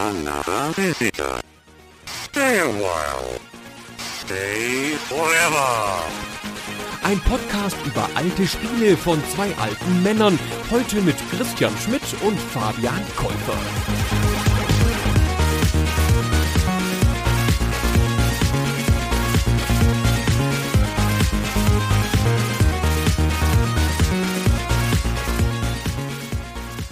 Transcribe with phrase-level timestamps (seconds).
[0.00, 1.40] another visitor.
[2.06, 3.38] Stay a while.
[3.98, 6.04] Stay forever.
[7.02, 10.38] Ein Podcast über alte Spiele von zwei alten Männern.
[10.70, 13.58] Heute mit Christian Schmidt und Fabian Käufer.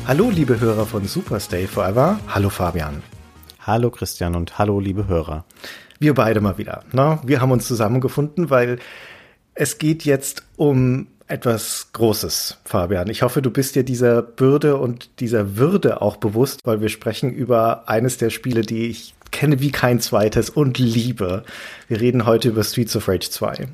[0.08, 2.18] Hallo, liebe Hörer von Superstay Forever.
[2.28, 3.02] Hallo, Fabian.
[3.60, 5.44] Hallo, Christian und hallo, liebe Hörer.
[5.98, 6.82] Wir beide mal wieder.
[6.92, 7.20] Ne?
[7.26, 8.78] Wir haben uns zusammengefunden, weil
[9.54, 13.10] es geht jetzt um etwas Großes, Fabian.
[13.10, 17.30] Ich hoffe, du bist dir dieser Bürde und dieser Würde auch bewusst, weil wir sprechen
[17.30, 21.44] über eines der Spiele, die ich kenne wie kein zweites und liebe.
[21.86, 23.68] Wir reden heute über Streets of Rage 2.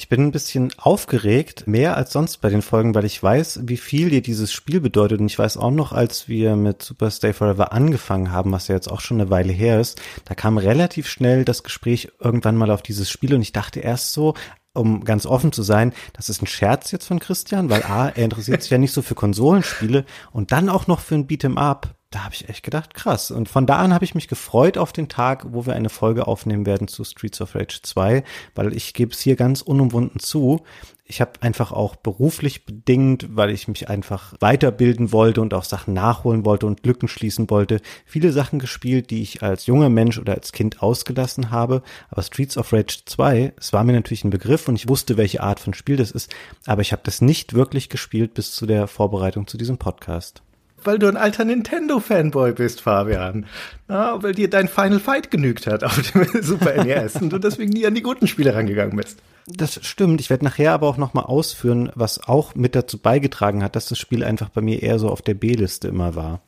[0.00, 3.76] Ich bin ein bisschen aufgeregt, mehr als sonst bei den Folgen, weil ich weiß, wie
[3.76, 5.20] viel dir dieses Spiel bedeutet.
[5.20, 8.74] Und ich weiß auch noch, als wir mit Super Stay Forever angefangen haben, was ja
[8.74, 12.70] jetzt auch schon eine Weile her ist, da kam relativ schnell das Gespräch irgendwann mal
[12.70, 14.32] auf dieses Spiel und ich dachte erst so,
[14.72, 18.24] um ganz offen zu sein, das ist ein Scherz jetzt von Christian, weil A, er
[18.24, 21.94] interessiert sich ja nicht so für Konsolenspiele und dann auch noch für ein Beat'em Up
[22.10, 23.30] da habe ich echt gedacht, krass.
[23.30, 26.26] Und von da an habe ich mich gefreut auf den Tag, wo wir eine Folge
[26.26, 28.24] aufnehmen werden zu Streets of Rage 2,
[28.56, 30.64] weil ich gebe es hier ganz unumwunden zu.
[31.04, 35.94] Ich habe einfach auch beruflich bedingt, weil ich mich einfach weiterbilden wollte und auch Sachen
[35.94, 40.34] nachholen wollte und Lücken schließen wollte, viele Sachen gespielt, die ich als junger Mensch oder
[40.34, 41.82] als Kind ausgelassen habe.
[42.10, 45.44] Aber Streets of Rage 2, es war mir natürlich ein Begriff und ich wusste, welche
[45.44, 46.34] Art von Spiel das ist,
[46.66, 50.42] aber ich habe das nicht wirklich gespielt bis zu der Vorbereitung zu diesem Podcast
[50.84, 53.46] weil du ein alter Nintendo-Fanboy bist, Fabian.
[53.88, 57.72] Na, weil dir dein Final Fight genügt hat auf dem Super NES und du deswegen
[57.72, 59.18] nie an die guten Spiele rangegangen bist.
[59.46, 60.20] Das stimmt.
[60.20, 63.98] Ich werde nachher aber auch nochmal ausführen, was auch mit dazu beigetragen hat, dass das
[63.98, 66.40] Spiel einfach bei mir eher so auf der B-Liste immer war.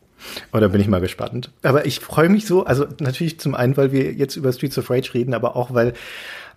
[0.52, 1.50] Oh, da bin ich mal gespannt.
[1.62, 4.91] Aber ich freue mich so, also natürlich zum einen, weil wir jetzt über Streets of
[4.91, 5.94] Rage reden, aber auch, weil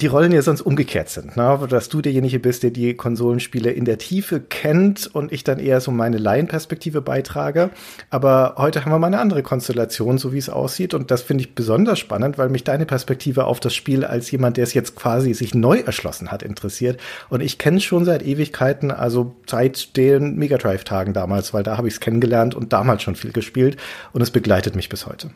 [0.02, 1.60] die Rollen ja sonst umgekehrt sind, ne?
[1.70, 5.82] dass du derjenige bist, der die Konsolenspiele in der Tiefe kennt und ich dann eher
[5.82, 7.70] so meine Laienperspektive beitrage.
[8.10, 11.44] Aber heute haben wir mal eine andere Konstellation, so wie es aussieht und das finde
[11.44, 14.96] ich besonders spannend, weil mich deine Perspektive auf das Spiel als jemand, der es jetzt
[14.96, 17.00] quasi sich neu erschlossen hat, interessiert.
[17.30, 21.64] Und ich kenne es schon seit Ewigkeiten, also seit den Mega Drive Tagen damals, weil
[21.64, 23.78] da habe ich es kennengelernt und damals schon viel gespielt
[24.14, 25.32] und es begleitet mich bis heute.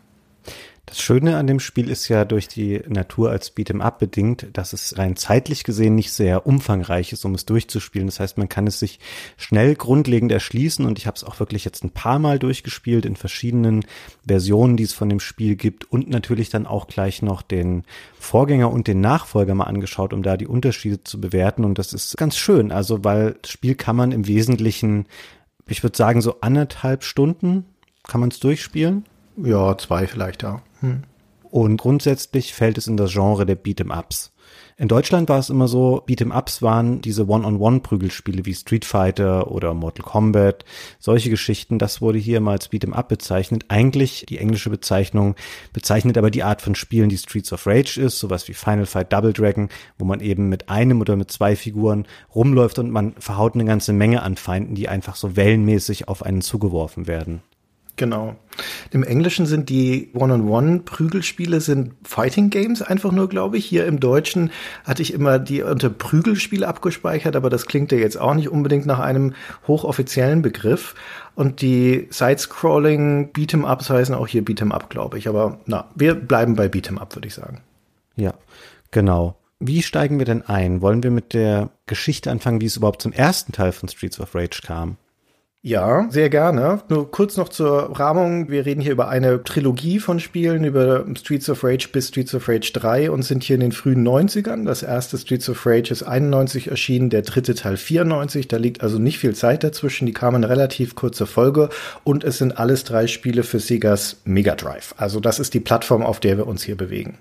[0.89, 4.73] Das Schöne an dem Spiel ist ja durch die Natur als Beat'em Up bedingt, dass
[4.73, 8.07] es rein zeitlich gesehen nicht sehr umfangreich ist, um es durchzuspielen.
[8.07, 8.99] Das heißt, man kann es sich
[9.37, 13.15] schnell grundlegend erschließen und ich habe es auch wirklich jetzt ein paar Mal durchgespielt in
[13.15, 13.85] verschiedenen
[14.25, 17.83] Versionen, die es von dem Spiel gibt und natürlich dann auch gleich noch den
[18.17, 22.17] Vorgänger und den Nachfolger mal angeschaut, um da die Unterschiede zu bewerten und das ist
[22.17, 22.71] ganz schön.
[22.71, 25.05] Also, weil das Spiel kann man im Wesentlichen,
[25.67, 27.65] ich würde sagen, so anderthalb Stunden
[28.07, 29.05] kann man es durchspielen.
[29.37, 30.63] Ja, zwei vielleicht, ja.
[31.43, 34.31] Und grundsätzlich fällt es in das Genre der Beat'em-Ups.
[34.77, 40.05] In Deutschland war es immer so, Beat'em-Ups waren diese One-on-One-Prügelspiele wie Street Fighter oder Mortal
[40.05, 40.63] Kombat,
[40.99, 43.65] solche Geschichten, das wurde hier mal als Beat'em-Up bezeichnet.
[43.67, 45.35] Eigentlich die englische Bezeichnung
[45.73, 49.11] bezeichnet aber die Art von Spielen, die Streets of Rage ist, sowas wie Final Fight
[49.11, 49.67] Double Dragon,
[49.97, 53.91] wo man eben mit einem oder mit zwei Figuren rumläuft und man verhaut eine ganze
[53.91, 57.41] Menge an Feinden, die einfach so wellenmäßig auf einen zugeworfen werden.
[57.99, 58.37] Genau.
[58.91, 63.65] Im Englischen sind die One-on-One-Prügelspiele sind Fighting Games einfach nur, glaube ich.
[63.65, 64.51] Hier im Deutschen
[64.85, 68.85] hatte ich immer die unter Prügelspiele abgespeichert, aber das klingt ja jetzt auch nicht unbedingt
[68.85, 69.33] nach einem
[69.67, 70.95] hochoffiziellen Begriff.
[71.35, 75.27] Und die Side-Scrolling Beat'em-Ups heißen auch hier Beat'em-Up, glaube ich.
[75.27, 77.59] Aber na, wir bleiben bei Beat'em-Up, würde ich sagen.
[78.15, 78.33] Ja,
[78.91, 79.35] genau.
[79.59, 80.81] Wie steigen wir denn ein?
[80.81, 84.35] Wollen wir mit der Geschichte anfangen, wie es überhaupt zum ersten Teil von Streets of
[84.35, 84.95] Rage kam?
[85.61, 86.79] Ja, sehr gerne.
[86.87, 88.49] Nur kurz noch zur Rahmung.
[88.49, 92.47] Wir reden hier über eine Trilogie von Spielen, über Streets of Rage bis Streets of
[92.47, 94.63] Rage 3 und sind hier in den frühen 90ern.
[94.63, 98.47] Das erste Streets of Rage ist 91 erschienen, der dritte Teil 94.
[98.47, 100.05] Da liegt also nicht viel Zeit dazwischen.
[100.05, 101.67] Die kamen relativ kurze Folge
[102.05, 104.95] und es sind alles drei Spiele für Segas Mega Drive.
[104.95, 107.17] Also das ist die Plattform, auf der wir uns hier bewegen.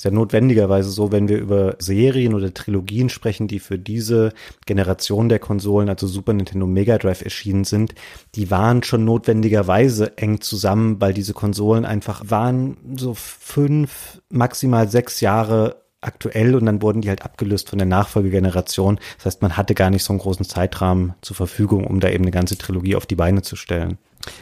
[0.00, 4.32] Ist ja notwendigerweise so, wenn wir über Serien oder Trilogien sprechen, die für diese
[4.64, 7.94] Generation der Konsolen, also Super Nintendo Mega Drive erschienen sind,
[8.34, 15.20] die waren schon notwendigerweise eng zusammen, weil diese Konsolen einfach waren so fünf, maximal sechs
[15.20, 18.98] Jahre aktuell und dann wurden die halt abgelöst von der Nachfolgegeneration.
[19.18, 22.24] Das heißt, man hatte gar nicht so einen großen Zeitrahmen zur Verfügung, um da eben
[22.24, 23.98] eine ganze Trilogie auf die Beine zu stellen.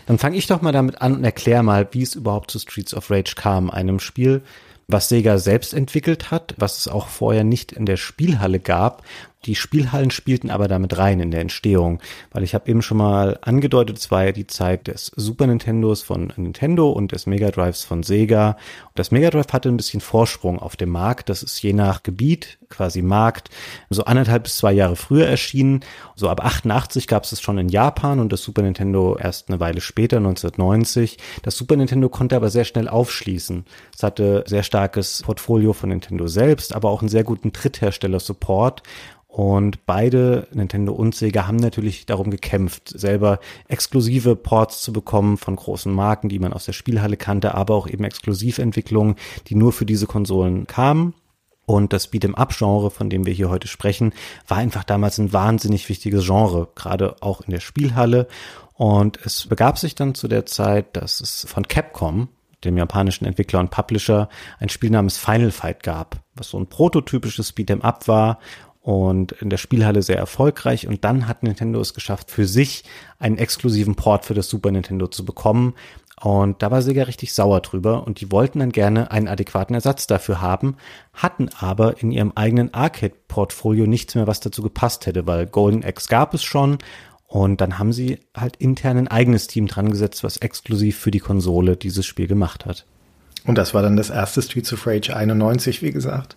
[0.06, 2.94] Dann fange ich doch mal damit an und erkläre mal, wie es überhaupt zu Streets
[2.94, 4.42] of Rage kam, einem Spiel,
[4.88, 9.04] was Sega selbst entwickelt hat, was es auch vorher nicht in der Spielhalle gab
[9.48, 12.00] Die Spielhallen spielten aber damit rein in der Entstehung,
[12.32, 16.02] weil ich habe eben schon mal angedeutet, es war ja die Zeit des Super Nintendos
[16.02, 18.50] von Nintendo und des Mega Drives von Sega.
[18.50, 21.30] Und das Mega Drive hatte ein bisschen Vorsprung auf dem Markt.
[21.30, 23.48] Das ist je nach Gebiet, quasi Markt,
[23.88, 25.80] so anderthalb bis zwei Jahre früher erschienen.
[26.14, 29.60] So ab 88 gab es es schon in Japan und das Super Nintendo erst eine
[29.60, 31.16] Weile später, 1990.
[31.42, 33.64] Das Super Nintendo konnte aber sehr schnell aufschließen.
[33.96, 38.82] Es hatte sehr starkes Portfolio von Nintendo selbst, aber auch einen sehr guten Dritthersteller-Support
[39.28, 45.54] und beide, Nintendo und Sega, haben natürlich darum gekämpft, selber exklusive Ports zu bekommen von
[45.54, 49.16] großen Marken, die man aus der Spielhalle kannte, aber auch eben Exklusiventwicklungen,
[49.46, 51.14] die nur für diese Konsolen kamen.
[51.66, 54.14] Und das Beat'em-up-Genre, von dem wir hier heute sprechen,
[54.48, 58.26] war einfach damals ein wahnsinnig wichtiges Genre, gerade auch in der Spielhalle.
[58.72, 62.28] Und es begab sich dann zu der Zeit, dass es von Capcom,
[62.64, 67.54] dem japanischen Entwickler und Publisher, ein Spiel namens Final Fight gab, was so ein prototypisches
[67.54, 68.38] Beat'em-up war
[68.88, 70.88] und in der Spielhalle sehr erfolgreich.
[70.88, 72.84] Und dann hat Nintendo es geschafft, für sich
[73.18, 75.74] einen exklusiven Port für das Super Nintendo zu bekommen.
[76.22, 80.06] Und da war Sega richtig sauer drüber und die wollten dann gerne einen adäquaten Ersatz
[80.06, 80.76] dafür haben,
[81.12, 86.08] hatten aber in ihrem eigenen Arcade-Portfolio nichts mehr, was dazu gepasst hätte, weil Golden Axe
[86.08, 86.78] gab es schon
[87.26, 91.20] und dann haben sie halt intern ein eigenes Team dran gesetzt, was exklusiv für die
[91.20, 92.86] Konsole dieses Spiel gemacht hat.
[93.48, 96.36] Und das war dann das erste Streets of Rage 91, wie gesagt.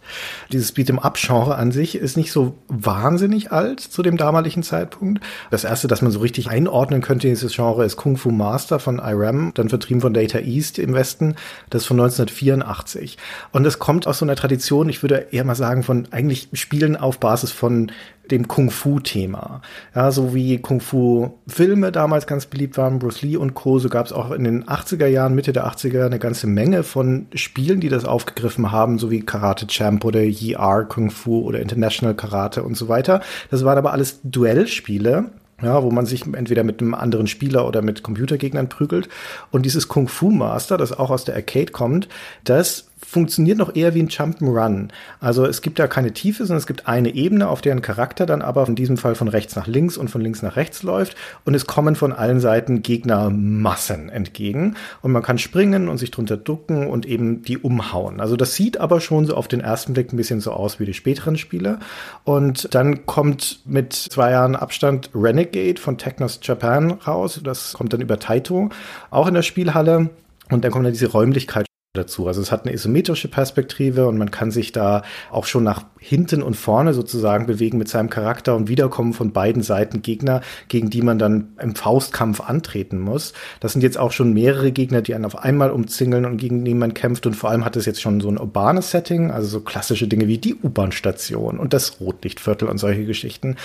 [0.53, 5.21] Dieses Beat'em-up-Genre an sich ist nicht so wahnsinnig alt zu dem damaligen Zeitpunkt.
[5.49, 8.99] Das erste, das man so richtig einordnen könnte, dieses Genre, ist Kung Fu Master von
[8.99, 11.35] IRAM, dann vertrieben von Data East im Westen.
[11.69, 13.17] Das ist von 1984.
[13.51, 16.95] Und es kommt aus so einer Tradition, ich würde eher mal sagen, von eigentlich Spielen
[16.95, 17.91] auf Basis von
[18.31, 19.61] dem Kung-Fu-Thema.
[19.93, 24.13] Ja, so wie Kung-Fu-Filme damals ganz beliebt waren, Bruce Lee und Co., so gab es
[24.13, 28.05] auch in den 80er Jahren, Mitte der 80er eine ganze Menge von Spielen, die das
[28.05, 32.87] aufgegriffen haben, so wie Karate Champ oder YR Kung Fu oder International Karate und so
[32.87, 33.21] weiter.
[33.49, 35.25] Das waren aber alles Duellspiele,
[35.61, 39.09] ja, wo man sich entweder mit einem anderen Spieler oder mit Computergegnern prügelt.
[39.51, 42.07] Und dieses Kung Fu Master, das auch aus der Arcade kommt,
[42.43, 44.89] das funktioniert noch eher wie ein Jump'n'Run.
[45.19, 48.41] Also es gibt da keine Tiefe, sondern es gibt eine Ebene, auf deren Charakter dann
[48.41, 51.15] aber in diesem Fall von rechts nach links und von links nach rechts läuft
[51.45, 56.37] und es kommen von allen Seiten Gegnermassen entgegen und man kann springen und sich drunter
[56.37, 58.21] ducken und eben die umhauen.
[58.21, 60.85] Also das sieht aber schon so auf den ersten Blick ein bisschen so aus wie
[60.85, 61.79] die späteren Spiele
[62.23, 67.41] und dann kommt mit zwei Jahren Abstand Renegade von Technos Japan raus.
[67.43, 68.69] Das kommt dann über Taito,
[69.09, 70.09] auch in der Spielhalle.
[70.49, 72.27] Und dann kommt dann diese Räumlichkeit dazu.
[72.27, 76.41] Also es hat eine isometrische Perspektive und man kann sich da auch schon nach hinten
[76.41, 80.39] und vorne sozusagen bewegen mit seinem Charakter und wiederkommen von beiden Seiten Gegner,
[80.69, 83.33] gegen die man dann im Faustkampf antreten muss.
[83.59, 86.73] Das sind jetzt auch schon mehrere Gegner, die einen auf einmal umzingeln und gegen die
[86.73, 89.59] man kämpft und vor allem hat es jetzt schon so ein urbanes Setting, also so
[89.59, 93.57] klassische Dinge wie die U-Bahn-Station und das Rotlichtviertel und solche Geschichten.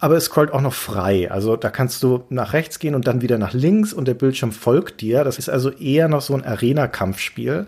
[0.00, 1.30] Aber es scrollt auch noch frei.
[1.30, 4.50] Also da kannst du nach rechts gehen und dann wieder nach links und der Bildschirm
[4.50, 5.22] folgt dir.
[5.22, 7.67] Das ist also eher noch so ein Arena-Kampfspiel.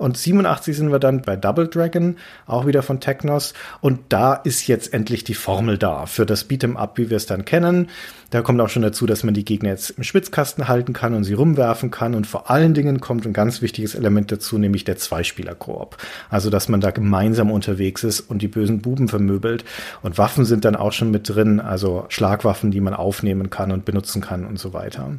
[0.00, 2.16] Und 87 sind wir dann bei Double Dragon,
[2.46, 3.52] auch wieder von Technos.
[3.82, 7.26] Und da ist jetzt endlich die Formel da für das Beat'em Up, wie wir es
[7.26, 7.90] dann kennen.
[8.30, 11.24] Da kommt auch schon dazu, dass man die Gegner jetzt im Schwitzkasten halten kann und
[11.24, 12.14] sie rumwerfen kann.
[12.14, 15.96] Und vor allen Dingen kommt ein ganz wichtiges Element dazu, nämlich der Zweispieler-Koop.
[16.30, 19.64] Also, dass man da gemeinsam unterwegs ist und die bösen Buben vermöbelt.
[20.02, 23.84] Und Waffen sind dann auch schon mit drin, also Schlagwaffen, die man aufnehmen kann und
[23.84, 25.10] benutzen kann und so weiter.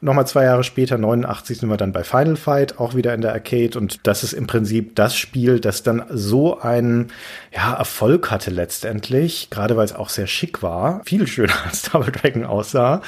[0.00, 3.34] Nochmal zwei Jahre später, 89, sind wir dann bei Final Fight, auch wieder in der
[3.34, 3.78] Arcade.
[3.78, 7.12] Und das ist im Prinzip das Spiel, das dann so einen
[7.54, 11.02] ja, Erfolg hatte letztendlich, gerade weil es auch sehr schick war.
[11.04, 13.02] Viel schöner als Double Dragon aussah.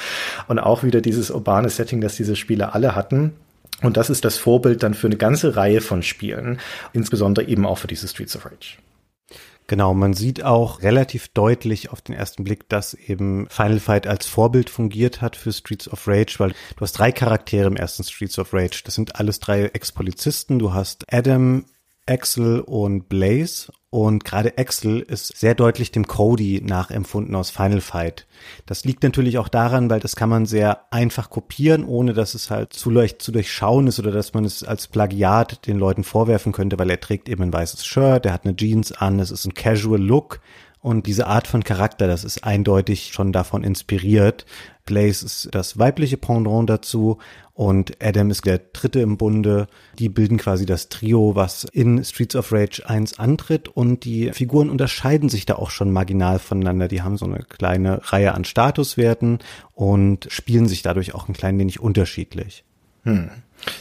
[0.47, 3.33] Und auch wieder dieses urbane Setting, das diese Spiele alle hatten.
[3.81, 6.59] Und das ist das Vorbild dann für eine ganze Reihe von Spielen,
[6.91, 8.77] insbesondere eben auch für diese Streets of Rage.
[9.69, 14.25] Genau, man sieht auch relativ deutlich auf den ersten Blick, dass eben Final Fight als
[14.25, 18.39] Vorbild fungiert hat für Streets of Rage, weil du hast drei Charaktere im ersten Streets
[18.39, 18.81] of Rage.
[18.83, 20.57] Das sind alles drei Ex-Polizisten.
[20.57, 21.65] Du hast Adam,
[22.07, 23.71] Axel und Blaze.
[23.91, 28.27] Und gerade Axel ist sehr deutlich dem Cody nachempfunden aus Final Fight.
[28.67, 32.51] Das liegt natürlich auch daran, weil das kann man sehr einfach kopieren, ohne dass es
[32.51, 36.51] halt zu leicht zu durchschauen ist oder dass man es als Plagiat den Leuten vorwerfen
[36.51, 39.45] könnte, weil er trägt eben ein weißes Shirt, er hat eine Jeans an, es ist
[39.45, 40.39] ein Casual Look.
[40.81, 44.45] Und diese Art von Charakter, das ist eindeutig schon davon inspiriert.
[44.85, 47.17] Blaze ist das weibliche Pendant dazu
[47.59, 49.67] und Adam ist der dritte im Bunde.
[49.97, 54.69] Die bilden quasi das Trio, was in Streets of Rage 1 antritt und die Figuren
[54.69, 56.87] unterscheiden sich da auch schon marginal voneinander.
[56.87, 59.39] Die haben so eine kleine Reihe an Statuswerten
[59.73, 62.63] und spielen sich dadurch auch ein klein wenig unterschiedlich.
[63.03, 63.29] Hm.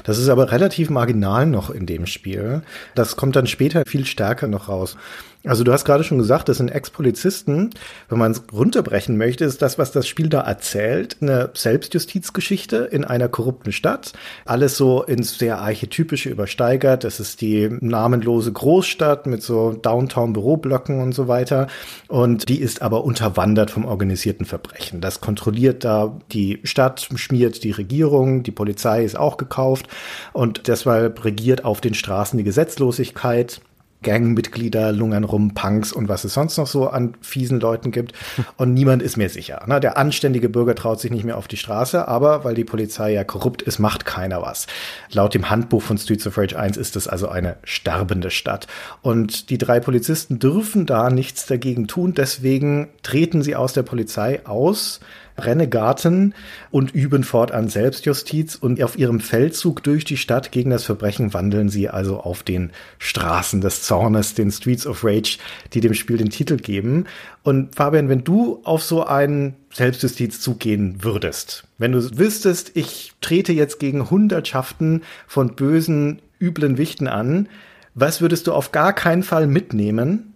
[0.02, 2.62] Das ist aber relativ marginal noch in dem Spiel.
[2.96, 4.96] Das kommt dann später viel stärker noch raus.
[5.44, 7.70] Also du hast gerade schon gesagt, das sind Ex-Polizisten.
[8.08, 13.04] Wenn man es runterbrechen möchte, ist das, was das Spiel da erzählt, eine Selbstjustizgeschichte in
[13.04, 14.12] einer korrupten Stadt.
[14.44, 17.04] Alles so ins sehr archetypische übersteigert.
[17.04, 21.68] Das ist die namenlose Großstadt mit so Downtown-Büroblöcken und so weiter.
[22.08, 25.00] Und die ist aber unterwandert vom organisierten Verbrechen.
[25.00, 29.86] Das kontrolliert da die Stadt, schmiert die Regierung, die Polizei ist auch gekauft
[30.32, 33.60] und deshalb regiert auf den Straßen die Gesetzlosigkeit.
[34.02, 38.12] Gangmitglieder lungern rum, Punks und was es sonst noch so an fiesen Leuten gibt.
[38.56, 39.64] Und niemand ist mehr sicher.
[39.66, 39.80] Ne?
[39.80, 43.24] Der anständige Bürger traut sich nicht mehr auf die Straße, aber weil die Polizei ja
[43.24, 44.66] korrupt ist, macht keiner was.
[45.10, 48.66] Laut dem Handbuch von Streets of Rage 1 ist es also eine sterbende Stadt.
[49.02, 52.14] Und die drei Polizisten dürfen da nichts dagegen tun.
[52.14, 55.00] Deswegen treten sie aus der Polizei aus
[55.44, 56.34] Renegaten
[56.70, 61.68] und üben fortan Selbstjustiz und auf ihrem Feldzug durch die Stadt gegen das Verbrechen wandeln
[61.68, 65.38] sie also auf den Straßen des Zornes, den Streets of Rage,
[65.72, 67.06] die dem Spiel den Titel geben.
[67.42, 73.52] Und Fabian, wenn du auf so einen Selbstjustizzug gehen würdest, wenn du wüsstest, ich trete
[73.52, 77.48] jetzt gegen Hundertschaften von bösen, üblen Wichten an,
[77.94, 80.27] was würdest du auf gar keinen Fall mitnehmen,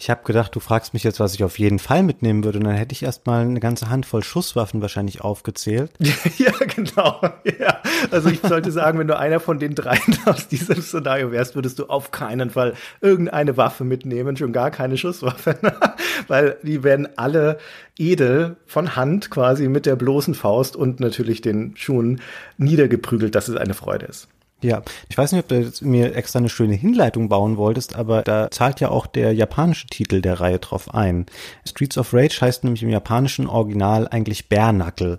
[0.00, 2.58] ich habe gedacht, du fragst mich jetzt, was ich auf jeden Fall mitnehmen würde.
[2.58, 5.90] Und dann hätte ich erstmal eine ganze Handvoll Schusswaffen wahrscheinlich aufgezählt.
[6.38, 7.20] ja, genau.
[7.58, 7.82] Ja.
[8.10, 11.78] Also ich sollte sagen, wenn du einer von den dreien aus diesem Szenario wärst, würdest
[11.78, 15.58] du auf keinen Fall irgendeine Waffe mitnehmen, schon gar keine Schusswaffe.
[16.28, 17.58] Weil die werden alle
[17.98, 22.22] edel von Hand quasi mit der bloßen Faust und natürlich den Schuhen
[22.56, 24.28] niedergeprügelt, dass es eine Freude ist.
[24.62, 28.50] Ja, ich weiß nicht, ob du mir extra eine schöne Hinleitung bauen wolltest, aber da
[28.50, 31.26] zahlt ja auch der japanische Titel der Reihe drauf ein.
[31.66, 35.18] Streets of Rage heißt nämlich im japanischen Original eigentlich Bärnackel.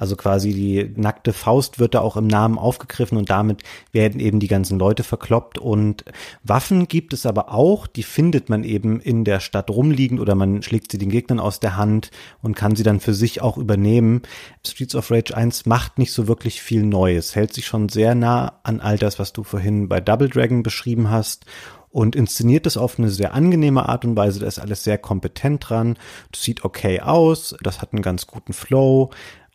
[0.00, 4.40] Also quasi die nackte Faust wird da auch im Namen aufgegriffen und damit werden eben
[4.40, 5.58] die ganzen Leute verkloppt.
[5.58, 6.06] Und
[6.42, 10.62] Waffen gibt es aber auch, die findet man eben in der Stadt rumliegend oder man
[10.62, 14.22] schlägt sie den Gegnern aus der Hand und kann sie dann für sich auch übernehmen.
[14.66, 18.54] Streets of Rage 1 macht nicht so wirklich viel Neues, hält sich schon sehr nah
[18.62, 21.44] an all das, was du vorhin bei Double Dragon beschrieben hast
[21.90, 24.40] und inszeniert es auf eine sehr angenehme Art und Weise.
[24.40, 25.98] Da ist alles sehr kompetent dran.
[26.30, 27.56] Das sieht okay aus.
[27.62, 29.10] Das hat einen ganz guten Flow.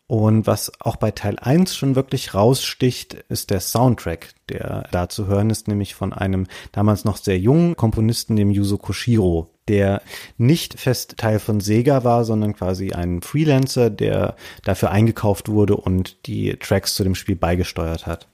[0.08, 5.26] Und was auch bei Teil 1 schon wirklich raussticht, ist der Soundtrack, der da zu
[5.26, 10.02] hören ist, nämlich von einem damals noch sehr jungen Komponisten, dem Yuzo Koshiro, der
[10.38, 16.26] nicht fest Teil von Sega war, sondern quasi ein Freelancer, der dafür eingekauft wurde und
[16.26, 18.28] die Tracks zu dem Spiel beigesteuert hat.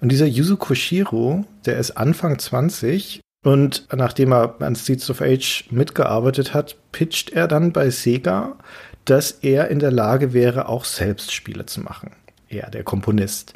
[0.00, 5.64] Und dieser Yuzo Koshiro, der ist Anfang 20 und nachdem er an Streets of Age
[5.70, 8.56] mitgearbeitet hat, pitcht er dann bei Sega
[9.04, 12.12] dass er in der Lage wäre, auch selbst Spiele zu machen.
[12.48, 13.54] Er, der Komponist.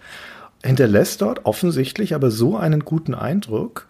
[0.64, 3.86] Hinterlässt dort offensichtlich aber so einen guten Eindruck,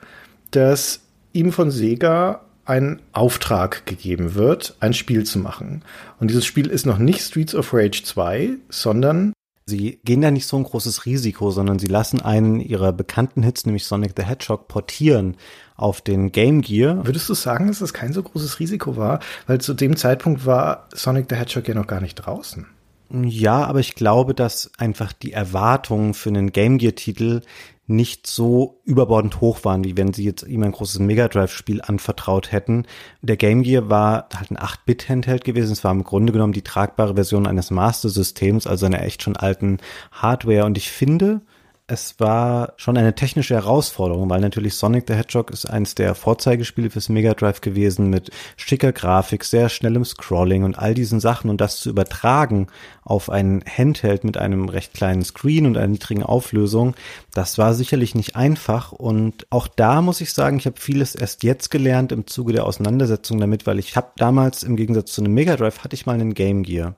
[0.51, 1.01] dass
[1.33, 5.83] ihm von Sega ein Auftrag gegeben wird, ein Spiel zu machen.
[6.19, 9.33] Und dieses Spiel ist noch nicht Streets of Rage 2, sondern
[9.67, 13.65] Sie gehen da nicht so ein großes Risiko, sondern sie lassen einen ihrer bekannten Hits,
[13.65, 15.39] nämlich Sonic the Hedgehog, portieren
[15.77, 17.05] auf den Game Gear.
[17.07, 19.21] Würdest du sagen, dass das kein so großes Risiko war?
[19.47, 22.67] Weil zu dem Zeitpunkt war Sonic the Hedgehog ja noch gar nicht draußen.
[23.11, 27.43] Ja, aber ich glaube, dass einfach die Erwartungen für einen Game Gear Titel
[27.87, 31.83] nicht so überbordend hoch waren, wie wenn sie jetzt ihm ein großes Mega Drive Spiel
[31.83, 32.87] anvertraut hätten.
[33.21, 35.73] Der Game Gear war halt ein 8-Bit Handheld gewesen.
[35.73, 39.37] Es war im Grunde genommen die tragbare Version eines Master Systems, also einer echt schon
[39.37, 39.79] alten
[40.13, 40.65] Hardware.
[40.65, 41.43] Und ich finde,
[41.87, 46.89] es war schon eine technische Herausforderung, weil natürlich Sonic the Hedgehog ist eines der Vorzeigespiele
[46.89, 51.61] fürs Mega Drive gewesen mit schicker Grafik, sehr schnellem Scrolling und all diesen Sachen und
[51.61, 52.69] das zu übertragen
[53.03, 56.95] auf ein Handheld mit einem recht kleinen Screen und einer niedrigen Auflösung,
[57.35, 61.43] das war sicherlich nicht einfach und auch da muss ich sagen, ich habe vieles erst
[61.43, 65.35] jetzt gelernt im Zuge der Auseinandersetzung damit, weil ich habe damals im Gegensatz zu einem
[65.35, 66.95] Mega Drive hatte ich mal einen Game Gear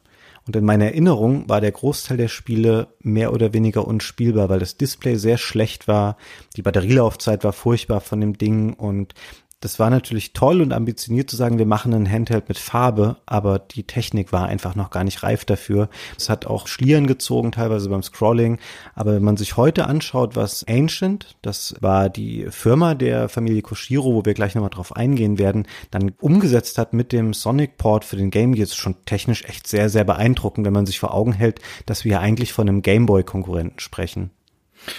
[0.47, 4.77] und in meiner Erinnerung war der Großteil der Spiele mehr oder weniger unspielbar, weil das
[4.77, 6.17] Display sehr schlecht war,
[6.57, 9.15] die Batterielaufzeit war furchtbar von dem Ding und
[9.61, 13.59] das war natürlich toll und ambitioniert zu sagen, wir machen einen Handheld mit Farbe, aber
[13.59, 15.89] die Technik war einfach noch gar nicht reif dafür.
[16.19, 18.59] Es hat auch Schlieren gezogen, teilweise beim Scrolling.
[18.95, 24.15] Aber wenn man sich heute anschaut, was Ancient, das war die Firma der Familie Koshiro,
[24.15, 28.17] wo wir gleich nochmal drauf eingehen werden, dann umgesetzt hat mit dem Sonic Port für
[28.17, 31.33] den Game Gear, ist schon technisch echt sehr, sehr beeindruckend, wenn man sich vor Augen
[31.33, 34.31] hält, dass wir eigentlich von einem Gameboy-Konkurrenten sprechen.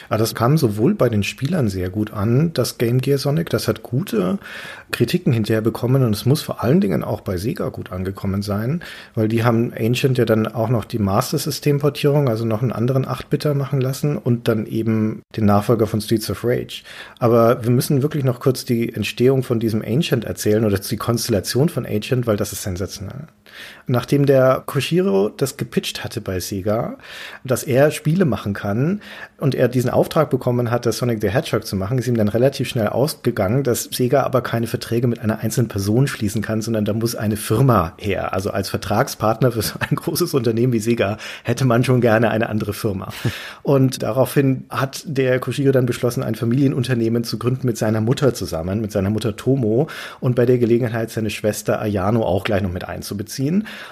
[0.10, 3.67] Aber das kam sowohl bei den Spielern sehr gut an, das Game Gear Sonic, das
[3.67, 4.39] hat gute
[4.91, 8.82] Kritiken hinterher bekommen und es muss vor allen Dingen auch bei Sega gut angekommen sein,
[9.15, 12.72] weil die haben Ancient ja dann auch noch die Master System Portierung, also noch einen
[12.72, 16.84] anderen 8-Bitter machen lassen und dann eben den Nachfolger von Streets of Rage.
[17.20, 21.70] Aber wir müssen wirklich noch kurz die Entstehung von diesem Ancient erzählen oder die Konstellation
[21.70, 23.27] von Ancient, weil das ist sensationell.
[23.88, 26.98] Nachdem der Koshiro das gepitcht hatte bei Sega,
[27.46, 29.02] dass er Spiele machen kann
[29.38, 32.28] und er diesen Auftrag bekommen hat, das Sonic the Hedgehog zu machen, ist ihm dann
[32.28, 36.84] relativ schnell ausgegangen, dass Sega aber keine Verträge mit einer einzelnen Person schließen kann, sondern
[36.84, 38.34] da muss eine Firma her.
[38.34, 42.50] Also als Vertragspartner für so ein großes Unternehmen wie Sega hätte man schon gerne eine
[42.50, 43.14] andere Firma.
[43.64, 48.82] Und daraufhin hat der Koshiro dann beschlossen, ein Familienunternehmen zu gründen mit seiner Mutter zusammen,
[48.82, 49.88] mit seiner Mutter Tomo
[50.20, 53.47] und bei der Gelegenheit seine Schwester Ayano auch gleich noch mit einzubeziehen,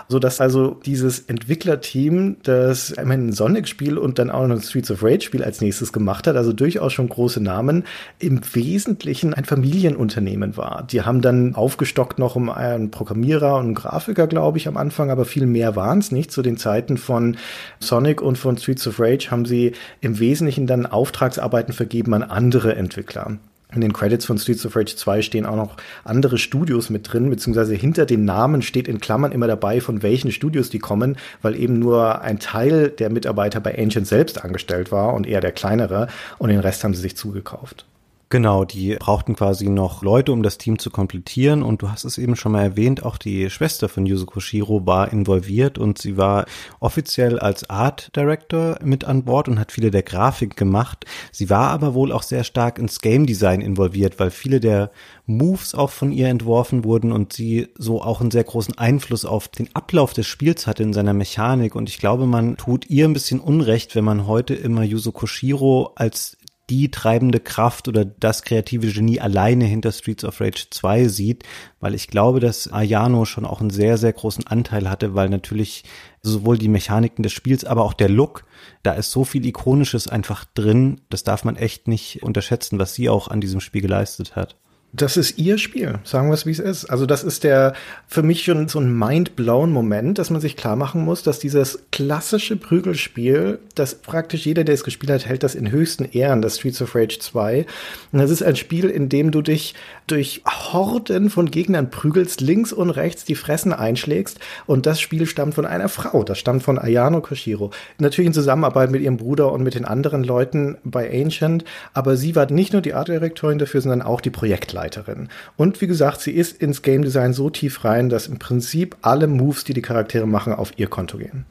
[0.07, 5.03] so dass also dieses Entwicklerteam, das ein Sonic-Spiel und dann auch noch ein Streets of
[5.03, 7.83] Rage-Spiel als nächstes gemacht hat, also durchaus schon große Namen,
[8.19, 10.85] im Wesentlichen ein Familienunternehmen war.
[10.89, 15.09] Die haben dann aufgestockt noch um einen Programmierer und einen Grafiker, glaube ich, am Anfang,
[15.09, 16.31] aber viel mehr waren es nicht.
[16.31, 17.37] Zu den Zeiten von
[17.79, 22.75] Sonic und von Streets of Rage haben sie im Wesentlichen dann Auftragsarbeiten vergeben an andere
[22.75, 23.37] Entwickler.
[23.73, 27.29] In den Credits von Streets of Rage 2 stehen auch noch andere Studios mit drin,
[27.29, 31.55] beziehungsweise hinter den Namen steht in Klammern immer dabei, von welchen Studios die kommen, weil
[31.55, 36.07] eben nur ein Teil der Mitarbeiter bei Ancient selbst angestellt war und eher der kleinere
[36.37, 37.85] und den Rest haben sie sich zugekauft.
[38.29, 41.61] Genau, die brauchten quasi noch Leute, um das Team zu komplettieren.
[41.61, 45.13] Und du hast es eben schon mal erwähnt, auch die Schwester von Yuzo Koshiro war
[45.13, 46.45] involviert und sie war
[46.79, 51.05] offiziell als Art Director mit an Bord und hat viele der Grafik gemacht.
[51.31, 54.89] Sie war aber wohl auch sehr stark ins Game Design involviert, weil viele der
[55.27, 59.49] Moves auch von ihr entworfen wurden und sie so auch einen sehr großen Einfluss auf
[59.49, 61.75] den Ablauf des Spiels hatte in seiner Mechanik.
[61.75, 65.91] Und ich glaube, man tut ihr ein bisschen Unrecht, wenn man heute immer Yuzo Koshiro
[65.95, 66.37] als
[66.69, 71.43] die treibende Kraft oder das kreative Genie alleine hinter Streets of Rage 2 sieht,
[71.79, 75.83] weil ich glaube, dass Ayano schon auch einen sehr, sehr großen Anteil hatte, weil natürlich
[76.23, 78.45] sowohl die Mechaniken des Spiels, aber auch der Look,
[78.81, 83.09] da ist so viel Ikonisches einfach drin, das darf man echt nicht unterschätzen, was sie
[83.09, 84.55] auch an diesem Spiel geleistet hat
[84.95, 86.85] das ist ihr Spiel, sagen wir es wie es ist.
[86.85, 87.73] Also das ist der
[88.07, 91.79] für mich schon so ein mind-blown Moment, dass man sich klar machen muss, dass dieses
[91.91, 96.57] klassische Prügelspiel, das praktisch jeder, der es gespielt hat, hält das in höchsten Ehren, das
[96.57, 97.65] Streets of Rage 2.
[98.11, 99.75] Und das ist ein Spiel, in dem du dich
[100.07, 104.39] durch Horden von Gegnern prügelst, links und rechts die Fressen einschlägst.
[104.65, 107.71] Und das Spiel stammt von einer Frau, das stammt von Ayano Koshiro.
[107.97, 112.35] Natürlich in Zusammenarbeit mit ihrem Bruder und mit den anderen Leuten bei Ancient, aber sie
[112.35, 114.84] war nicht nur die Artdirektorin dafür, sondern auch die Projektleiterin.
[114.85, 115.29] Leiterin.
[115.57, 119.27] Und wie gesagt, sie ist ins Game Design so tief rein, dass im Prinzip alle
[119.27, 121.45] Moves, die die Charaktere machen, auf ihr Konto gehen.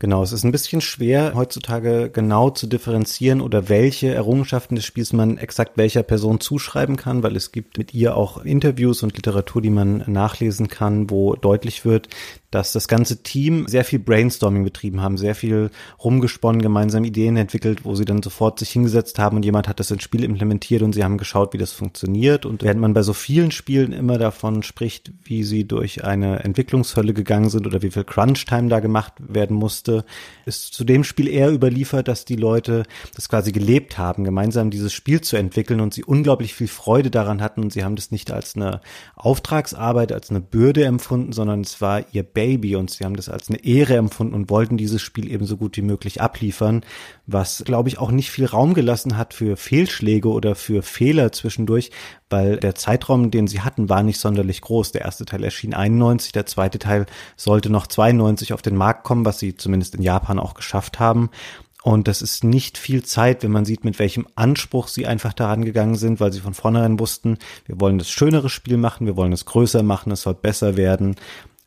[0.00, 5.12] Genau, es ist ein bisschen schwer heutzutage genau zu differenzieren oder welche Errungenschaften des Spiels
[5.12, 9.60] man exakt welcher Person zuschreiben kann, weil es gibt mit ihr auch Interviews und Literatur,
[9.60, 12.08] die man nachlesen kann, wo deutlich wird,
[12.50, 15.70] dass das ganze Team sehr viel Brainstorming betrieben haben, sehr viel
[16.02, 19.90] rumgesponnen, gemeinsam Ideen entwickelt, wo sie dann sofort sich hingesetzt haben und jemand hat das
[19.90, 22.46] ins Spiel implementiert und sie haben geschaut, wie das funktioniert.
[22.46, 27.12] Und während man bei so vielen Spielen immer davon spricht, wie sie durch eine Entwicklungshölle
[27.12, 29.87] gegangen sind oder wie viel Crunch-Time da gemacht werden musste,
[30.46, 34.92] ist zu dem Spiel eher überliefert, dass die Leute das quasi gelebt haben, gemeinsam dieses
[34.92, 38.30] Spiel zu entwickeln und sie unglaublich viel Freude daran hatten und sie haben das nicht
[38.30, 38.80] als eine
[39.16, 43.48] Auftragsarbeit, als eine Bürde empfunden, sondern es war ihr Baby und sie haben das als
[43.48, 46.84] eine Ehre empfunden und wollten dieses Spiel eben so gut wie möglich abliefern,
[47.28, 51.90] was glaube ich auch nicht viel Raum gelassen hat für Fehlschläge oder für Fehler zwischendurch,
[52.30, 54.92] weil der Zeitraum, den sie hatten, war nicht sonderlich groß.
[54.92, 59.26] Der erste Teil erschien 91, der zweite Teil sollte noch 92 auf den Markt kommen,
[59.26, 61.30] was sie zumindest in Japan auch geschafft haben.
[61.82, 65.64] Und das ist nicht viel Zeit, wenn man sieht, mit welchem Anspruch sie einfach daran
[65.64, 69.32] gegangen sind, weil sie von vornherein wussten, wir wollen das schönere Spiel machen, wir wollen
[69.32, 71.14] es größer machen, es soll besser werden.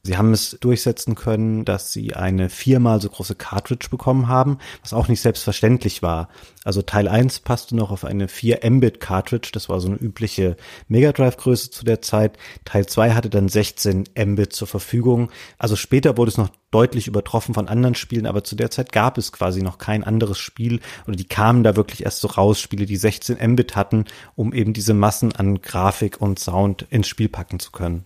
[0.04, 4.94] Sie haben es durchsetzen können, dass sie eine viermal so große Cartridge bekommen haben, was
[4.94, 6.30] auch nicht selbstverständlich war.
[6.64, 10.58] Also Teil 1 passte noch auf eine 4 Mbit Cartridge, das war so eine übliche
[10.88, 12.38] Mega Drive Größe zu der Zeit.
[12.66, 15.30] Teil 2 hatte dann 16 Mbit zur Verfügung.
[15.60, 19.20] Also später wurde es noch deutlich übertroffen von anderen Spielen, aber zu der Zeit gab
[19.20, 22.88] es quasi noch kein anderes Spiel oder die kamen da wirklich erst so raus, Spiele,
[22.88, 27.60] die 16 Mbit hatten, um eben diese Massen an Grafik und Sound ins Spiel packen
[27.60, 28.06] zu können.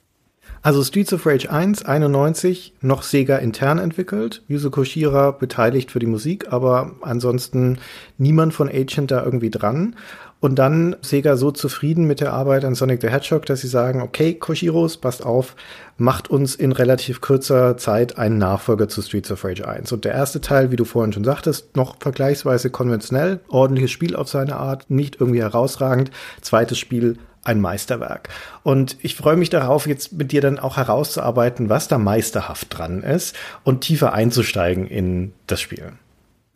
[0.66, 4.42] Also Streets of Rage 1, 91, noch Sega intern entwickelt.
[4.48, 7.78] Yuzo Koshira beteiligt für die Musik, aber ansonsten
[8.18, 9.96] niemand von Agent da irgendwie dran.
[10.40, 14.02] Und dann Sega so zufrieden mit der Arbeit an Sonic the Hedgehog, dass sie sagen,
[14.02, 15.56] okay, Koshiros, passt auf,
[15.98, 19.92] macht uns in relativ kurzer Zeit einen Nachfolger zu Streets of Rage 1.
[19.92, 24.30] Und der erste Teil, wie du vorhin schon sagtest, noch vergleichsweise konventionell, ordentliches Spiel auf
[24.30, 26.10] seine Art, nicht irgendwie herausragend.
[26.42, 28.30] Zweites Spiel ein Meisterwerk.
[28.64, 33.02] Und ich freue mich darauf, jetzt mit dir dann auch herauszuarbeiten, was da meisterhaft dran
[33.02, 35.94] ist und tiefer einzusteigen in das Spiel.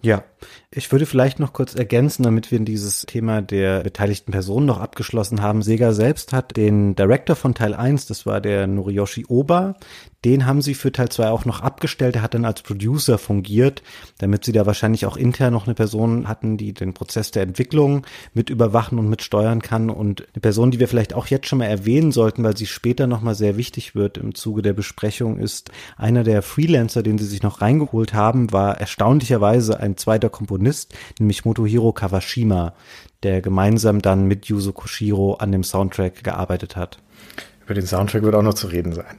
[0.01, 0.23] Ja,
[0.71, 5.41] ich würde vielleicht noch kurz ergänzen, damit wir dieses Thema der beteiligten Personen noch abgeschlossen
[5.41, 5.61] haben.
[5.61, 9.75] Sega selbst hat den Director von Teil 1, das war der Noriyoshi Oba,
[10.25, 12.17] den haben sie für Teil 2 auch noch abgestellt.
[12.17, 13.83] Er hat dann als Producer fungiert,
[14.17, 18.05] damit sie da wahrscheinlich auch intern noch eine Person hatten, die den Prozess der Entwicklung
[18.33, 19.89] mit überwachen und mit steuern kann.
[19.89, 23.07] Und eine Person, die wir vielleicht auch jetzt schon mal erwähnen sollten, weil sie später
[23.07, 27.41] nochmal sehr wichtig wird im Zuge der Besprechung, ist einer der Freelancer, den sie sich
[27.41, 32.73] noch reingeholt haben, war erstaunlicherweise ein zweiter Komponist, nämlich Motohiro Kawashima,
[33.23, 36.99] der gemeinsam dann mit Yuzo Koshiro an dem Soundtrack gearbeitet hat.
[37.65, 39.15] Über den Soundtrack wird auch noch zu reden sein.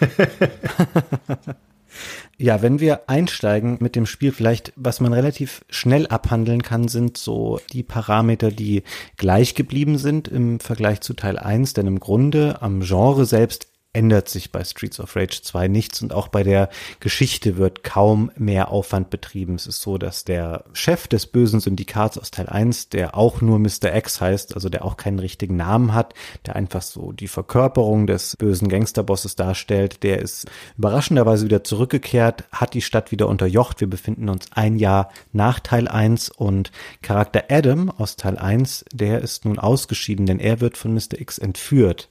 [2.38, 7.16] ja, wenn wir einsteigen mit dem Spiel, vielleicht, was man relativ schnell abhandeln kann, sind
[7.16, 8.82] so die Parameter, die
[9.16, 14.28] gleich geblieben sind im Vergleich zu Teil 1, denn im Grunde am Genre selbst ändert
[14.28, 16.68] sich bei Streets of Rage 2 nichts und auch bei der
[17.00, 19.56] Geschichte wird kaum mehr Aufwand betrieben.
[19.56, 23.58] Es ist so, dass der Chef des bösen Syndikats aus Teil 1, der auch nur
[23.58, 23.92] Mr.
[23.92, 26.14] X heißt, also der auch keinen richtigen Namen hat,
[26.46, 30.46] der einfach so die Verkörperung des bösen Gangsterbosses darstellt, der ist
[30.78, 33.80] überraschenderweise wieder zurückgekehrt, hat die Stadt wieder unterjocht.
[33.80, 36.70] Wir befinden uns ein Jahr nach Teil 1 und
[37.02, 41.20] Charakter Adam aus Teil 1, der ist nun ausgeschieden, denn er wird von Mr.
[41.20, 42.08] X entführt.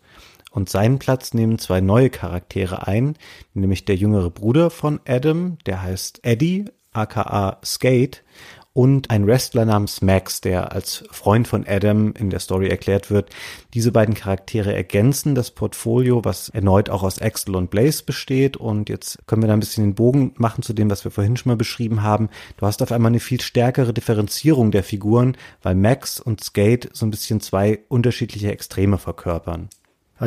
[0.60, 3.16] Und seinen Platz nehmen zwei neue Charaktere ein,
[3.54, 8.26] nämlich der jüngere Bruder von Adam, der heißt Eddie, aka Skate,
[8.74, 13.30] und ein Wrestler namens Max, der als Freund von Adam in der Story erklärt wird.
[13.74, 18.58] Diese beiden Charaktere ergänzen das Portfolio, was erneut auch aus Axel und Blaze besteht.
[18.58, 21.38] Und jetzt können wir da ein bisschen den Bogen machen zu dem, was wir vorhin
[21.38, 22.28] schon mal beschrieben haben.
[22.58, 27.06] Du hast auf einmal eine viel stärkere Differenzierung der Figuren, weil Max und Skate so
[27.06, 29.70] ein bisschen zwei unterschiedliche Extreme verkörpern.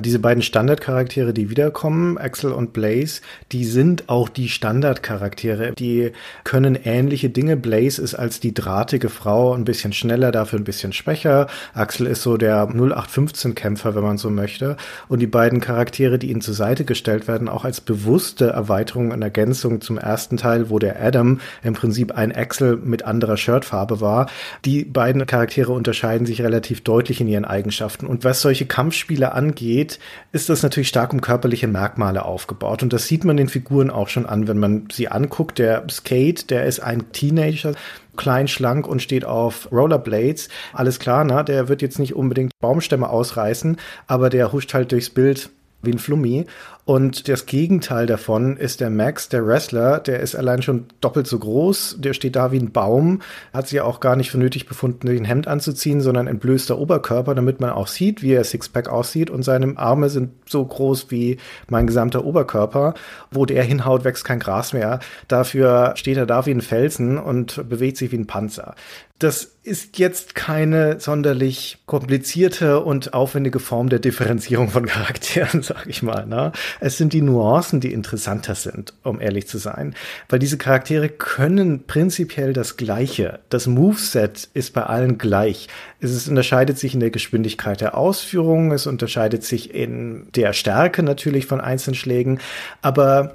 [0.01, 3.21] Diese beiden Standardcharaktere, die wiederkommen, Axel und Blaze,
[3.53, 5.73] die sind auch die Standardcharaktere.
[5.73, 6.13] Die
[6.45, 7.59] können ähnliche Dinge.
[7.59, 11.47] Blaze ist als die drahtige Frau ein bisschen schneller, dafür ein bisschen schwächer.
[11.75, 14.79] Axel ist so der 0815-Kämpfer, wenn man so möchte.
[15.09, 19.21] Und die beiden Charaktere, die ihnen zur Seite gestellt werden, auch als bewusste Erweiterung und
[19.21, 24.29] Ergänzung zum ersten Teil, wo der Adam im Prinzip ein Axel mit anderer Shirtfarbe war.
[24.65, 28.07] Die beiden Charaktere unterscheiden sich relativ deutlich in ihren Eigenschaften.
[28.07, 29.99] Und was solche Kampfspiele angeht, geht,
[30.33, 32.83] ist das natürlich stark um körperliche Merkmale aufgebaut.
[32.83, 35.59] Und das sieht man den Figuren auch schon an, wenn man sie anguckt.
[35.59, 37.75] Der Skate, der ist ein Teenager,
[38.17, 40.49] klein, schlank und steht auf Rollerblades.
[40.73, 45.11] Alles klar, na, der wird jetzt nicht unbedingt Baumstämme ausreißen, aber der huscht halt durchs
[45.11, 45.51] Bild
[45.83, 46.47] wie ein Flummi.
[46.85, 51.39] Und das Gegenteil davon ist der Max, der Wrestler, der ist allein schon doppelt so
[51.39, 54.67] groß, der steht da wie ein Baum, hat sich ja auch gar nicht für nötig
[54.67, 59.31] befunden, den Hemd anzuziehen, sondern entblößter Oberkörper, damit man auch sieht, wie er Sixpack aussieht
[59.31, 62.95] und seine Arme sind so groß wie mein gesamter Oberkörper.
[63.31, 64.99] Wo der hinhaut, wächst kein Gras mehr.
[65.29, 68.75] Dafür steht er da wie ein Felsen und bewegt sich wie ein Panzer.
[69.23, 76.03] Das ist jetzt keine sonderlich komplizierte und aufwendige Form der Differenzierung von Charakteren, sag ich
[76.03, 76.27] mal.
[76.27, 76.51] Ne?
[76.81, 79.95] Es sind die Nuancen, die interessanter sind, um ehrlich zu sein.
[80.29, 83.41] Weil diese Charaktere können prinzipiell das Gleiche.
[83.49, 85.69] Das Moveset ist bei allen gleich.
[86.01, 91.47] Es unterscheidet sich in der Geschwindigkeit der Ausführung, es unterscheidet sich in der Stärke natürlich
[91.47, 92.41] von Einzelschlägen,
[92.81, 93.35] aber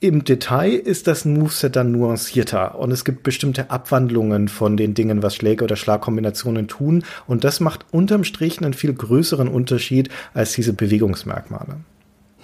[0.00, 5.24] im Detail ist das Moveset dann nuancierter und es gibt bestimmte Abwandlungen von den Dingen,
[5.24, 10.52] was Schläge oder Schlagkombinationen tun und das macht unterm Strich einen viel größeren Unterschied als
[10.52, 11.78] diese Bewegungsmerkmale.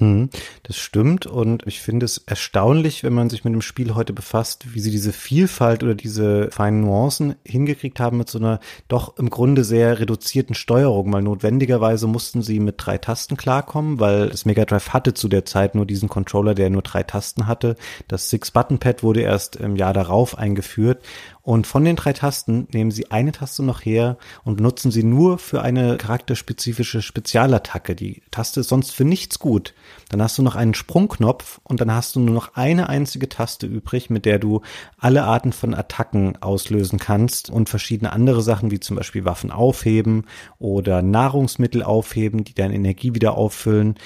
[0.04, 0.28] Hm,
[0.64, 1.26] das stimmt.
[1.26, 4.90] Und ich finde es erstaunlich, wenn man sich mit dem Spiel heute befasst, wie sie
[4.90, 9.98] diese Vielfalt oder diese feinen Nuancen hingekriegt haben mit so einer doch im Grunde sehr
[10.00, 15.14] reduzierten Steuerung, weil notwendigerweise mussten sie mit drei Tasten klarkommen, weil das Mega Drive hatte
[15.14, 17.76] zu der Zeit nur diesen Controller, der nur drei Tasten hatte.
[18.06, 21.02] Das Six-Button-Pad wurde erst im Jahr darauf eingeführt
[21.44, 25.36] und von den drei Tasten nehmen Sie eine Taste noch her und benutzen sie nur
[25.36, 27.94] für eine charakterspezifische Spezialattacke.
[27.94, 29.74] Die Taste ist sonst für nichts gut.
[30.08, 33.66] Dann hast du noch einen Sprungknopf und dann hast du nur noch eine einzige Taste
[33.66, 34.62] übrig, mit der du
[34.96, 40.24] alle Arten von Attacken auslösen kannst und verschiedene andere Sachen wie zum Beispiel Waffen aufheben
[40.58, 43.96] oder Nahrungsmittel aufheben, die deine Energie wieder auffüllen.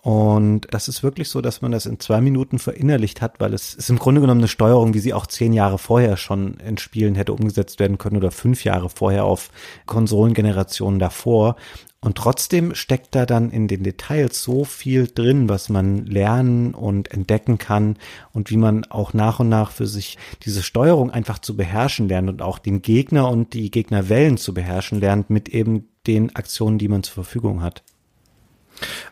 [0.00, 3.74] Und das ist wirklich so, dass man das in zwei Minuten verinnerlicht hat, weil es
[3.74, 7.14] ist im Grunde genommen eine Steuerung, wie sie auch zehn Jahre vorher schon in Spielen
[7.14, 9.50] hätte umgesetzt werden können oder fünf Jahre vorher auf
[9.86, 11.56] Konsolengenerationen davor.
[12.04, 17.12] Und trotzdem steckt da dann in den Details so viel drin, was man lernen und
[17.12, 17.96] entdecken kann
[18.32, 22.28] und wie man auch nach und nach für sich diese Steuerung einfach zu beherrschen lernt
[22.28, 26.88] und auch den Gegner und die Gegnerwellen zu beherrschen lernt mit eben den Aktionen, die
[26.88, 27.84] man zur Verfügung hat.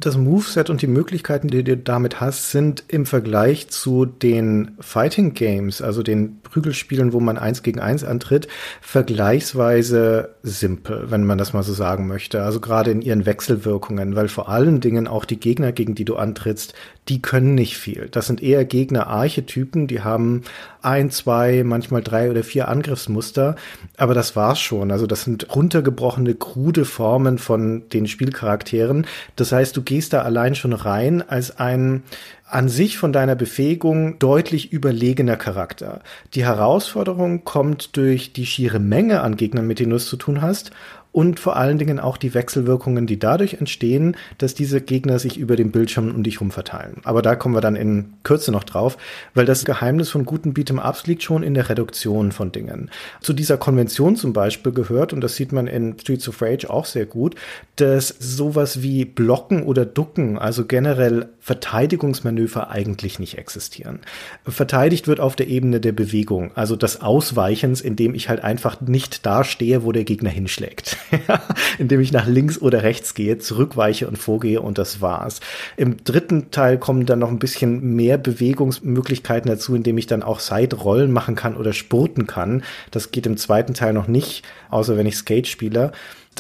[0.01, 5.35] Das Moveset und die Möglichkeiten, die du damit hast, sind im Vergleich zu den Fighting
[5.35, 8.49] Games, also den Prügelspielen, wo man eins gegen eins antritt,
[8.81, 12.43] vergleichsweise simpel, wenn man das mal so sagen möchte.
[12.43, 16.17] Also gerade in ihren Wechselwirkungen, weil vor allen Dingen auch die Gegner, gegen die du
[16.17, 16.75] antrittst,
[17.09, 18.09] die können nicht viel.
[18.11, 20.43] Das sind eher Gegner-Archetypen, die haben
[20.83, 23.57] ein, zwei, manchmal drei oder vier Angriffsmuster,
[23.97, 24.91] aber das war's schon.
[24.93, 29.07] Also das sind runtergebrochene, krude Formen von den Spielcharakteren.
[29.37, 32.03] Das heißt, du gehst da allein schon rein als ein
[32.47, 36.01] an sich von deiner Befähigung deutlich überlegener Charakter.
[36.35, 40.43] Die Herausforderung kommt durch die schiere Menge an Gegnern, mit denen du es zu tun
[40.43, 40.73] hast
[41.13, 45.57] und vor allen Dingen auch die Wechselwirkungen, die dadurch entstehen, dass diese Gegner sich über
[45.57, 47.01] den Bildschirm um dich herum verteilen.
[47.05, 48.97] Aber da kommen wir dann in Kürze noch drauf,
[49.35, 52.91] weil das Geheimnis von guten Beat'em-Ups liegt schon in der Reduktion von Dingen.
[53.21, 56.85] Zu dieser Konvention zum Beispiel gehört, und das sieht man in Streets of Rage auch
[56.85, 57.35] sehr gut,
[57.77, 63.99] dass sowas wie Blocken oder Ducken, also generell Verteidigungsmanöver eigentlich nicht existieren.
[64.47, 69.27] Verteidigt wird auf der Ebene der Bewegung, also des Ausweichens, indem ich halt einfach nicht
[69.27, 70.97] da stehe, wo der Gegner hinschlägt.
[71.81, 75.41] indem ich nach links oder rechts gehe, zurückweiche und vorgehe und das war's.
[75.77, 80.39] Im dritten Teil kommen dann noch ein bisschen mehr Bewegungsmöglichkeiten dazu, indem ich dann auch
[80.39, 82.63] Side-Rollen machen kann oder spurten kann.
[82.93, 85.91] Das geht im zweiten Teil noch nicht, außer wenn ich Skate spiele.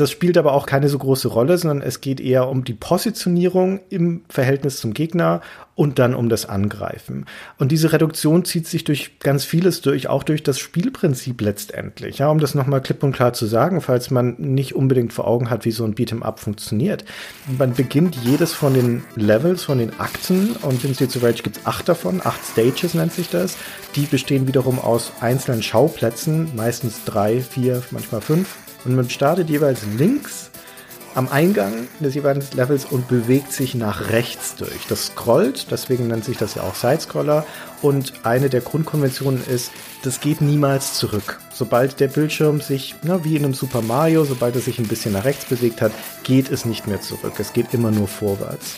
[0.00, 3.80] Das spielt aber auch keine so große Rolle, sondern es geht eher um die Positionierung
[3.90, 5.42] im Verhältnis zum Gegner
[5.74, 7.26] und dann um das Angreifen.
[7.58, 12.18] Und diese Reduktion zieht sich durch ganz vieles durch, auch durch das Spielprinzip letztendlich.
[12.18, 15.50] Ja, um das nochmal klipp und klar zu sagen, falls man nicht unbedingt vor Augen
[15.50, 17.04] hat, wie so ein Beat'em Up funktioniert.
[17.58, 21.58] Man beginnt jedes von den Levels, von den Akten und in Streets of Rage gibt
[21.58, 23.58] es acht davon, acht Stages nennt sich das.
[23.96, 29.80] Die bestehen wiederum aus einzelnen Schauplätzen, meistens drei, vier, manchmal fünf und man startet jeweils
[29.98, 30.50] links
[31.14, 34.86] am Eingang des jeweiligen Levels und bewegt sich nach rechts durch.
[34.88, 37.44] Das scrollt, deswegen nennt sich das ja auch Sidescroller.
[37.82, 41.40] Und eine der Grundkonventionen ist, das geht niemals zurück.
[41.52, 45.12] Sobald der Bildschirm sich, na, wie in einem Super Mario, sobald er sich ein bisschen
[45.12, 47.34] nach rechts bewegt hat, geht es nicht mehr zurück.
[47.38, 48.76] Es geht immer nur vorwärts.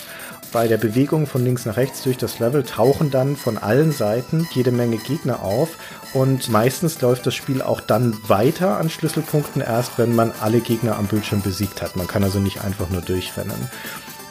[0.53, 4.47] Bei der Bewegung von links nach rechts durch das Level tauchen dann von allen Seiten
[4.53, 5.71] jede Menge Gegner auf
[6.15, 10.97] und meistens läuft das Spiel auch dann weiter an Schlüsselpunkten erst, wenn man alle Gegner
[10.97, 11.97] am Bildschirm besiegt hat.
[11.97, 13.71] Man kann also nicht einfach nur durchrennen.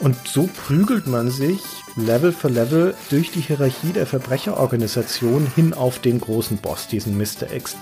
[0.00, 1.60] Und so prügelt man sich
[1.94, 7.52] Level für Level durch die Hierarchie der Verbrecherorganisation hin auf den großen Boss, diesen Mr.
[7.52, 7.76] X.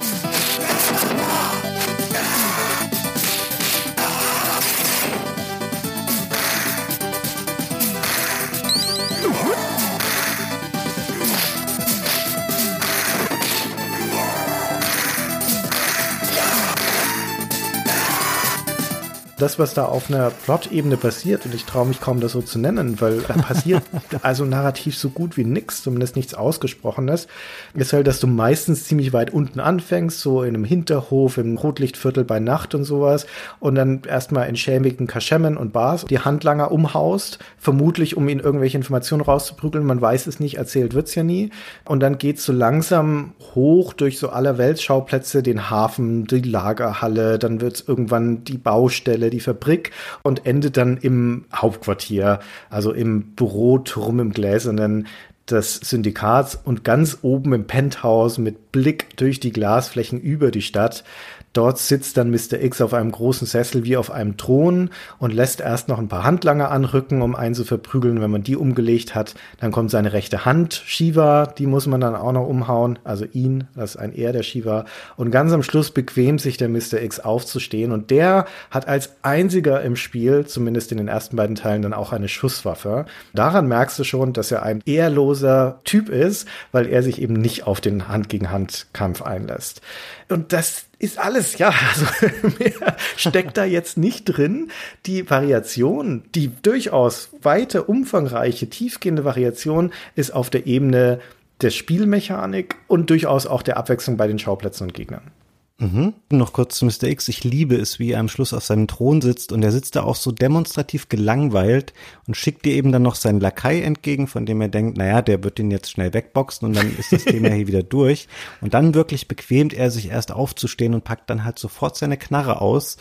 [19.40, 22.58] das, was da auf einer Plot-Ebene passiert, und ich traue mich kaum, das so zu
[22.58, 23.82] nennen, weil da passiert
[24.22, 27.26] also narrativ so gut wie nichts, zumindest nichts Ausgesprochenes,
[27.74, 32.24] ist halt, dass du meistens ziemlich weit unten anfängst, so in einem Hinterhof, im Rotlichtviertel
[32.24, 33.26] bei Nacht und sowas,
[33.58, 38.76] und dann erstmal in schämigen Kaschemmen und Bars die Handlanger umhaust, vermutlich um ihnen irgendwelche
[38.76, 41.50] Informationen rauszuprügeln, man weiß es nicht, erzählt wird's ja nie,
[41.84, 47.60] und dann geht's so langsam hoch durch so aller Weltschauplätze, den Hafen, die Lagerhalle, dann
[47.60, 54.32] wird's irgendwann die Baustelle, die Fabrik und endet dann im Hauptquartier, also im Büroturm im
[54.32, 55.06] Gläsernen
[55.50, 61.04] des Syndikats und ganz oben im Penthouse mit Blick durch die Glasflächen über die Stadt
[61.52, 62.60] Dort sitzt dann Mr.
[62.62, 66.22] X auf einem großen Sessel wie auf einem Thron und lässt erst noch ein paar
[66.22, 68.20] Handlanger anrücken, um einen zu verprügeln.
[68.20, 72.14] Wenn man die umgelegt hat, dann kommt seine rechte Hand, Shiva, die muss man dann
[72.14, 74.84] auch noch umhauen, also ihn, das ist ein Er, der Shiva.
[75.16, 77.02] Und ganz am Schluss bequemt sich der Mr.
[77.02, 81.82] X aufzustehen und der hat als einziger im Spiel, zumindest in den ersten beiden Teilen,
[81.82, 83.06] dann auch eine Schusswaffe.
[83.34, 87.66] Daran merkst du schon, dass er ein ehrloser Typ ist, weil er sich eben nicht
[87.66, 89.80] auf den Hand-gegen-Hand-Kampf einlässt.
[90.28, 92.06] Und das ist alles, ja, also
[92.58, 94.70] mehr steckt da jetzt nicht drin.
[95.06, 101.20] Die Variation, die durchaus weite, umfangreiche, tiefgehende Variation ist auf der Ebene
[101.62, 105.32] der Spielmechanik und durchaus auch der Abwechslung bei den Schauplätzen und Gegnern.
[105.80, 106.12] Mhm.
[106.30, 107.04] Noch kurz zu Mr.
[107.04, 107.28] X.
[107.28, 110.02] Ich liebe es, wie er am Schluss auf seinem Thron sitzt und er sitzt da
[110.02, 111.94] auch so demonstrativ gelangweilt
[112.26, 115.42] und schickt dir eben dann noch seinen Lakai entgegen, von dem er denkt, naja, der
[115.42, 118.28] wird den jetzt schnell wegboxen und dann ist das Thema hier wieder durch.
[118.60, 122.60] Und dann wirklich bequemt er sich erst aufzustehen und packt dann halt sofort seine Knarre
[122.60, 122.98] aus,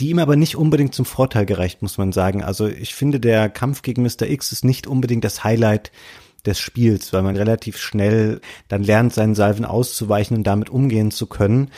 [0.00, 2.42] die ihm aber nicht unbedingt zum Vorteil gereicht, muss man sagen.
[2.42, 4.22] Also ich finde, der Kampf gegen Mr.
[4.22, 5.92] X ist nicht unbedingt das Highlight
[6.46, 11.26] des Spiels, weil man relativ schnell dann lernt, seinen Salven auszuweichen und damit umgehen zu
[11.26, 11.70] können.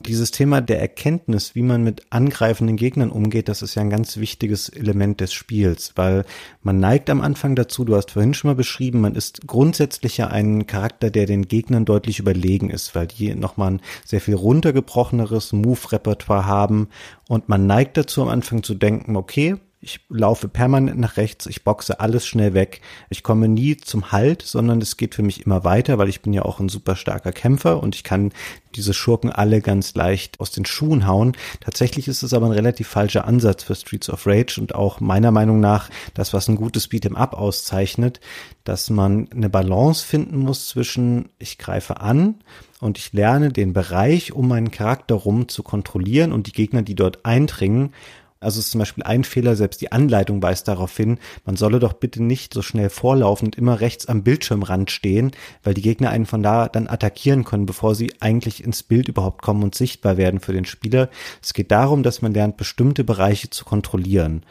[0.00, 4.16] Dieses Thema der Erkenntnis, wie man mit angreifenden Gegnern umgeht, das ist ja ein ganz
[4.16, 6.24] wichtiges Element des Spiels, weil
[6.62, 10.28] man neigt am Anfang dazu, du hast vorhin schon mal beschrieben, man ist grundsätzlich ja
[10.28, 15.52] ein Charakter, der den Gegnern deutlich überlegen ist, weil die nochmal ein sehr viel runtergebrocheneres
[15.52, 16.88] Move-Repertoire haben
[17.26, 21.62] und man neigt dazu am Anfang zu denken, okay, ich laufe permanent nach rechts, ich
[21.62, 22.80] boxe alles schnell weg.
[23.10, 26.32] Ich komme nie zum Halt, sondern es geht für mich immer weiter, weil ich bin
[26.32, 28.32] ja auch ein super starker Kämpfer und ich kann
[28.74, 31.36] diese Schurken alle ganz leicht aus den Schuhen hauen.
[31.60, 35.30] Tatsächlich ist es aber ein relativ falscher Ansatz für Streets of Rage und auch meiner
[35.30, 38.20] Meinung nach das, was ein gutes Beat'em Up auszeichnet,
[38.64, 42.34] dass man eine Balance finden muss zwischen ich greife an
[42.80, 46.96] und ich lerne den Bereich um meinen Charakter rum zu kontrollieren und die Gegner, die
[46.96, 47.92] dort eindringen,
[48.40, 51.92] also ist zum Beispiel ein Fehler, selbst die Anleitung weist darauf hin, man solle doch
[51.92, 56.42] bitte nicht so schnell vorlaufend immer rechts am Bildschirmrand stehen, weil die Gegner einen von
[56.42, 60.52] da dann attackieren können, bevor sie eigentlich ins Bild überhaupt kommen und sichtbar werden für
[60.52, 61.08] den Spieler.
[61.42, 64.42] Es geht darum, dass man lernt, bestimmte Bereiche zu kontrollieren.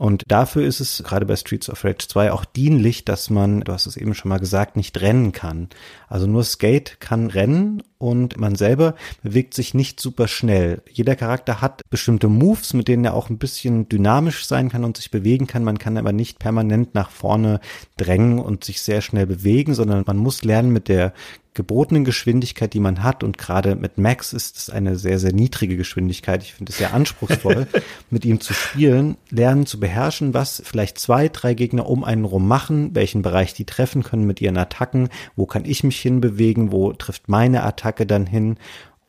[0.00, 3.70] Und dafür ist es gerade bei Streets of Rage 2 auch dienlich, dass man, du
[3.70, 5.68] hast es eben schon mal gesagt, nicht rennen kann.
[6.08, 10.80] Also nur Skate kann rennen und man selber bewegt sich nicht super schnell.
[10.90, 14.96] Jeder Charakter hat bestimmte Moves, mit denen er auch ein bisschen dynamisch sein kann und
[14.96, 15.64] sich bewegen kann.
[15.64, 17.60] Man kann aber nicht permanent nach vorne
[17.98, 21.12] drängen und sich sehr schnell bewegen, sondern man muss lernen, mit der
[21.54, 25.76] gebotenen Geschwindigkeit, die man hat, und gerade mit Max ist es eine sehr, sehr niedrige
[25.76, 26.42] Geschwindigkeit.
[26.42, 27.66] Ich finde es sehr anspruchsvoll,
[28.10, 32.46] mit ihm zu spielen, lernen zu beherrschen, was vielleicht zwei, drei Gegner um einen rum
[32.46, 36.92] machen, welchen Bereich die treffen können mit ihren Attacken, wo kann ich mich hinbewegen, wo
[36.92, 38.56] trifft meine Attacke dann hin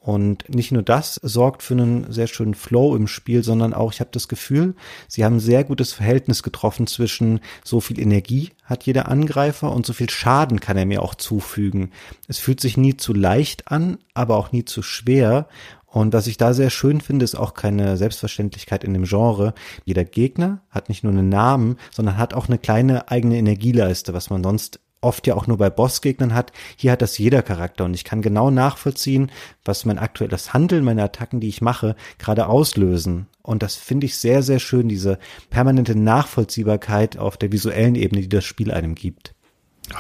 [0.04, 4.00] und nicht nur das sorgt für einen sehr schönen Flow im Spiel, sondern auch, ich
[4.00, 4.74] habe das Gefühl,
[5.08, 9.86] sie haben ein sehr gutes Verhältnis getroffen zwischen so viel Energie hat jeder Angreifer und
[9.86, 11.92] so viel Schaden kann er mir auch zufügen.
[12.28, 15.48] Es fühlt sich nie zu leicht an, aber auch nie zu schwer.
[15.86, 19.54] Und was ich da sehr schön finde, ist auch keine Selbstverständlichkeit in dem Genre.
[19.86, 24.32] Jeder Gegner hat nicht nur einen Namen, sondern hat auch eine kleine eigene Energieleiste, was
[24.32, 26.52] man sonst oft ja auch nur bei Bossgegnern hat.
[26.76, 29.32] Hier hat das jeder Charakter und ich kann genau nachvollziehen,
[29.66, 33.28] was mein aktuelles Handeln, meine Attacken, die ich mache, gerade auslösen.
[33.42, 35.18] Und das finde ich sehr, sehr schön, diese
[35.50, 39.34] permanente Nachvollziehbarkeit auf der visuellen Ebene, die das Spiel einem gibt.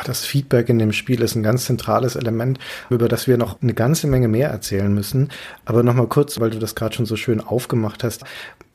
[0.05, 2.59] Das Feedback in dem Spiel ist ein ganz zentrales Element,
[2.89, 5.29] über das wir noch eine ganze Menge mehr erzählen müssen.
[5.65, 8.23] Aber nochmal kurz, weil du das gerade schon so schön aufgemacht hast.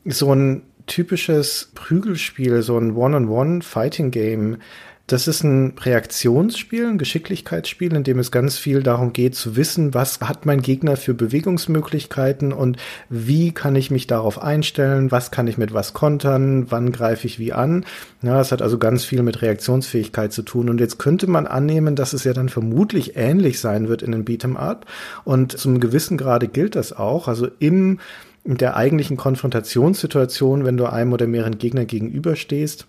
[0.05, 4.59] So ein typisches Prügelspiel, so ein One-on-One-Fighting-Game,
[5.07, 9.95] das ist ein Reaktionsspiel, ein Geschicklichkeitsspiel, in dem es ganz viel darum geht zu wissen,
[9.95, 12.77] was hat mein Gegner für Bewegungsmöglichkeiten und
[13.09, 17.39] wie kann ich mich darauf einstellen, was kann ich mit was kontern, wann greife ich
[17.39, 17.85] wie an.
[18.23, 20.69] Ja, es hat also ganz viel mit Reaktionsfähigkeit zu tun.
[20.69, 24.25] Und jetzt könnte man annehmen, dass es ja dann vermutlich ähnlich sein wird in den
[24.25, 24.87] Beat'em Up.
[25.25, 27.29] Und zum gewissen Grade gilt das auch.
[27.29, 28.01] Also im
[28.43, 32.87] in der eigentlichen Konfrontationssituation, wenn du einem oder mehreren Gegnern gegenüberstehst,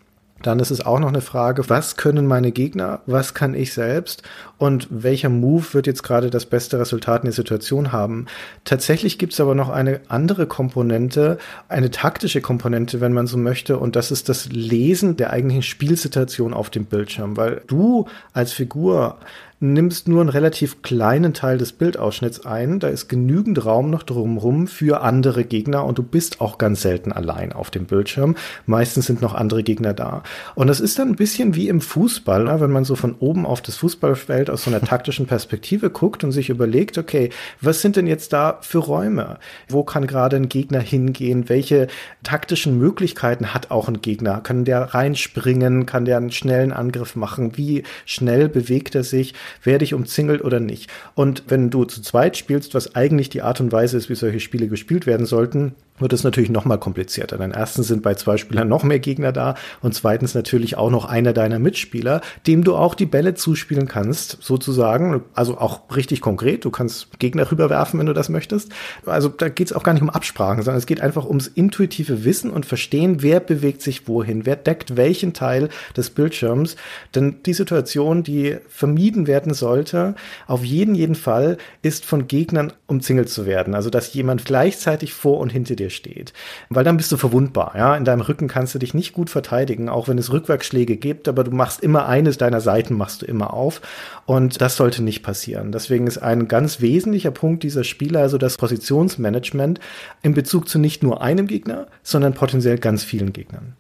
[0.47, 4.23] dann ist es auch noch eine Frage, was können meine Gegner, was kann ich selbst
[4.57, 8.27] und welcher Move wird jetzt gerade das beste Resultat in der Situation haben.
[8.63, 13.77] Tatsächlich gibt es aber noch eine andere Komponente, eine taktische Komponente, wenn man so möchte,
[13.77, 19.17] und das ist das Lesen der eigentlichen Spielsituation auf dem Bildschirm, weil du als Figur
[19.59, 22.79] nimmst nur einen relativ kleinen Teil des Bildausschnitts ein.
[22.79, 27.11] Da ist genügend Raum noch drumherum für andere Gegner und du bist auch ganz selten
[27.11, 28.35] allein auf dem Bildschirm.
[28.67, 30.21] Meistens sind noch andere Gegner da.
[30.53, 32.61] Und das ist dann ein bisschen wie im Fußball, ne?
[32.61, 36.31] wenn man so von oben auf das Fußballfeld aus so einer taktischen Perspektive guckt und
[36.31, 39.39] sich überlegt, okay, was sind denn jetzt da für Räume?
[39.67, 41.49] Wo kann gerade ein Gegner hingehen?
[41.49, 41.87] Welche
[42.21, 44.41] taktischen Möglichkeiten hat auch ein Gegner?
[44.41, 45.87] Kann der reinspringen?
[45.87, 47.57] Kann der einen schnellen Angriff machen?
[47.57, 49.33] Wie schnell bewegt er sich?
[49.63, 50.89] Werde ich umzingelt oder nicht.
[51.15, 54.39] Und wenn du zu zweit spielst, was eigentlich die Art und Weise ist, wie solche
[54.39, 57.37] Spiele gespielt werden sollten, wird es natürlich noch mal komplizierter.
[57.37, 61.05] Denn erstens sind bei zwei Spielern noch mehr Gegner da und zweitens natürlich auch noch
[61.05, 65.21] einer deiner Mitspieler, dem du auch die Bälle zuspielen kannst, sozusagen.
[65.33, 66.65] Also auch richtig konkret.
[66.65, 68.71] Du kannst Gegner rüberwerfen, wenn du das möchtest.
[69.05, 72.25] Also da geht es auch gar nicht um Absprachen, sondern es geht einfach ums intuitive
[72.25, 76.75] Wissen und Verstehen, wer bewegt sich wohin, wer deckt welchen Teil des Bildschirms.
[77.15, 80.15] Denn die Situation, die vermieden werden sollte,
[80.47, 83.75] auf jeden jeden Fall, ist von Gegnern umzingelt zu werden.
[83.75, 86.33] Also dass jemand gleichzeitig vor und hinter dir dir steht.
[86.69, 87.95] Weil dann bist du verwundbar, ja.
[87.95, 91.43] In deinem Rücken kannst du dich nicht gut verteidigen, auch wenn es Rückwärtsschläge gibt, aber
[91.43, 93.81] du machst immer eines deiner Seiten machst du immer auf.
[94.25, 95.71] Und das sollte nicht passieren.
[95.71, 99.79] Deswegen ist ein ganz wesentlicher Punkt dieser Spiele also das Positionsmanagement
[100.21, 103.75] in Bezug zu nicht nur einem Gegner, sondern potenziell ganz vielen Gegnern.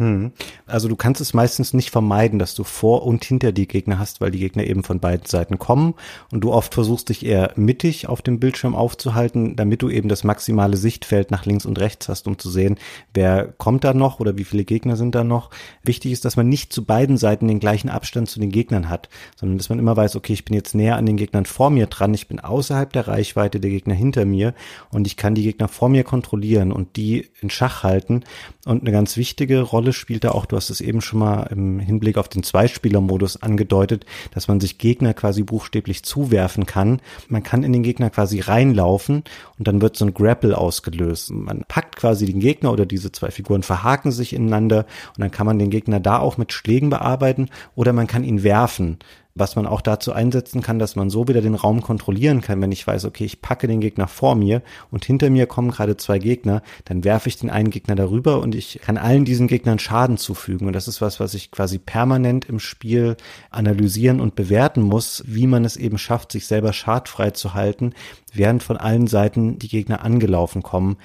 [0.00, 0.32] Hm.
[0.66, 4.22] Also du kannst es meistens nicht vermeiden, dass du vor und hinter die Gegner hast,
[4.22, 5.92] weil die Gegner eben von beiden Seiten kommen
[6.32, 10.24] und du oft versuchst dich eher mittig auf dem Bildschirm aufzuhalten, damit du eben das
[10.24, 12.78] maximale Sichtfeld nach links und rechts hast, um zu sehen,
[13.12, 15.50] wer kommt da noch oder wie viele Gegner sind da noch.
[15.82, 19.10] Wichtig ist, dass man nicht zu beiden Seiten den gleichen Abstand zu den Gegnern hat,
[19.36, 21.88] sondern dass man immer weiß, okay, ich bin jetzt näher an den Gegnern vor mir
[21.88, 24.54] dran, ich bin außerhalb der Reichweite der Gegner hinter mir
[24.88, 28.24] und ich kann die Gegner vor mir kontrollieren und die in Schach halten.
[28.64, 31.48] Und eine ganz wichtige Rolle Rolle spielt da auch, du hast es eben schon mal
[31.50, 37.00] im Hinblick auf den Zweispieler-Modus angedeutet, dass man sich Gegner quasi buchstäblich zuwerfen kann.
[37.28, 39.24] Man kann in den Gegner quasi reinlaufen
[39.58, 41.32] und dann wird so ein Grapple ausgelöst.
[41.32, 44.86] Man packt quasi den Gegner oder diese zwei Figuren verhaken sich ineinander
[45.16, 48.44] und dann kann man den Gegner da auch mit Schlägen bearbeiten oder man kann ihn
[48.44, 48.98] werfen
[49.34, 52.72] was man auch dazu einsetzen kann, dass man so wieder den Raum kontrollieren kann, wenn
[52.72, 56.18] ich weiß, okay, ich packe den Gegner vor mir und hinter mir kommen gerade zwei
[56.18, 60.18] Gegner, dann werfe ich den einen Gegner darüber und ich kann allen diesen Gegnern Schaden
[60.18, 60.66] zufügen.
[60.66, 63.16] Und das ist was, was ich quasi permanent im Spiel
[63.50, 67.94] analysieren und bewerten muss, wie man es eben schafft, sich selber schadfrei zu halten,
[68.32, 70.96] während von allen Seiten die Gegner angelaufen kommen.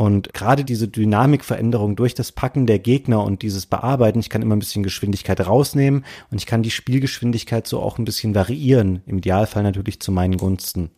[0.00, 4.56] Und gerade diese Dynamikveränderung durch das Packen der Gegner und dieses Bearbeiten, ich kann immer
[4.56, 9.02] ein bisschen Geschwindigkeit rausnehmen und ich kann die Spielgeschwindigkeit so auch ein bisschen variieren.
[9.04, 10.88] Im Idealfall natürlich zu meinen Gunsten.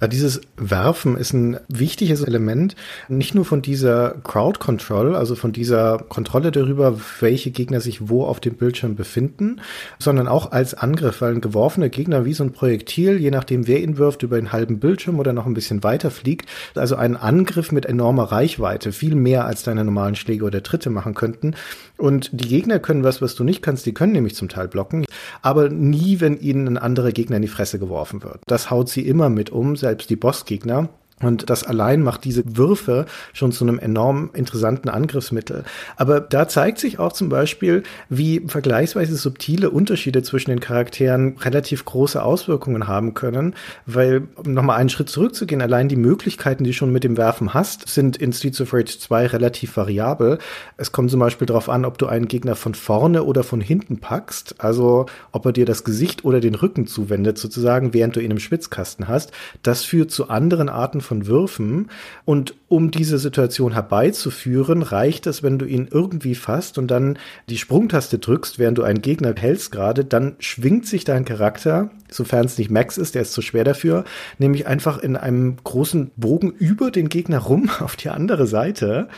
[0.00, 2.76] Ja, dieses Werfen ist ein wichtiges Element,
[3.08, 8.24] nicht nur von dieser Crowd Control, also von dieser Kontrolle darüber, welche Gegner sich wo
[8.24, 9.60] auf dem Bildschirm befinden,
[9.98, 13.82] sondern auch als Angriff, weil ein geworfener Gegner wie so ein Projektil, je nachdem wer
[13.82, 17.72] ihn wirft, über einen halben Bildschirm oder noch ein bisschen weiter fliegt, also ein Angriff
[17.72, 21.54] mit enormer Reichweite, viel mehr als deine normalen Schläge oder Tritte machen könnten.
[21.96, 25.04] Und die Gegner können was, was du nicht kannst, die können nämlich zum Teil blocken,
[25.42, 28.40] aber nie, wenn ihnen ein anderer Gegner in die Fresse geworfen wird.
[28.46, 30.88] Das haut sie immer mit um, selbst die Bossgegner.
[31.22, 35.62] Und das allein macht diese Würfe schon zu einem enorm interessanten Angriffsmittel.
[35.96, 41.84] Aber da zeigt sich auch zum Beispiel, wie vergleichsweise subtile Unterschiede zwischen den Charakteren relativ
[41.84, 43.54] große Auswirkungen haben können.
[43.86, 47.54] Weil, um nochmal einen Schritt zurückzugehen, allein die Möglichkeiten, die du schon mit dem Werfen
[47.54, 50.38] hast, sind in Streets of Rage 2 relativ variabel.
[50.76, 53.98] Es kommt zum Beispiel darauf an, ob du einen Gegner von vorne oder von hinten
[53.98, 54.56] packst.
[54.58, 58.40] Also, ob er dir das Gesicht oder den Rücken zuwendet, sozusagen, während du ihn im
[58.40, 59.30] Schwitzkasten hast.
[59.62, 61.90] Das führt zu anderen Arten von Würfen.
[62.24, 67.58] Und um diese Situation herbeizuführen, reicht es, wenn du ihn irgendwie fasst und dann die
[67.58, 72.58] Sprungtaste drückst, während du einen Gegner hältst gerade, dann schwingt sich dein Charakter, sofern es
[72.58, 74.04] nicht Max ist, der ist zu schwer dafür,
[74.38, 79.08] nämlich einfach in einem großen Bogen über den Gegner rum auf die andere Seite,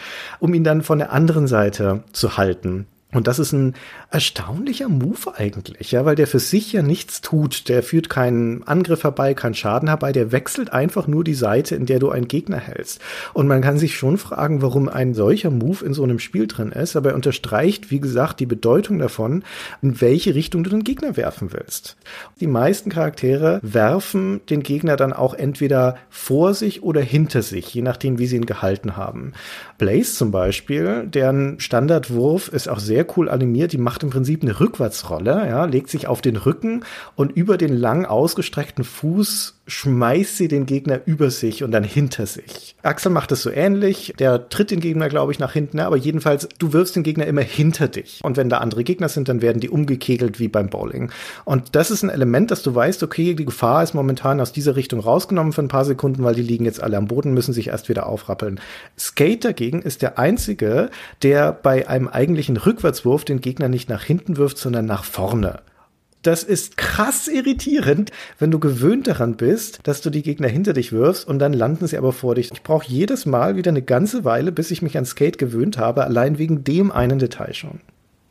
[0.41, 2.87] um ihn dann von der anderen Seite zu halten.
[3.13, 3.75] Und das ist ein
[4.11, 7.69] erstaunlicher Move eigentlich, ja, weil der für sich ja nichts tut.
[7.69, 10.11] Der führt keinen Angriff herbei, keinen Schaden herbei.
[10.11, 13.01] Der wechselt einfach nur die Seite, in der du einen Gegner hältst.
[13.33, 16.73] Und man kann sich schon fragen, warum ein solcher Move in so einem Spiel drin
[16.73, 16.97] ist.
[16.97, 19.45] Aber er unterstreicht, wie gesagt, die Bedeutung davon,
[19.83, 21.97] in welche Richtung du den Gegner werfen willst.
[22.41, 27.83] Die meisten Charaktere werfen den Gegner dann auch entweder vor sich oder hinter sich, je
[27.83, 29.33] nachdem, wie sie ihn gehalten haben.
[29.79, 33.73] Blaze zum Beispiel, deren Standardwurf ist auch sehr cool animiert.
[33.73, 36.85] Die macht im Prinzip eine Rückwärtsrolle, ja, legt sich auf den Rücken
[37.15, 42.27] und über den lang ausgestreckten Fuß schmeißt sie den Gegner über sich und dann hinter
[42.27, 42.77] sich.
[42.83, 44.15] Axel macht es so ähnlich.
[44.19, 47.43] Der tritt den Gegner, glaube ich, nach hinten, aber jedenfalls, du wirfst den Gegner immer
[47.43, 48.21] hinter dich.
[48.23, 51.11] Und wenn da andere Gegner sind, dann werden die umgekegelt wie beim Bowling.
[51.45, 54.77] Und das ist ein Element, dass du weißt, okay, die Gefahr ist momentan aus dieser
[54.77, 57.69] Richtung rausgenommen für ein paar Sekunden, weil die liegen jetzt alle am Boden, müssen sich
[57.69, 58.61] erst wieder aufrappeln.
[58.99, 60.91] Skate dagegen ist der einzige,
[61.23, 65.61] der bei einem eigentlichen Rückwärtswurf den Gegner nicht nach hinten wirft, sondern nach vorne.
[66.27, 68.11] Das ist krass irritierend,
[68.41, 71.87] wenn du gewöhnt daran bist, dass du die Gegner hinter dich wirfst und dann landen
[71.87, 72.51] sie aber vor dich.
[72.51, 76.03] Ich brauche jedes Mal wieder eine ganze Weile, bis ich mich an Skate gewöhnt habe,
[76.03, 77.79] allein wegen dem einen Detail schon.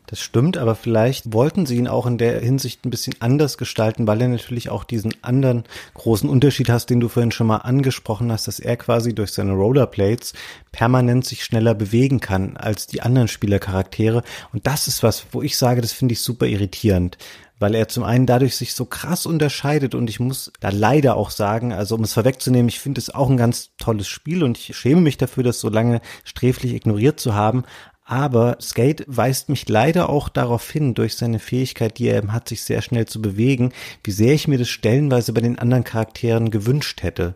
[0.08, 4.06] Das stimmt, aber vielleicht wollten sie ihn auch in der Hinsicht ein bisschen anders gestalten,
[4.06, 5.64] weil er natürlich auch diesen anderen
[5.96, 9.54] großen Unterschied hast, den du vorhin schon mal angesprochen hast, dass er quasi durch seine
[9.54, 10.34] Rollerblades
[10.72, 14.22] permanent sich schneller bewegen kann als die anderen Spielercharaktere.
[14.54, 17.18] Und das ist was, wo ich sage, das finde ich super irritierend
[17.60, 21.30] weil er zum einen dadurch sich so krass unterscheidet und ich muss da leider auch
[21.30, 24.76] sagen, also um es vorwegzunehmen, ich finde es auch ein ganz tolles Spiel und ich
[24.76, 27.64] schäme mich dafür, das so lange sträflich ignoriert zu haben,
[28.08, 32.64] aber Skate weist mich leider auch darauf hin, durch seine Fähigkeit, die er hat, sich
[32.64, 37.01] sehr schnell zu bewegen, wie sehr ich mir das stellenweise bei den anderen Charakteren gewünscht
[37.01, 37.36] hätte.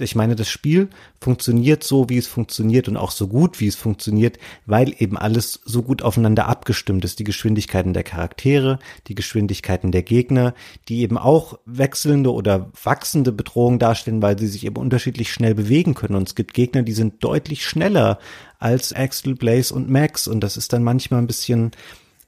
[0.00, 0.88] Ich meine, das Spiel
[1.20, 5.60] funktioniert so, wie es funktioniert und auch so gut, wie es funktioniert, weil eben alles
[5.64, 7.20] so gut aufeinander abgestimmt ist.
[7.20, 10.54] Die Geschwindigkeiten der Charaktere, die Geschwindigkeiten der Gegner,
[10.88, 15.94] die eben auch wechselnde oder wachsende Bedrohungen darstellen, weil sie sich eben unterschiedlich schnell bewegen
[15.94, 16.16] können.
[16.16, 18.18] Und es gibt Gegner, die sind deutlich schneller
[18.58, 20.26] als Axel, Blaze und Max.
[20.26, 21.70] Und das ist dann manchmal ein bisschen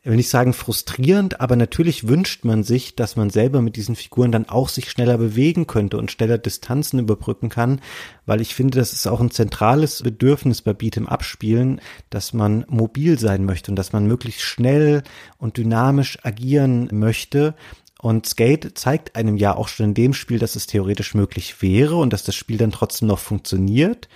[0.06, 3.96] ich will nicht sagen frustrierend, aber natürlich wünscht man sich, dass man selber mit diesen
[3.96, 7.80] Figuren dann auch sich schneller bewegen könnte und schneller Distanzen überbrücken kann,
[8.24, 13.18] weil ich finde, das ist auch ein zentrales Bedürfnis bei Beat'em Abspielen, dass man mobil
[13.18, 15.02] sein möchte und dass man möglichst schnell
[15.38, 17.56] und dynamisch agieren möchte.
[18.00, 21.96] Und Skate zeigt einem ja auch schon in dem Spiel, dass es theoretisch möglich wäre
[21.96, 24.06] und dass das Spiel dann trotzdem noch funktioniert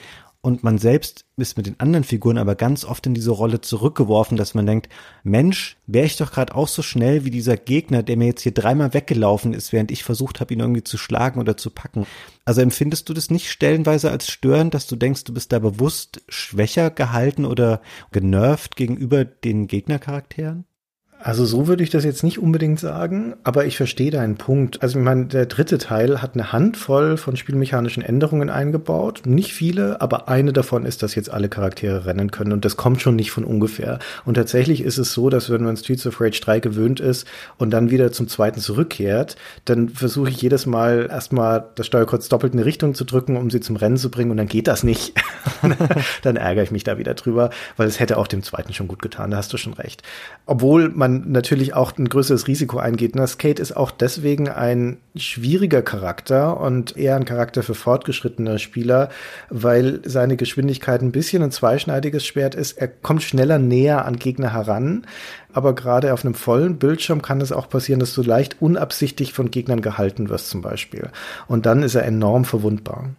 [0.42, 4.38] und man selbst ist mit den anderen Figuren aber ganz oft in diese Rolle zurückgeworfen,
[4.38, 4.88] dass man denkt,
[5.22, 8.54] Mensch, wäre ich doch gerade auch so schnell wie dieser Gegner, der mir jetzt hier
[8.54, 12.06] dreimal weggelaufen ist, während ich versucht habe, ihn irgendwie zu schlagen oder zu packen.
[12.46, 16.22] Also empfindest du das nicht stellenweise als störend, dass du denkst, du bist da bewusst
[16.28, 20.64] schwächer gehalten oder genervt gegenüber den Gegnercharakteren?
[21.22, 24.82] Also so würde ich das jetzt nicht unbedingt sagen, aber ich verstehe deinen Punkt.
[24.82, 29.22] Also ich meine, der dritte Teil hat eine Handvoll von spielmechanischen Änderungen eingebaut.
[29.26, 33.02] Nicht viele, aber eine davon ist, dass jetzt alle Charaktere rennen können und das kommt
[33.02, 33.98] schon nicht von ungefähr.
[34.24, 37.26] Und tatsächlich ist es so, dass wenn man Streets of Rage 3 gewöhnt ist
[37.58, 42.54] und dann wieder zum zweiten zurückkehrt, dann versuche ich jedes Mal erstmal das Steuerkreuz doppelt
[42.54, 44.84] in eine Richtung zu drücken, um sie zum Rennen zu bringen und dann geht das
[44.84, 45.12] nicht.
[46.22, 49.02] dann ärgere ich mich da wieder drüber, weil es hätte auch dem zweiten schon gut
[49.02, 50.02] getan, da hast du schon recht.
[50.46, 53.14] Obwohl man man natürlich auch ein größeres Risiko eingeht.
[53.14, 59.10] Na, Skate ist auch deswegen ein schwieriger Charakter und eher ein Charakter für fortgeschrittene Spieler,
[59.48, 62.78] weil seine Geschwindigkeit ein bisschen ein zweischneidiges Schwert ist.
[62.78, 65.06] Er kommt schneller näher an Gegner heran,
[65.52, 69.50] aber gerade auf einem vollen Bildschirm kann es auch passieren, dass du leicht unabsichtlich von
[69.50, 71.10] Gegnern gehalten wirst zum Beispiel.
[71.48, 73.10] Und dann ist er enorm verwundbar.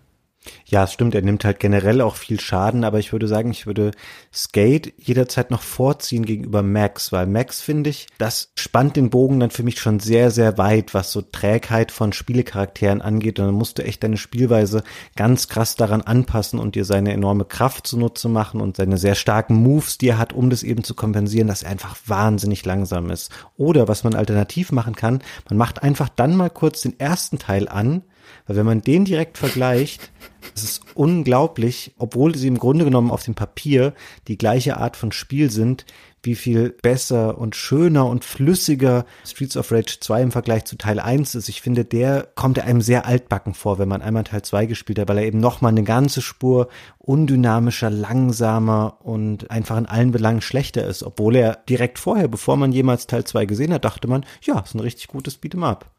[0.66, 3.68] Ja, es stimmt, er nimmt halt generell auch viel Schaden, aber ich würde sagen, ich
[3.68, 3.92] würde
[4.34, 9.52] Skate jederzeit noch vorziehen gegenüber Max, weil Max, finde ich, das spannt den Bogen dann
[9.52, 13.40] für mich schon sehr, sehr weit, was so Trägheit von Spielecharakteren angeht.
[13.40, 14.84] Und dann musst du echt deine Spielweise
[15.16, 19.56] ganz krass daran anpassen und dir seine enorme Kraft zunutze machen und seine sehr starken
[19.56, 23.32] Moves, die er hat, um das eben zu kompensieren, dass er einfach wahnsinnig langsam ist.
[23.58, 27.68] Oder was man alternativ machen kann, man macht einfach dann mal kurz den ersten Teil
[27.68, 28.04] an,
[28.52, 30.12] weil wenn man den direkt vergleicht,
[30.54, 33.94] es ist unglaublich, obwohl sie im Grunde genommen auf dem Papier
[34.28, 35.86] die gleiche Art von Spiel sind,
[36.22, 41.00] wie viel besser und schöner und flüssiger Streets of Rage 2 im Vergleich zu Teil
[41.00, 41.48] 1 ist.
[41.48, 45.08] Ich finde, der kommt einem sehr altbacken vor, wenn man einmal Teil 2 gespielt hat,
[45.08, 50.86] weil er eben nochmal eine ganze Spur undynamischer, langsamer und einfach in allen Belangen schlechter
[50.86, 54.60] ist, obwohl er direkt vorher, bevor man jemals Teil 2 gesehen hat, dachte man, ja,
[54.60, 55.90] ist ein richtig gutes Beat'em Up.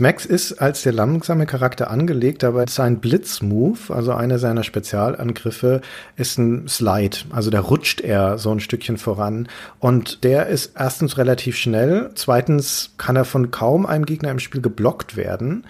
[0.00, 5.80] Max ist als der langsame Charakter angelegt, aber sein Blitzmove, also einer seiner Spezialangriffe,
[6.16, 7.18] ist ein Slide.
[7.30, 9.48] Also da rutscht er so ein Stückchen voran.
[9.78, 14.60] Und der ist erstens relativ schnell, zweitens kann er von kaum einem Gegner im Spiel
[14.60, 15.64] geblockt werden.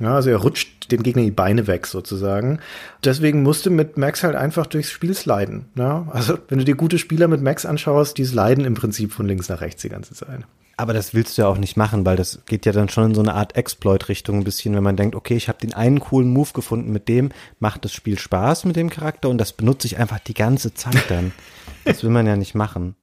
[0.00, 2.60] Ja, also er rutscht dem Gegner die Beine weg sozusagen.
[3.04, 5.66] Deswegen musste mit Max halt einfach durchs Spiel sliden.
[5.74, 9.26] Ja, also wenn du dir gute Spieler mit Max anschaust, die sliden im Prinzip von
[9.26, 10.44] links nach rechts die ganze Zeit.
[10.78, 13.14] Aber das willst du ja auch nicht machen, weil das geht ja dann schon in
[13.16, 16.30] so eine Art Exploit-Richtung ein bisschen, wenn man denkt, okay, ich habe den einen coolen
[16.30, 19.98] Move gefunden, mit dem macht das Spiel Spaß mit dem Charakter und das benutze ich
[19.98, 21.32] einfach die ganze Zeit dann.
[21.84, 22.96] Das will man ja nicht machen.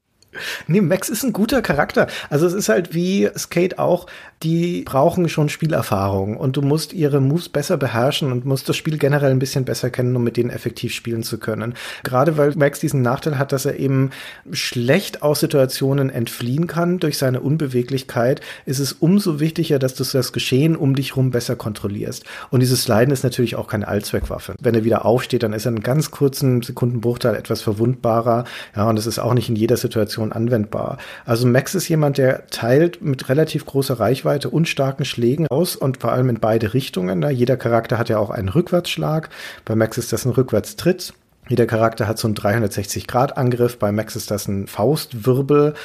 [0.67, 2.07] Nee, Max ist ein guter Charakter.
[2.29, 4.07] Also es ist halt wie Skate auch,
[4.43, 8.97] die brauchen schon Spielerfahrung und du musst ihre Moves besser beherrschen und musst das Spiel
[8.97, 11.73] generell ein bisschen besser kennen, um mit denen effektiv spielen zu können.
[12.03, 14.11] Gerade weil Max diesen Nachteil hat, dass er eben
[14.51, 20.33] schlecht aus Situationen entfliehen kann durch seine Unbeweglichkeit, ist es umso wichtiger, dass du das
[20.33, 22.23] Geschehen um dich rum besser kontrollierst.
[22.51, 24.55] Und dieses Sliden ist natürlich auch keine Allzweckwaffe.
[24.59, 28.45] Wenn er wieder aufsteht, dann ist er in ganz kurzen Sekundenbruchteil etwas verwundbarer.
[28.75, 30.97] Ja, und es ist auch nicht in jeder Situation Situation anwendbar.
[31.25, 35.97] Also Max ist jemand, der teilt mit relativ großer Reichweite und starken Schlägen aus und
[36.01, 37.21] vor allem in beide Richtungen.
[37.21, 39.29] Da jeder Charakter hat ja auch einen Rückwärtsschlag.
[39.65, 41.13] Bei Max ist das ein Rückwärtstritt.
[41.47, 43.77] Jeder Charakter hat so einen 360-Grad-Angriff.
[43.77, 45.75] Bei Max ist das ein Faustwirbel.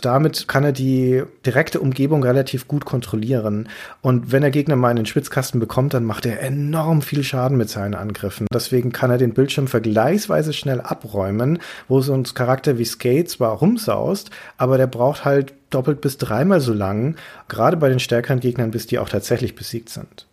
[0.00, 3.68] Damit kann er die direkte Umgebung relativ gut kontrollieren.
[4.02, 7.56] Und wenn er Gegner mal in den Schwitzkasten bekommt, dann macht er enorm viel Schaden
[7.56, 8.46] mit seinen Angriffen.
[8.52, 13.52] Deswegen kann er den Bildschirm vergleichsweise schnell abräumen, wo so ein Charakter wie Skate zwar
[13.52, 17.16] rumsaust, aber der braucht halt doppelt bis dreimal so lang,
[17.48, 20.26] gerade bei den stärkeren Gegnern, bis die auch tatsächlich besiegt sind.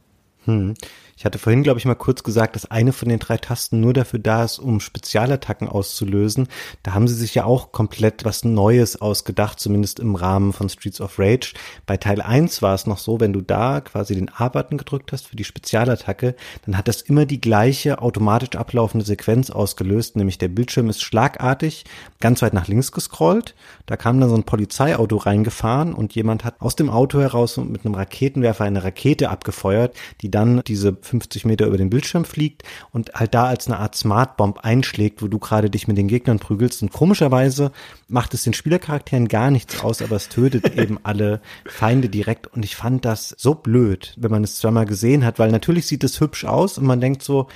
[0.46, 0.76] Hm.
[1.16, 3.94] Ich hatte vorhin, glaube ich, mal kurz gesagt, dass eine von den drei Tasten nur
[3.94, 6.48] dafür da ist, um Spezialattacken auszulösen.
[6.82, 11.02] Da haben sie sich ja auch komplett was Neues ausgedacht, zumindest im Rahmen von Streets
[11.02, 11.54] of Rage.
[11.86, 15.28] Bei Teil 1 war es noch so, wenn du da quasi den A-Button gedrückt hast
[15.28, 16.36] für die Spezialattacke,
[16.66, 21.86] dann hat das immer die gleiche automatisch ablaufende Sequenz ausgelöst, nämlich der Bildschirm ist schlagartig
[22.20, 23.54] ganz weit nach links gescrollt.
[23.86, 27.86] Da kam dann so ein Polizeiauto reingefahren und jemand hat aus dem Auto heraus mit
[27.86, 33.14] einem Raketenwerfer eine Rakete abgefeuert, die dann diese 50 Meter über den Bildschirm fliegt und
[33.14, 36.40] halt da als eine Art Smart Bomb einschlägt, wo du gerade dich mit den Gegnern
[36.40, 36.82] prügelst.
[36.82, 37.72] Und komischerweise
[38.08, 42.48] macht es den Spielercharakteren gar nichts aus, aber es tötet eben alle Feinde direkt.
[42.48, 46.04] Und ich fand das so blöd, wenn man es zweimal gesehen hat, weil natürlich sieht
[46.04, 47.48] es hübsch aus und man denkt so,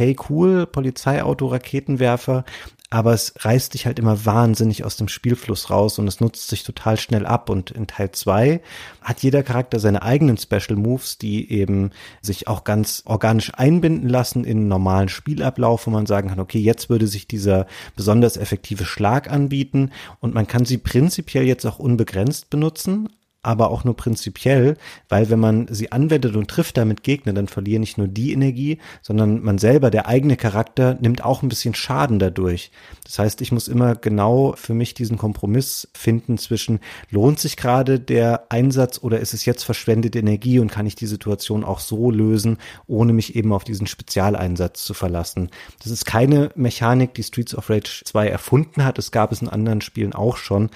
[0.00, 2.46] hey cool, Polizeiauto, Raketenwerfer,
[2.88, 6.64] aber es reißt dich halt immer wahnsinnig aus dem Spielfluss raus und es nutzt sich
[6.64, 7.50] total schnell ab.
[7.50, 8.62] Und in Teil zwei
[9.02, 11.90] hat jeder Charakter seine eigenen Special Moves, die eben
[12.22, 16.88] sich auch ganz organisch einbinden lassen in normalen Spielablauf, wo man sagen kann, okay, jetzt
[16.88, 19.90] würde sich dieser besonders effektive Schlag anbieten
[20.20, 23.10] und man kann sie prinzipiell jetzt auch unbegrenzt benutzen,
[23.42, 24.76] aber auch nur prinzipiell,
[25.08, 28.78] weil wenn man sie anwendet und trifft damit Gegner, dann verlieren nicht nur die Energie,
[29.00, 32.70] sondern man selber, der eigene Charakter, nimmt auch ein bisschen Schaden dadurch.
[33.04, 36.80] Das heißt, ich muss immer genau für mich diesen Kompromiss finden zwischen,
[37.10, 41.06] lohnt sich gerade der Einsatz oder ist es jetzt verschwendete Energie und kann ich die
[41.06, 45.48] Situation auch so lösen, ohne mich eben auf diesen Spezialeinsatz zu verlassen.
[45.82, 48.98] Das ist keine Mechanik, die Streets of Rage 2 erfunden hat.
[48.98, 50.68] Es gab es in anderen Spielen auch schon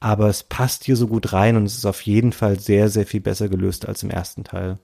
[0.00, 3.06] aber es passt hier so gut rein und es ist auf jeden Fall sehr, sehr
[3.06, 4.78] viel besser gelöst als im ersten Teil.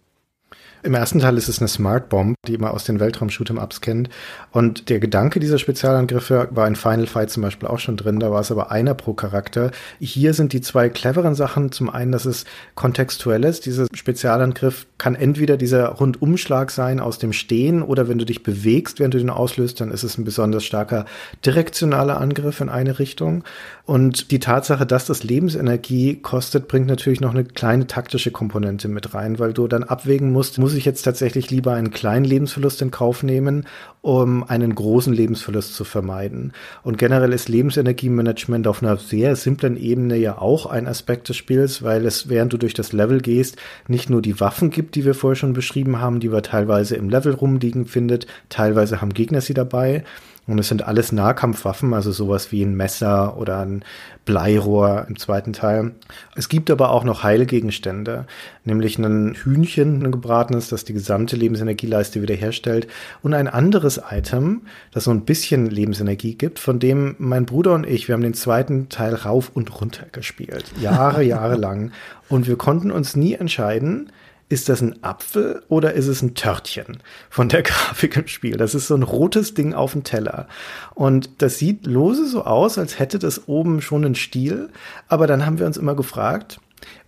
[0.83, 4.09] Im ersten Teil ist es eine Smart Bomb, die man aus den Weltraum-Shoot'em-Ups kennt.
[4.53, 8.21] Und der Gedanke dieser Spezialangriffe war in Final Fight zum Beispiel auch schon drin.
[8.21, 9.73] Da war es aber einer pro Charakter.
[9.99, 11.73] Hier sind die zwei cleveren Sachen.
[11.73, 12.45] Zum einen, dass es
[12.77, 13.67] kontextuell ist.
[13.67, 18.99] Dieser Spezialangriff kann entweder dieser Rundumschlag sein aus dem Stehen oder wenn du dich bewegst,
[18.99, 21.05] während du den auslöst, dann ist es ein besonders starker
[21.45, 23.45] direktionaler Angriff in eine Richtung.
[23.85, 29.13] Und die Tatsache, dass das Lebensenergie kostet, bringt natürlich noch eine kleine taktische Komponente mit
[29.13, 32.91] rein, weil du dann abwägen musst, muss ich jetzt tatsächlich lieber einen kleinen Lebensverlust in
[32.91, 33.67] Kauf nehmen,
[34.07, 36.53] um einen großen Lebensverlust zu vermeiden.
[36.85, 41.83] Und generell ist Lebensenergiemanagement auf einer sehr simplen Ebene ja auch ein Aspekt des Spiels,
[41.83, 43.57] weil es, während du durch das Level gehst,
[43.89, 47.11] nicht nur die Waffen gibt, die wir vorher schon beschrieben haben, die wir teilweise im
[47.11, 50.05] Level rumliegen findet, teilweise haben Gegner sie dabei,
[50.47, 53.85] und es sind alles Nahkampfwaffen, also sowas wie ein Messer oder ein
[54.25, 55.93] Bleirohr im zweiten Teil.
[56.37, 58.27] Es gibt aber auch noch heile Gegenstände,
[58.65, 62.87] nämlich ein Hühnchen, ein gebratenes, das die gesamte Lebensenergieleiste wiederherstellt
[63.23, 67.87] und ein anderes Item, das so ein bisschen Lebensenergie gibt, von dem mein Bruder und
[67.87, 70.65] ich, wir haben den zweiten Teil rauf und runter gespielt.
[70.81, 71.91] Jahre, Jahre lang.
[72.29, 74.11] Und wir konnten uns nie entscheiden,
[74.49, 76.99] ist das ein Apfel oder ist es ein Törtchen
[77.31, 78.57] von der Grafik im Spiel?
[78.57, 80.49] Das ist so ein rotes Ding auf dem Teller.
[80.95, 84.69] Und das sieht lose so aus, als hätte das oben schon einen Stiel.
[85.09, 86.61] Aber dann haben wir uns immer gefragt,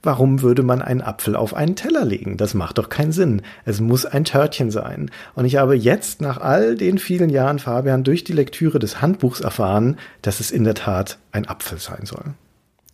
[0.03, 2.37] Warum würde man einen Apfel auf einen Teller legen?
[2.37, 3.43] Das macht doch keinen Sinn.
[3.65, 5.11] Es muss ein Törtchen sein.
[5.35, 9.41] Und ich habe jetzt nach all den vielen Jahren Fabian durch die Lektüre des Handbuchs
[9.41, 12.35] erfahren, dass es in der Tat ein Apfel sein soll.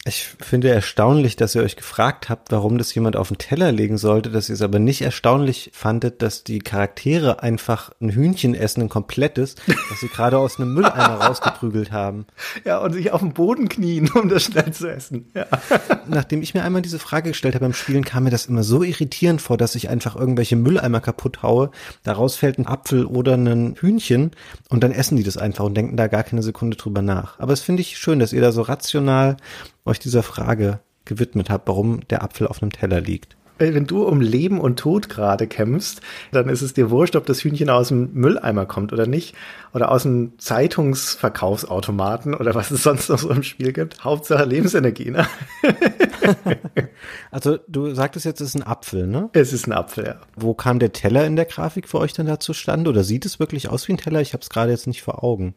[0.06, 3.96] Ich finde erstaunlich, dass ihr euch gefragt habt, warum das jemand auf den Teller legen
[3.96, 8.82] sollte, dass ihr es aber nicht erstaunlich fandet, dass die Charaktere einfach ein Hühnchen essen,
[8.82, 9.54] ein komplettes,
[9.88, 12.26] das sie gerade aus einem Mülleimer rausgeprügelt haben.
[12.64, 15.30] Ja, und sich auf den Boden knien, um das schnell zu essen.
[15.34, 15.46] Ja.
[16.06, 18.82] Nachdem ich mir einmal diese Frage gestellt habe beim Spielen, kam mir das immer so
[18.82, 21.70] irritierend vor, dass ich einfach irgendwelche Mülleimer kaputt haue,
[22.04, 24.30] daraus fällt ein Apfel oder ein Hühnchen
[24.68, 27.38] und dann essen die das einfach und denken da gar keine Sekunde drüber nach.
[27.38, 29.36] Aber es finde ich schön, dass ihr da so rational
[29.84, 34.20] euch dieser Frage gewidmet habt, warum der Apfel auf einem Teller liegt wenn du um
[34.20, 36.00] Leben und Tod gerade kämpfst,
[36.32, 39.34] dann ist es dir wurscht, ob das Hühnchen aus dem Mülleimer kommt oder nicht.
[39.72, 44.04] Oder aus dem Zeitungsverkaufsautomaten oder was es sonst noch so im Spiel gibt.
[44.04, 45.26] Hauptsache Lebensenergie, ne?
[47.32, 49.30] also du sagtest jetzt, es ist ein Apfel, ne?
[49.32, 50.16] Es ist ein Apfel, ja.
[50.36, 52.88] Wo kam der Teller in der Grafik für euch denn da zustande?
[52.88, 54.20] Oder sieht es wirklich aus wie ein Teller?
[54.20, 55.54] Ich habe es gerade jetzt nicht vor Augen.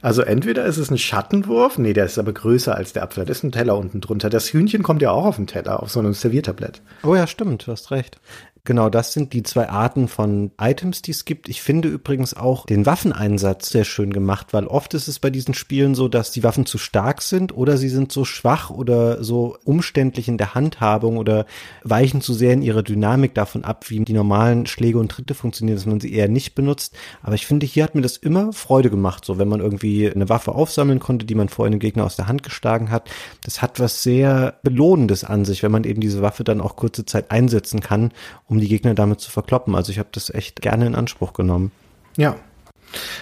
[0.00, 3.26] Also entweder ist es ein Schattenwurf, nee, der ist aber größer als der Apfel.
[3.26, 4.30] Da ist ein Teller unten drunter.
[4.30, 6.80] Das Hühnchen kommt ja auch auf den Teller, auf so einem Serviertablett.
[7.02, 8.20] Oh ja, stimmt, du hast recht.
[8.68, 11.48] Genau, das sind die zwei Arten von Items, die es gibt.
[11.48, 15.54] Ich finde übrigens auch den Waffeneinsatz sehr schön gemacht, weil oft ist es bei diesen
[15.54, 19.56] Spielen so, dass die Waffen zu stark sind oder sie sind so schwach oder so
[19.64, 21.46] umständlich in der Handhabung oder
[21.82, 25.78] weichen zu sehr in ihrer Dynamik davon ab, wie die normalen Schläge und Tritte funktionieren,
[25.78, 26.94] dass man sie eher nicht benutzt.
[27.22, 30.28] Aber ich finde, hier hat mir das immer Freude gemacht, so wenn man irgendwie eine
[30.28, 33.08] Waffe aufsammeln konnte, die man vorhin dem Gegner aus der Hand geschlagen hat.
[33.44, 37.06] Das hat was sehr Belohnendes an sich, wenn man eben diese Waffe dann auch kurze
[37.06, 38.12] Zeit einsetzen kann,
[38.44, 39.74] um die Gegner damit zu verkloppen.
[39.74, 41.72] Also ich habe das echt gerne in Anspruch genommen.
[42.16, 42.36] Ja,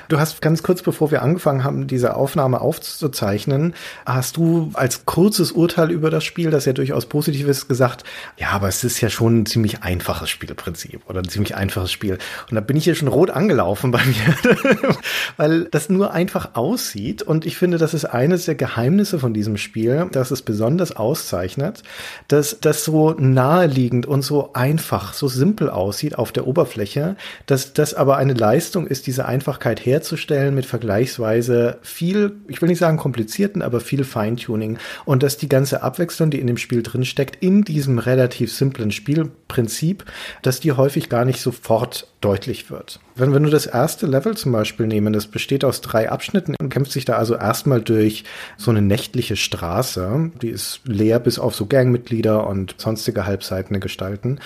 [0.09, 5.53] Du hast ganz kurz bevor wir angefangen haben, diese Aufnahme aufzuzeichnen, hast du als kurzes
[5.53, 8.05] Urteil über das Spiel, das ja durchaus positiv ist, gesagt,
[8.37, 12.19] ja, aber es ist ja schon ein ziemlich einfaches Spielprinzip oder ein ziemlich einfaches Spiel.
[12.49, 14.97] Und da bin ich hier schon rot angelaufen bei mir,
[15.37, 17.23] weil das nur einfach aussieht.
[17.23, 21.83] Und ich finde, das ist eines der Geheimnisse von diesem Spiel, dass es besonders auszeichnet,
[22.29, 27.95] dass das so naheliegend und so einfach, so simpel aussieht auf der Oberfläche, dass das
[27.95, 32.99] aber eine Leistung ist, diese einfach Einfachkeit herzustellen mit vergleichsweise viel, ich will nicht sagen
[32.99, 34.77] komplizierten, aber viel Feintuning.
[35.07, 38.91] Und dass die ganze Abwechslung, die in dem Spiel drin steckt, in diesem relativ simplen
[38.91, 40.05] Spielprinzip,
[40.43, 42.99] dass die häufig gar nicht sofort deutlich wird.
[43.15, 46.71] Wenn wir nur das erste Level zum Beispiel nehmen, das besteht aus drei Abschnitten und
[46.71, 48.25] kämpft sich da also erstmal durch
[48.57, 54.41] so eine nächtliche Straße, die ist leer bis auf so Gangmitglieder und sonstige halbseitene Gestalten.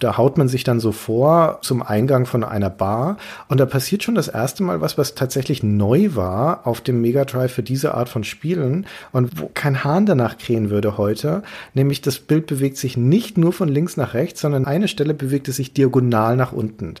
[0.00, 3.18] Da haut man sich dann so vor zum Eingang von einer Bar
[3.48, 7.26] und da passiert schon das erste Mal was, was tatsächlich neu war auf dem Mega
[7.26, 11.42] Drive für diese Art von Spielen und wo kein Hahn danach krähen würde heute,
[11.74, 15.48] nämlich das Bild bewegt sich nicht nur von links nach rechts, sondern eine Stelle bewegt
[15.48, 16.94] es sich diagonal nach unten.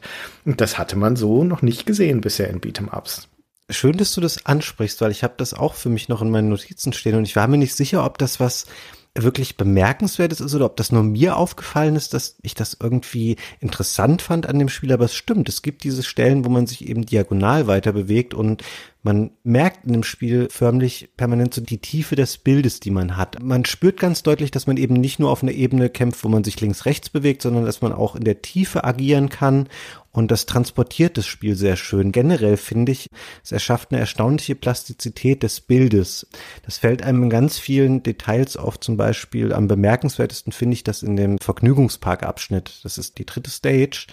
[0.44, 3.28] Und das hatte man so noch nicht gesehen bisher in Beat'em-Ups.
[3.68, 6.48] Schön, dass du das ansprichst, weil ich habe das auch für mich noch in meinen
[6.48, 8.66] Notizen stehen und ich war mir nicht sicher, ob das was
[9.24, 14.22] wirklich bemerkenswertes ist oder ob das nur mir aufgefallen ist, dass ich das irgendwie interessant
[14.22, 17.06] fand an dem Spiel, aber es stimmt, es gibt diese Stellen, wo man sich eben
[17.06, 18.62] diagonal weiter bewegt und
[19.06, 23.40] man merkt in dem Spiel förmlich permanent so die Tiefe des Bildes, die man hat.
[23.40, 26.42] Man spürt ganz deutlich, dass man eben nicht nur auf einer Ebene kämpft, wo man
[26.42, 29.68] sich links-rechts bewegt, sondern dass man auch in der Tiefe agieren kann
[30.16, 32.10] und das transportiert das Spiel sehr schön.
[32.10, 33.10] Generell finde ich,
[33.44, 36.26] es erschafft eine erstaunliche Plastizität des Bildes.
[36.64, 38.80] Das fällt einem in ganz vielen Details auf.
[38.80, 42.80] Zum Beispiel am bemerkenswertesten finde ich das in dem Vergnügungspark-Abschnitt.
[42.82, 44.06] Das ist die dritte Stage.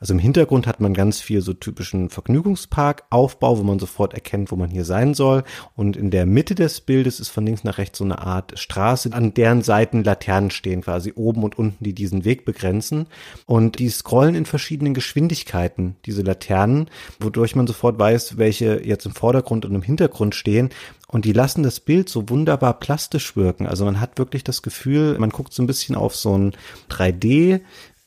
[0.00, 4.56] Also im Hintergrund hat man ganz viel so typischen Vergnügungspark-Aufbau, wo man sofort erkennt, wo
[4.56, 5.44] man hier sein soll.
[5.76, 9.12] Und in der Mitte des Bildes ist von links nach rechts so eine Art Straße,
[9.12, 13.08] an deren Seiten Laternen stehen, quasi oben und unten, die diesen Weg begrenzen.
[13.44, 16.88] Und die scrollen in verschiedenen Geschwindigkeiten diese Laternen,
[17.20, 20.70] wodurch man sofort weiß, welche jetzt im Vordergrund und im Hintergrund stehen.
[21.08, 23.66] Und die lassen das Bild so wunderbar plastisch wirken.
[23.66, 26.52] Also man hat wirklich das Gefühl, man guckt so ein bisschen auf so ein
[26.88, 27.60] 3D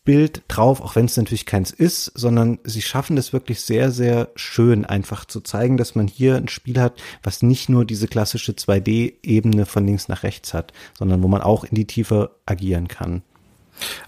[0.05, 4.29] Bild drauf, auch wenn es natürlich keins ist, sondern sie schaffen das wirklich sehr, sehr
[4.35, 8.51] schön, einfach zu zeigen, dass man hier ein Spiel hat, was nicht nur diese klassische
[8.53, 13.23] 2D-Ebene von links nach rechts hat, sondern wo man auch in die Tiefe agieren kann.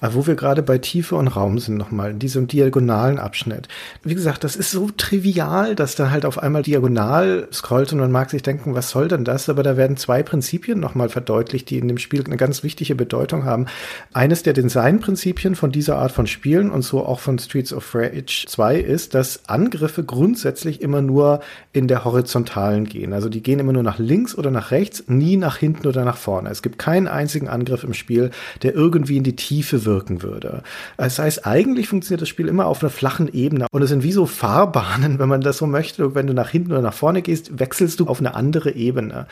[0.01, 3.67] Aber wo wir gerade bei Tiefe und Raum sind nochmal, in diesem diagonalen Abschnitt.
[4.03, 8.11] Wie gesagt, das ist so trivial, dass da halt auf einmal diagonal scrollt und man
[8.11, 9.49] mag sich denken, was soll denn das?
[9.49, 13.45] Aber da werden zwei Prinzipien nochmal verdeutlicht, die in dem Spiel eine ganz wichtige Bedeutung
[13.45, 13.65] haben.
[14.13, 18.45] Eines der Designprinzipien von dieser Art von Spielen und so auch von Streets of Rage
[18.47, 21.41] 2 ist, dass Angriffe grundsätzlich immer nur
[21.73, 23.13] in der horizontalen gehen.
[23.13, 26.17] Also die gehen immer nur nach links oder nach rechts, nie nach hinten oder nach
[26.17, 26.49] vorne.
[26.49, 28.31] Es gibt keinen einzigen Angriff im Spiel,
[28.63, 30.63] der irgendwie in die Tiefe Tiefe wirken würde.
[30.97, 34.11] Das heißt, eigentlich funktioniert das Spiel immer auf einer flachen Ebene und es sind wie
[34.11, 36.13] so Fahrbahnen, wenn man das so möchte.
[36.13, 39.27] Wenn du nach hinten oder nach vorne gehst, wechselst du auf eine andere Ebene.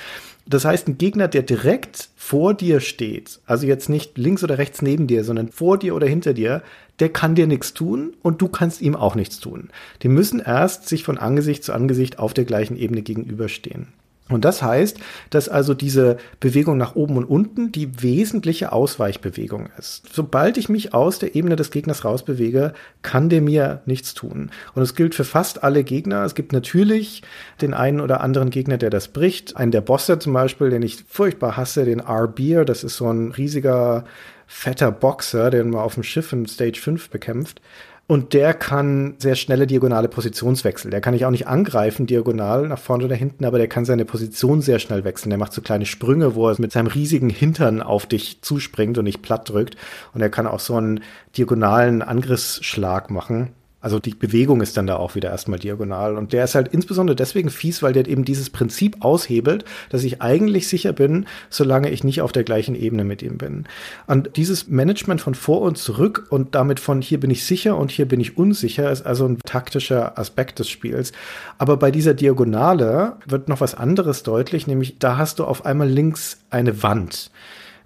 [0.46, 4.82] Das heißt, ein Gegner, der direkt vor dir steht, also jetzt nicht links oder rechts
[4.82, 6.62] neben dir, sondern vor dir oder hinter dir,
[7.00, 9.72] der kann dir nichts tun und du kannst ihm auch nichts tun.
[10.04, 13.88] Die müssen erst sich von Angesicht zu Angesicht auf der gleichen Ebene gegenüberstehen.
[14.30, 15.00] Und das heißt,
[15.32, 20.04] dass also diese Bewegung nach oben und unten die wesentliche Ausweichbewegung ist.
[20.14, 24.50] Sobald ich mich aus der Ebene des Gegners rausbewege, kann der mir nichts tun.
[24.76, 26.24] Und es gilt für fast alle Gegner.
[26.24, 27.22] Es gibt natürlich
[27.62, 29.58] den einen oder anderen Gegner, der das bricht.
[29.58, 32.64] Einen der Bosse zum Beispiel, den ich furchtbar hasse, den R-Beer.
[32.64, 34.06] Das ist so ein riesiger,
[34.48, 37.62] fetter Boxer, den man auf dem Schiff in Stage 5 bekämpft.
[38.14, 40.92] Und der kann sehr schnelle diagonale Positionswechsel.
[40.92, 44.06] Der kann ich auch nicht angreifen, diagonal nach vorne oder hinten, aber der kann seine
[44.06, 45.32] Position sehr schnell wechseln.
[45.32, 49.06] Der macht so kleine Sprünge, wo er mit seinem riesigen Hintern auf dich zuspringt und
[49.06, 49.78] dich platt drückt.
[50.14, 51.00] Und er kann auch so einen
[51.36, 53.50] diagonalen Angriffsschlag machen.
[53.84, 56.18] Also die Bewegung ist dann da auch wieder erstmal diagonal.
[56.18, 60.22] Und der ist halt insbesondere deswegen fies, weil der eben dieses Prinzip aushebelt, dass ich
[60.22, 63.66] eigentlich sicher bin, solange ich nicht auf der gleichen Ebene mit ihm bin.
[64.08, 67.92] Und dieses Management von vor und zurück und damit von hier bin ich sicher und
[67.92, 71.12] hier bin ich unsicher ist also ein taktischer Aspekt des Spiels.
[71.58, 75.90] Aber bei dieser Diagonale wird noch was anderes deutlich, nämlich da hast du auf einmal
[75.90, 77.32] links eine Wand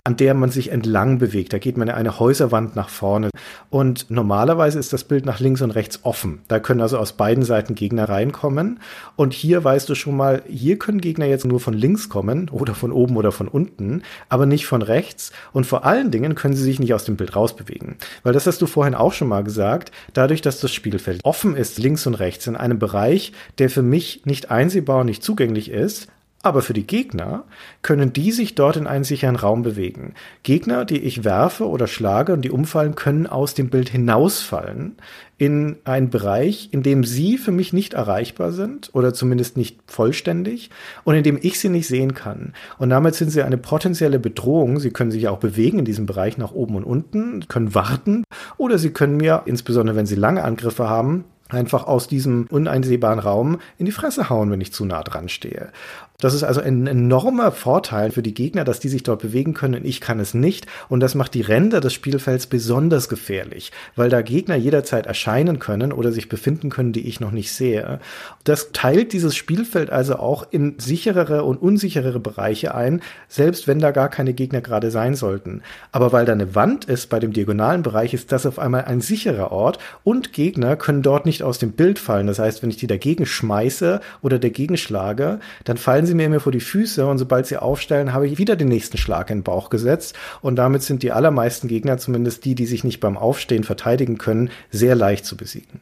[0.08, 1.52] an der man sich entlang bewegt.
[1.52, 3.30] Da geht man eine Häuserwand nach vorne.
[3.70, 6.44] Und normalerweise ist das Bild nach links und rechts offen.
[6.48, 8.80] Da können also aus beiden Seiten Gegner reinkommen.
[9.18, 12.74] Und hier weißt du schon mal, hier können Gegner jetzt nur von links kommen oder
[12.74, 15.34] von oben oder von unten, aber nicht von rechts.
[15.52, 17.98] Und vor allen Dingen können sie sich nicht aus dem Bild rausbewegen.
[18.24, 19.92] Weil das hast du vorhin auch schon mal gesagt.
[20.14, 24.22] Dadurch, dass das Spielfeld offen ist, links und rechts, in einem Bereich, der für mich
[24.24, 26.08] nicht einsehbar und nicht zugänglich ist,
[26.48, 27.44] aber für die Gegner
[27.82, 30.14] können die sich dort in einen sicheren Raum bewegen.
[30.44, 34.96] Gegner, die ich werfe oder schlage und die umfallen, können aus dem Bild hinausfallen
[35.38, 40.72] in einen Bereich, in dem sie für mich nicht erreichbar sind oder zumindest nicht vollständig
[41.04, 42.54] und in dem ich sie nicht sehen kann.
[42.80, 44.80] Und damit sind sie eine potenzielle Bedrohung.
[44.80, 48.24] Sie können sich auch bewegen in diesem Bereich nach oben und unten, können warten
[48.58, 53.60] oder sie können mir, insbesondere wenn sie lange Angriffe haben, einfach aus diesem uneinsehbaren Raum
[53.78, 55.72] in die Fresse hauen, wenn ich zu nah dran stehe.
[56.20, 59.76] Das ist also ein enormer Vorteil für die Gegner, dass die sich dort bewegen können
[59.76, 60.66] und ich kann es nicht.
[60.90, 65.92] Und das macht die Ränder des Spielfelds besonders gefährlich, weil da Gegner jederzeit erscheinen können
[65.92, 68.00] oder sich befinden können, die ich noch nicht sehe.
[68.46, 73.92] Das teilt dieses Spielfeld also auch in sicherere und unsicherere Bereiche ein, selbst wenn da
[73.92, 75.62] gar keine Gegner gerade sein sollten.
[75.92, 79.02] Aber weil da eine Wand ist bei dem diagonalen Bereich, ist das auf einmal ein
[79.02, 82.28] sicherer Ort und Gegner können dort nicht aus dem Bild fallen.
[82.28, 86.40] Das heißt, wenn ich die dagegen schmeiße oder dagegen schlage, dann fallen sie mir immer
[86.40, 89.44] vor die Füße und sobald sie aufstellen, habe ich wieder den nächsten Schlag in den
[89.44, 93.64] Bauch gesetzt und damit sind die allermeisten Gegner, zumindest die, die sich nicht beim Aufstehen
[93.64, 95.82] verteidigen können, sehr leicht zu besiegen.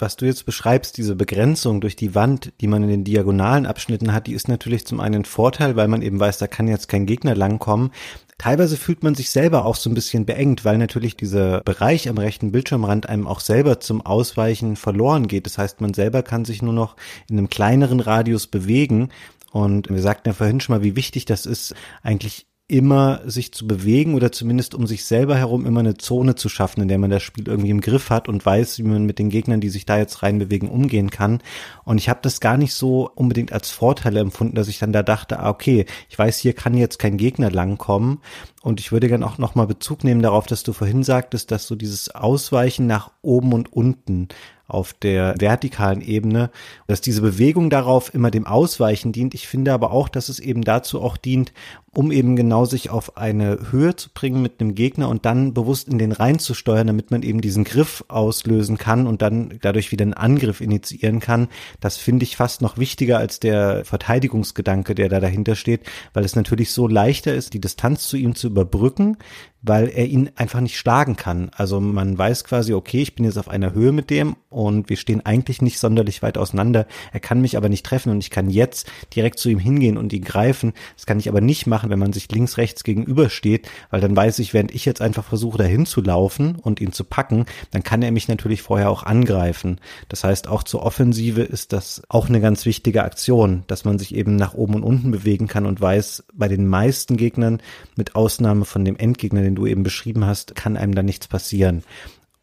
[0.00, 4.12] Was du jetzt beschreibst, diese Begrenzung durch die Wand, die man in den diagonalen Abschnitten
[4.12, 6.88] hat, die ist natürlich zum einen ein Vorteil, weil man eben weiß, da kann jetzt
[6.88, 7.90] kein Gegner langkommen.
[8.38, 12.18] Teilweise fühlt man sich selber auch so ein bisschen beengt, weil natürlich dieser Bereich am
[12.18, 15.46] rechten Bildschirmrand einem auch selber zum Ausweichen verloren geht.
[15.46, 16.96] Das heißt, man selber kann sich nur noch
[17.28, 19.10] in einem kleineren Radius bewegen
[19.50, 23.66] und wir sagten ja vorhin schon mal, wie wichtig das ist, eigentlich immer sich zu
[23.66, 27.08] bewegen oder zumindest um sich selber herum immer eine Zone zu schaffen, in der man
[27.08, 29.86] das Spiel irgendwie im Griff hat und weiß, wie man mit den Gegnern, die sich
[29.86, 31.40] da jetzt reinbewegen, umgehen kann.
[31.84, 35.02] Und ich habe das gar nicht so unbedingt als Vorteil empfunden, dass ich dann da
[35.02, 38.20] dachte, ah, okay, ich weiß, hier kann jetzt kein Gegner langkommen.
[38.60, 41.74] Und ich würde gerne auch nochmal Bezug nehmen darauf, dass du vorhin sagtest, dass so
[41.74, 44.28] dieses Ausweichen nach oben und unten
[44.68, 46.50] auf der vertikalen Ebene,
[46.86, 49.34] dass diese Bewegung darauf immer dem Ausweichen dient.
[49.34, 51.54] Ich finde aber auch, dass es eben dazu auch dient,
[51.94, 55.88] um eben genau sich auf eine Höhe zu bringen mit einem Gegner und dann bewusst
[55.88, 59.90] in den rein zu steuern, damit man eben diesen Griff auslösen kann und dann dadurch
[59.90, 61.48] wieder einen Angriff initiieren kann.
[61.80, 65.82] Das finde ich fast noch wichtiger als der Verteidigungsgedanke, der da dahinter steht,
[66.12, 69.16] weil es natürlich so leichter ist, die Distanz zu ihm zu überbrücken,
[69.60, 71.50] weil er ihn einfach nicht schlagen kann.
[71.56, 74.96] Also man weiß quasi, okay, ich bin jetzt auf einer Höhe mit dem und wir
[74.96, 76.86] stehen eigentlich nicht sonderlich weit auseinander.
[77.12, 80.12] Er kann mich aber nicht treffen und ich kann jetzt direkt zu ihm hingehen und
[80.12, 80.72] ihn greifen.
[80.96, 84.38] Das kann ich aber nicht machen, wenn man sich links, rechts gegenübersteht, weil dann weiß
[84.40, 88.02] ich, während ich jetzt einfach versuche, dahin zu laufen und ihn zu packen, dann kann
[88.02, 89.80] er mich natürlich vorher auch angreifen.
[90.08, 94.14] Das heißt, auch zur Offensive ist das auch eine ganz wichtige Aktion, dass man sich
[94.14, 97.60] eben nach oben und unten bewegen kann und weiß, bei den meisten Gegnern,
[97.96, 101.82] mit Ausnahme von dem Endgegner, den du eben beschrieben hast, kann einem da nichts passieren.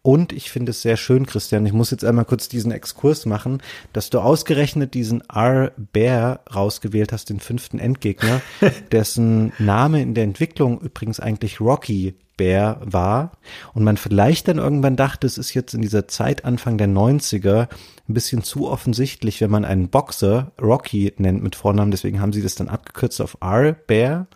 [0.05, 3.63] Und ich finde es sehr schön, Christian, ich muss jetzt einmal kurz diesen Exkurs machen,
[3.91, 8.39] dass du ausgerechnet diesen R-Bear rausgewählt hast, den fünften Endgegner,
[8.91, 13.31] dessen Name in der Entwicklung übrigens eigentlich Rocky Bear war.
[13.73, 17.67] Und man vielleicht dann irgendwann dachte, es ist jetzt in dieser Zeit Anfang der 90er
[18.07, 22.43] ein bisschen zu offensichtlich, wenn man einen Boxer Rocky nennt mit Vornamen, deswegen haben sie
[22.43, 24.27] das dann abgekürzt auf R-Bear.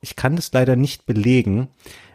[0.00, 1.68] Ich kann das leider nicht belegen,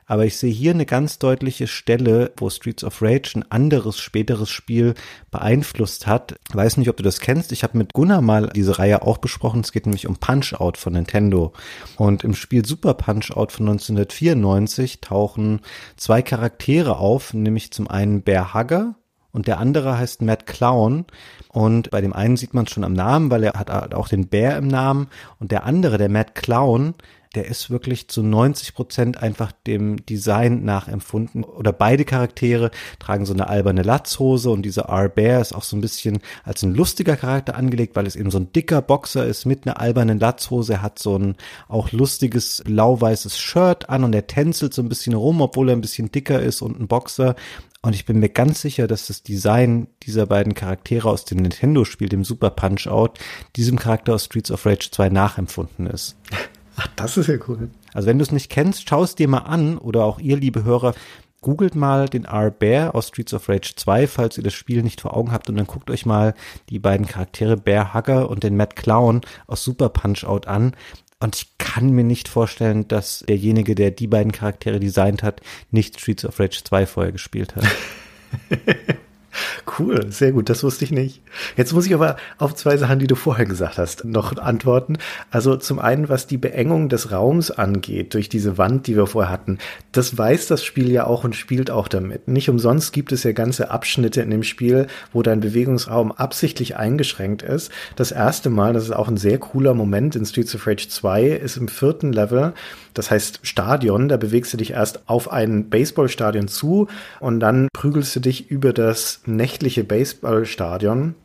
[0.06, 4.50] aber ich sehe hier eine ganz deutliche Stelle, wo Streets of Rage ein anderes späteres
[4.50, 4.94] Spiel
[5.32, 6.36] beeinflusst hat.
[6.50, 7.52] Ich weiß nicht, ob du das kennst.
[7.52, 9.62] Ich habe mit Gunnar mal diese Reihe auch besprochen.
[9.62, 11.54] Es geht nämlich um Punch-Out von Nintendo.
[11.98, 15.62] Und im Spiel Super Punch-Out von 1994 tauchen
[15.98, 18.96] zwei Charaktere auf, nämlich zum einen Bear Hugger,
[19.36, 21.04] und der andere heißt Matt Clown.
[21.50, 24.30] Und bei dem einen sieht man es schon am Namen, weil er hat auch den
[24.30, 25.08] Bär im Namen.
[25.42, 26.94] Und der andere, der Matt Clown,
[27.36, 31.44] der ist wirklich zu 90 Prozent einfach dem Design nachempfunden.
[31.44, 35.82] Oder beide Charaktere tragen so eine alberne Latzhose und dieser R-Bear ist auch so ein
[35.82, 39.68] bisschen als ein lustiger Charakter angelegt, weil es eben so ein dicker Boxer ist mit
[39.68, 40.74] einer albernen Latzhose.
[40.74, 41.36] Er hat so ein
[41.68, 45.82] auch lustiges blau-weißes Shirt an und er tänzelt so ein bisschen rum, obwohl er ein
[45.82, 47.36] bisschen dicker ist und ein Boxer.
[47.86, 52.10] Und ich bin mir ganz sicher, dass das Design dieser beiden Charaktere aus dem Nintendo-Spiel,
[52.10, 53.20] dem Super Punch-Out,
[53.56, 56.16] diesem Charakter aus Streets of Rage 2 nachempfunden ist.
[56.76, 57.70] Ach, das ist ja cool.
[57.94, 60.64] Also wenn du es nicht kennst, schau es dir mal an oder auch ihr, liebe
[60.64, 60.94] Hörer,
[61.42, 65.16] googelt mal den R-Bear aus Streets of Rage 2, falls ihr das Spiel nicht vor
[65.16, 66.34] Augen habt und dann guckt euch mal
[66.70, 70.76] die beiden Charaktere Bear Hugger und den Matt Clown aus Super Punch-Out an.
[71.20, 76.00] Und ich kann mir nicht vorstellen, dass derjenige, der die beiden Charaktere designt hat, nicht
[76.00, 77.66] Streets of Rage 2 vorher gespielt hat.
[79.80, 81.22] Cool, sehr gut, das wusste ich nicht.
[81.58, 84.98] Jetzt muss ich aber auf zwei Sachen, die du vorher gesagt hast, noch antworten.
[85.32, 89.32] Also zum einen, was die Beengung des Raums angeht, durch diese Wand, die wir vorher
[89.32, 89.58] hatten,
[89.92, 92.28] das weiß das Spiel ja auch und spielt auch damit.
[92.28, 97.42] Nicht umsonst gibt es ja ganze Abschnitte in dem Spiel, wo dein Bewegungsraum absichtlich eingeschränkt
[97.42, 97.72] ist.
[97.96, 101.26] Das erste Mal, das ist auch ein sehr cooler Moment in Streets of Rage 2,
[101.28, 102.54] ist im vierten Level,
[102.96, 106.88] das heißt Stadion, da bewegst du dich erst auf ein Baseballstadion zu
[107.20, 111.16] und dann prügelst du dich über das nächtliche Baseballstadion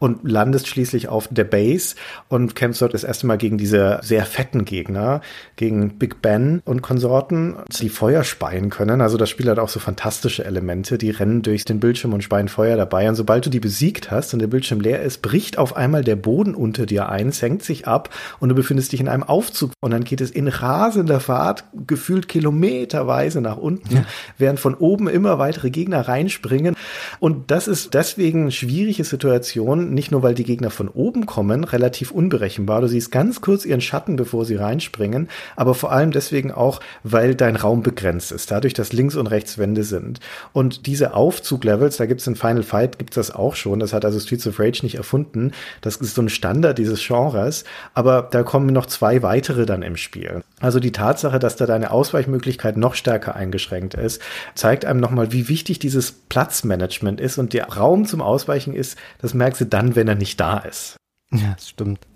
[0.00, 1.94] und landest schließlich auf der Base
[2.28, 5.20] und kämpfst dort das erste Mal gegen diese sehr fetten Gegner,
[5.56, 9.02] gegen Big Ben und Konsorten, die Feuer speien können.
[9.02, 12.48] Also das Spiel hat auch so fantastische Elemente, die rennen durch den Bildschirm und speien
[12.48, 13.08] Feuer dabei.
[13.08, 16.16] Und sobald du die besiegt hast und der Bildschirm leer ist, bricht auf einmal der
[16.16, 18.08] Boden unter dir ein, senkt sich ab
[18.40, 22.26] und du befindest dich in einem Aufzug und dann geht es in rasender Fahrt gefühlt
[22.26, 24.04] kilometerweise nach unten, ja.
[24.38, 26.74] während von oben immer weitere Gegner reinspringen.
[27.18, 31.26] Und das ist deswegen eine schwierige Situation, Situation, nicht nur weil die Gegner von oben
[31.26, 32.80] kommen, relativ unberechenbar.
[32.80, 37.34] Du siehst ganz kurz ihren Schatten, bevor sie reinspringen, aber vor allem deswegen auch, weil
[37.34, 40.20] dein Raum begrenzt ist, dadurch, dass links und rechts Wände sind.
[40.52, 43.92] Und diese Aufzuglevels, da gibt es in Final Fight, gibt es das auch schon, das
[43.92, 45.52] hat also Streets of Rage nicht erfunden.
[45.80, 47.64] Das ist so ein Standard dieses Genres,
[47.94, 50.42] aber da kommen noch zwei weitere dann im Spiel.
[50.60, 54.20] Also die Tatsache, dass da deine Ausweichmöglichkeit noch stärker eingeschränkt ist,
[54.54, 59.34] zeigt einem nochmal, wie wichtig dieses Platzmanagement ist und der Raum zum Ausweichen ist, das
[59.34, 60.96] merkst du dann, wenn er nicht da ist.
[61.32, 62.06] Ja, das stimmt.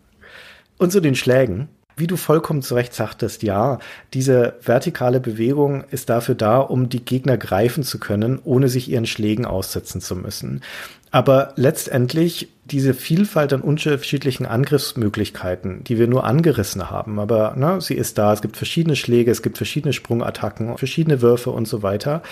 [0.79, 1.69] Und zu den Schlägen.
[1.97, 3.79] Wie du vollkommen zu Recht sagtest, ja,
[4.15, 9.07] diese vertikale Bewegung ist dafür da, um die Gegner greifen zu können, ohne sich ihren
[9.07, 10.63] Schlägen aussetzen zu müssen.
[11.13, 17.95] Aber letztendlich diese Vielfalt an unterschiedlichen Angriffsmöglichkeiten, die wir nur angerissen haben, aber ne, sie
[17.95, 18.33] ist da.
[18.33, 22.23] Es gibt verschiedene Schläge, es gibt verschiedene Sprungattacken, verschiedene Würfe und so weiter.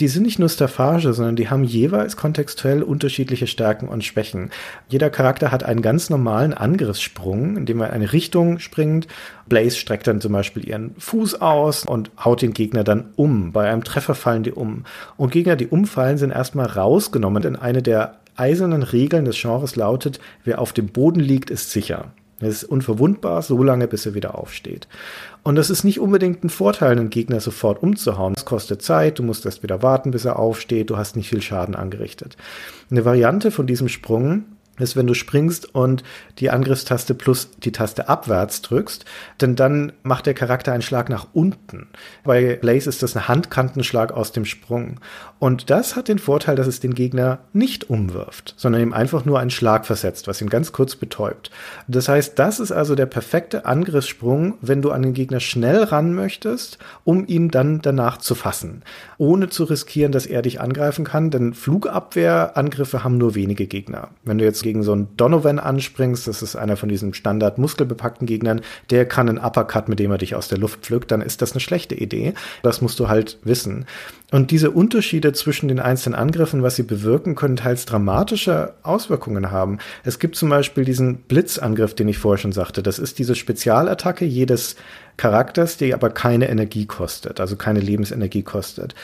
[0.00, 4.50] Die sind nicht nur Staffage, sondern die haben jeweils kontextuell unterschiedliche Stärken und Schwächen.
[4.88, 9.08] Jeder Charakter hat einen ganz normalen Angriffssprung, in dem er in eine Richtung springt.
[9.46, 13.52] Blaze streckt dann zum Beispiel ihren Fuß aus und haut den Gegner dann um.
[13.52, 14.84] Bei einem Treffer fallen die um.
[15.18, 20.20] Und Gegner, die umfallen, sind erstmal rausgenommen in eine der eisernen Regeln des Genres lautet,
[20.44, 22.12] wer auf dem Boden liegt, ist sicher.
[22.40, 24.88] Er ist unverwundbar, so lange, bis er wieder aufsteht.
[25.44, 28.34] Und das ist nicht unbedingt ein Vorteil, einen Gegner sofort umzuhauen.
[28.36, 31.42] Es kostet Zeit, du musst erst wieder warten, bis er aufsteht, du hast nicht viel
[31.42, 32.36] Schaden angerichtet.
[32.90, 34.44] Eine Variante von diesem Sprung
[34.78, 36.02] ist, wenn du springst und
[36.38, 39.04] die Angriffstaste plus die Taste abwärts drückst,
[39.40, 41.88] denn dann macht der Charakter einen Schlag nach unten.
[42.24, 44.98] Bei Blaze ist das ein Handkantenschlag aus dem Sprung.
[45.38, 49.40] Und das hat den Vorteil, dass es den Gegner nicht umwirft, sondern ihm einfach nur
[49.40, 51.50] einen Schlag versetzt, was ihn ganz kurz betäubt.
[51.88, 56.14] Das heißt, das ist also der perfekte Angriffssprung, wenn du an den Gegner schnell ran
[56.14, 58.82] möchtest, um ihn dann danach zu fassen,
[59.18, 64.08] ohne zu riskieren, dass er dich angreifen kann, denn Flugabwehrangriffe haben nur wenige Gegner.
[64.24, 68.26] Wenn du jetzt gegen so einen Donovan anspringst, das ist einer von diesen standard muskelbepackten
[68.26, 68.60] Gegnern,
[68.90, 71.52] der kann einen Uppercut, mit dem er dich aus der Luft pflückt, dann ist das
[71.52, 72.34] eine schlechte Idee.
[72.62, 73.86] Das musst du halt wissen.
[74.32, 79.78] Und diese Unterschiede zwischen den einzelnen Angriffen, was sie bewirken, können teils dramatische Auswirkungen haben.
[80.04, 82.82] Es gibt zum Beispiel diesen Blitzangriff, den ich vorher schon sagte.
[82.82, 84.76] Das ist diese Spezialattacke jedes
[85.18, 88.94] Charakters, die aber keine Energie kostet, also keine Lebensenergie kostet.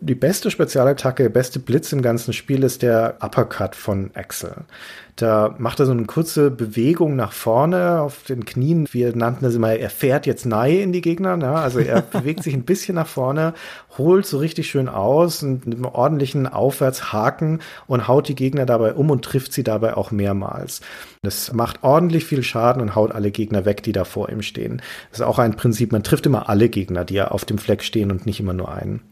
[0.00, 4.64] Die beste Spezialattacke, der beste Blitz im ganzen Spiel ist der Uppercut von Axel.
[5.18, 8.86] Da macht er so eine kurze Bewegung nach vorne auf den Knien.
[8.92, 11.36] Wir nannten das immer, er fährt jetzt nahe in die Gegner.
[11.36, 11.50] Ne?
[11.50, 13.52] Also er bewegt sich ein bisschen nach vorne,
[13.98, 18.94] holt so richtig schön aus und mit einem ordentlichen Aufwärtshaken und haut die Gegner dabei
[18.94, 20.82] um und trifft sie dabei auch mehrmals.
[21.22, 24.80] Das macht ordentlich viel Schaden und haut alle Gegner weg, die da vor ihm stehen.
[25.10, 27.82] Das ist auch ein Prinzip, man trifft immer alle Gegner, die ja auf dem Fleck
[27.82, 29.02] stehen und nicht immer nur einen.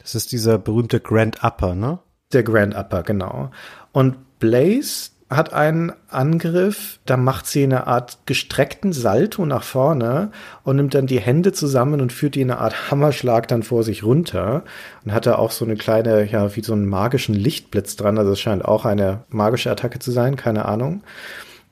[0.00, 2.00] Das ist dieser berühmte Grand Upper, ne?
[2.32, 3.52] Der Grand Upper, genau.
[3.92, 10.30] Und Blaze hat einen Angriff, da macht sie eine Art gestreckten Salto nach vorne
[10.62, 13.82] und nimmt dann die Hände zusammen und führt die in eine Art Hammerschlag dann vor
[13.82, 14.62] sich runter
[15.04, 18.18] und hat da auch so eine kleine, ja, wie so einen magischen Lichtblitz dran.
[18.18, 21.02] Also es scheint auch eine magische Attacke zu sein, keine Ahnung.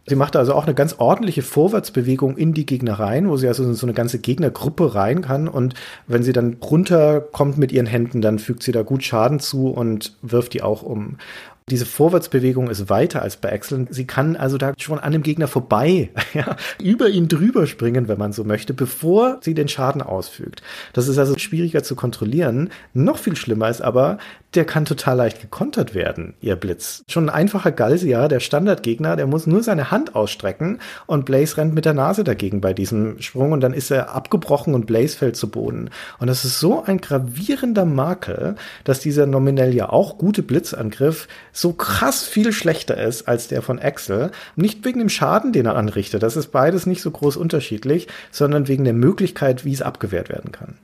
[0.07, 3.65] Sie macht also auch eine ganz ordentliche Vorwärtsbewegung in die Gegner rein, wo sie also
[3.65, 5.49] in so eine ganze Gegnergruppe rein kann.
[5.49, 5.75] Und
[6.07, 10.17] wenn sie dann runterkommt mit ihren Händen, dann fügt sie da gut Schaden zu und
[10.21, 11.17] wirft die auch um.
[11.71, 13.87] Diese Vorwärtsbewegung ist weiter als bei Axel.
[13.89, 18.19] Sie kann also da schon an dem Gegner vorbei, ja, über ihn drüber springen, wenn
[18.19, 20.63] man so möchte, bevor sie den Schaden ausfügt.
[20.93, 22.69] Das ist also schwieriger zu kontrollieren.
[22.93, 24.19] Noch viel schlimmer ist aber,
[24.55, 27.03] der kann total leicht gekontert werden, ihr Blitz.
[27.09, 31.75] Schon ein einfacher Galsia, der Standardgegner, der muss nur seine Hand ausstrecken und Blaze rennt
[31.75, 35.37] mit der Nase dagegen bei diesem Sprung und dann ist er abgebrochen und Blaze fällt
[35.37, 35.91] zu Boden.
[36.19, 41.73] Und das ist so ein gravierender Makel, dass dieser nominell ja auch gute Blitzangriff so
[41.73, 44.33] krass viel schlechter ist als der von Axel.
[44.57, 48.69] Nicht wegen dem Schaden, den er anrichtet, das ist beides nicht so groß unterschiedlich, sondern
[48.69, 50.75] wegen der Möglichkeit, wie es abgewehrt werden kann.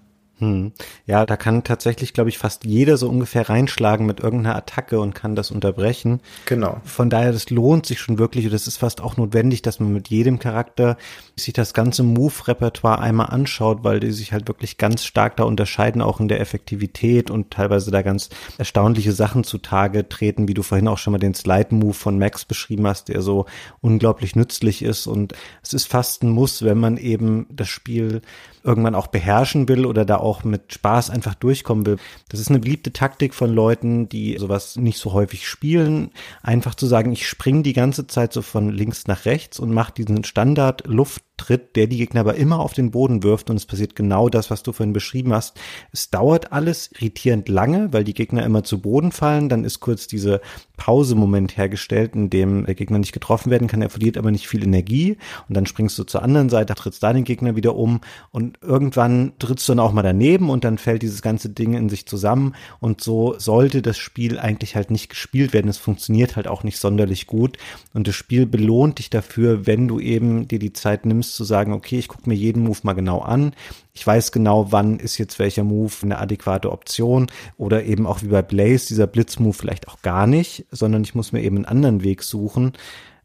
[0.40, 0.72] Hm.
[1.06, 5.14] Ja, da kann tatsächlich, glaube ich, fast jeder so ungefähr reinschlagen mit irgendeiner Attacke und
[5.14, 6.20] kann das unterbrechen.
[6.46, 6.80] Genau.
[6.84, 9.92] Von daher, das lohnt sich schon wirklich und es ist fast auch notwendig, dass man
[9.92, 10.96] mit jedem Charakter
[11.42, 16.02] sich das ganze Move-Repertoire einmal anschaut, weil die sich halt wirklich ganz stark da unterscheiden,
[16.02, 20.88] auch in der Effektivität und teilweise da ganz erstaunliche Sachen zutage treten, wie du vorhin
[20.88, 23.46] auch schon mal den Slide-Move von Max beschrieben hast, der so
[23.80, 28.22] unglaublich nützlich ist und es ist fast ein Muss, wenn man eben das Spiel
[28.62, 31.96] irgendwann auch beherrschen will oder da auch mit Spaß einfach durchkommen will.
[32.28, 36.10] Das ist eine beliebte Taktik von Leuten, die sowas nicht so häufig spielen,
[36.42, 39.94] einfach zu sagen, ich springe die ganze Zeit so von links nach rechts und mache
[39.94, 43.64] diesen Standard Luft tritt, der die Gegner aber immer auf den Boden wirft und es
[43.64, 45.58] passiert genau das, was du vorhin beschrieben hast.
[45.90, 50.06] Es dauert alles irritierend lange, weil die Gegner immer zu Boden fallen, dann ist kurz
[50.06, 50.42] diese
[50.80, 54.64] Pausemoment hergestellt, in dem der Gegner nicht getroffen werden kann, er verliert aber nicht viel
[54.64, 55.18] Energie.
[55.46, 58.00] Und dann springst du zur anderen Seite, trittst da den Gegner wieder um.
[58.30, 61.90] Und irgendwann trittst du dann auch mal daneben und dann fällt dieses ganze Ding in
[61.90, 62.54] sich zusammen.
[62.80, 65.68] Und so sollte das Spiel eigentlich halt nicht gespielt werden.
[65.68, 67.58] Es funktioniert halt auch nicht sonderlich gut.
[67.92, 71.74] Und das Spiel belohnt dich dafür, wenn du eben dir die Zeit nimmst, zu sagen,
[71.74, 73.52] okay, ich gucke mir jeden Move mal genau an.
[74.00, 77.26] Ich weiß genau, wann ist jetzt welcher Move eine adäquate Option
[77.58, 81.32] oder eben auch wie bei Blaze, dieser Blitzmove vielleicht auch gar nicht, sondern ich muss
[81.32, 82.72] mir eben einen anderen Weg suchen.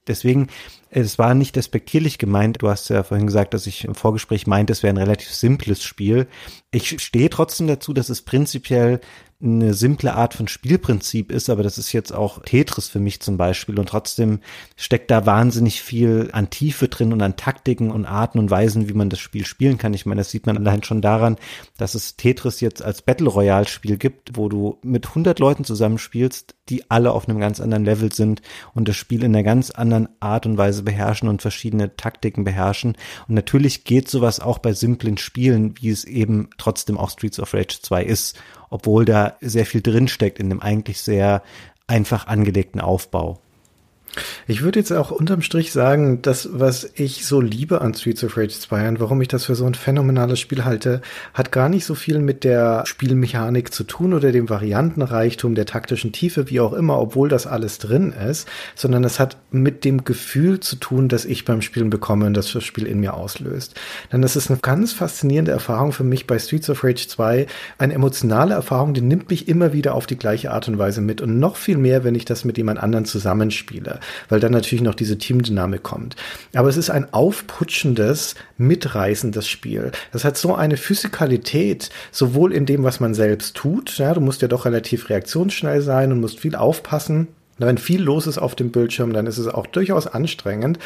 [0.05, 0.47] Deswegen,
[1.03, 2.61] es war nicht despektierlich gemeint.
[2.61, 5.83] Du hast ja vorhin gesagt, dass ich im Vorgespräch meinte, es wäre ein relativ simples
[5.83, 6.27] Spiel.
[6.71, 9.01] Ich stehe trotzdem dazu, dass es prinzipiell
[9.43, 13.35] eine simple Art von Spielprinzip ist, aber das ist jetzt auch Tetris für mich zum
[13.37, 14.39] Beispiel und trotzdem
[14.77, 18.93] steckt da wahnsinnig viel an Tiefe drin und an Taktiken und Arten und Weisen, wie
[18.93, 19.93] man das Spiel spielen kann.
[19.93, 21.35] Ich meine, das sieht man allein schon daran,
[21.77, 26.55] dass es Tetris jetzt als Battle Royale Spiel gibt, wo du mit 100 Leuten zusammenspielst,
[26.69, 28.41] die alle auf einem ganz anderen Level sind
[28.73, 32.95] und das Spiel in einer ganz anderen Art und Weise beherrschen und verschiedene Taktiken beherrschen.
[33.27, 37.53] Und natürlich geht sowas auch bei simplen Spielen, wie es eben trotzdem auch Streets of
[37.53, 41.43] Rage 2 ist obwohl da sehr viel drinsteckt in dem eigentlich sehr
[41.87, 43.39] einfach angelegten Aufbau.
[44.47, 48.37] Ich würde jetzt auch unterm Strich sagen, das, was ich so liebe an Streets of
[48.37, 51.01] Rage 2 und warum ich das für so ein phänomenales Spiel halte,
[51.33, 56.11] hat gar nicht so viel mit der Spielmechanik zu tun oder dem Variantenreichtum, der taktischen
[56.11, 60.59] Tiefe, wie auch immer, obwohl das alles drin ist, sondern es hat mit dem Gefühl
[60.59, 63.75] zu tun, das ich beim Spielen bekomme und das das Spiel in mir auslöst.
[64.11, 67.47] Denn das ist eine ganz faszinierende Erfahrung für mich bei Streets of Rage 2,
[67.77, 71.21] eine emotionale Erfahrung, die nimmt mich immer wieder auf die gleiche Art und Weise mit
[71.21, 73.99] und noch viel mehr, wenn ich das mit jemand anderen zusammenspiele
[74.29, 76.15] weil dann natürlich noch diese Teamdynamik kommt.
[76.53, 79.91] Aber es ist ein aufputschendes, mitreißendes Spiel.
[80.11, 84.41] Das hat so eine Physikalität, sowohl in dem, was man selbst tut, ja, du musst
[84.41, 87.27] ja doch relativ reaktionsschnell sein und musst viel aufpassen.
[87.57, 90.77] Wenn viel los ist auf dem Bildschirm, dann ist es auch durchaus anstrengend,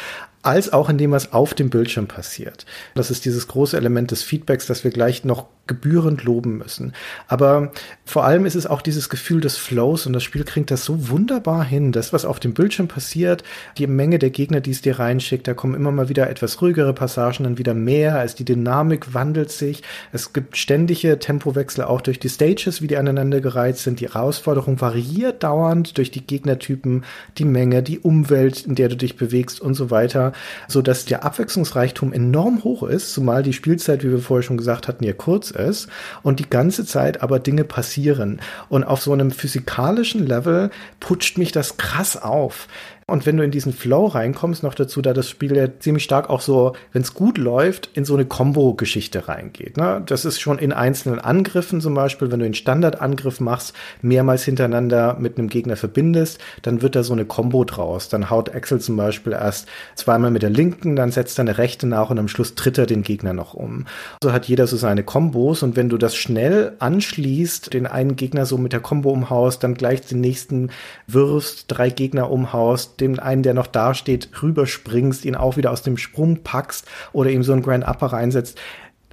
[0.43, 2.65] als auch in dem, was auf dem Bildschirm passiert.
[2.93, 6.91] Das ist dieses große Element des Feedbacks, das wir gleich noch gebührend loben müssen.
[7.30, 7.72] Aber
[8.03, 11.07] vor allem ist es auch dieses Gefühl des Flows und das Spiel kriegt das so
[11.07, 11.93] wunderbar hin.
[11.93, 13.45] Das, was auf dem Bildschirm passiert,
[13.78, 16.93] die Menge der Gegner, die es dir reinschickt, da kommen immer mal wieder etwas ruhigere
[16.93, 19.82] Passagen, dann wieder mehr, als die Dynamik wandelt sich.
[20.11, 24.01] Es gibt ständige Tempowechsel auch durch die Stages, wie die aneinander gereiht sind.
[24.01, 27.05] Die Herausforderung variiert dauernd durch die Gegnertypen,
[27.38, 30.34] die Menge, die Umwelt, in der du dich bewegst und so weiter
[30.67, 34.88] so dass der Abwechslungsreichtum enorm hoch ist, zumal die Spielzeit, wie wir vorher schon gesagt
[34.88, 35.88] hatten, ja kurz ist
[36.24, 38.41] und die ganze Zeit aber Dinge passieren.
[38.70, 42.68] Und auf so einem physikalischen Level putscht mich das krass auf.
[43.10, 46.30] Und wenn du in diesen Flow reinkommst, noch dazu, da das Spiel ja ziemlich stark
[46.30, 49.78] auch so, wenn es gut läuft, in so eine Combo-Geschichte reingeht.
[49.78, 50.01] Ne?
[50.05, 55.18] Das ist schon in einzelnen Angriffen zum Beispiel, wenn du den Standardangriff machst, mehrmals hintereinander
[55.20, 58.10] mit einem Gegner verbindest, dann wird da so eine Combo draus.
[58.10, 61.88] Dann haut Axel zum Beispiel erst zweimal mit der linken, dann setzt er eine rechte
[61.88, 63.86] nach und am Schluss tritt er den Gegner noch um.
[64.24, 68.45] So hat jeder so seine Kombos und wenn du das schnell anschließt, den einen Gegner
[68.45, 70.70] so mit der Combo umhaust, dann gleich den nächsten
[71.07, 75.82] wirfst, drei Gegner umhaust, dem einen, der noch da steht, rüberspringst, ihn auch wieder aus
[75.82, 78.60] dem Sprung packst oder ihm so ein Grand Upper reinsetzt.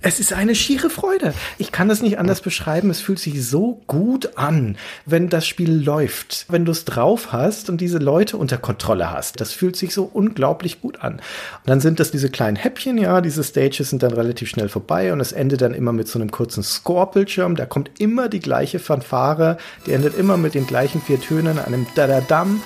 [0.02, 1.32] Es ist eine schiere Freude.
[1.56, 2.90] Ich kann das nicht anders beschreiben.
[2.90, 4.76] Es fühlt sich so gut an,
[5.06, 9.40] wenn das Spiel läuft, wenn du es drauf hast und diese Leute unter Kontrolle hast.
[9.40, 11.14] Das fühlt sich so unglaublich gut an.
[11.14, 11.22] Und
[11.64, 15.20] dann sind das diese kleinen Häppchen, ja, diese Stages sind dann relativ schnell vorbei und
[15.20, 17.56] es endet dann immer mit so einem kurzen Score-Bildschirm.
[17.56, 19.56] Da kommt immer die gleiche Fanfare,
[19.86, 22.60] die endet immer mit den gleichen vier Tönen, einem Da-Da-Dam.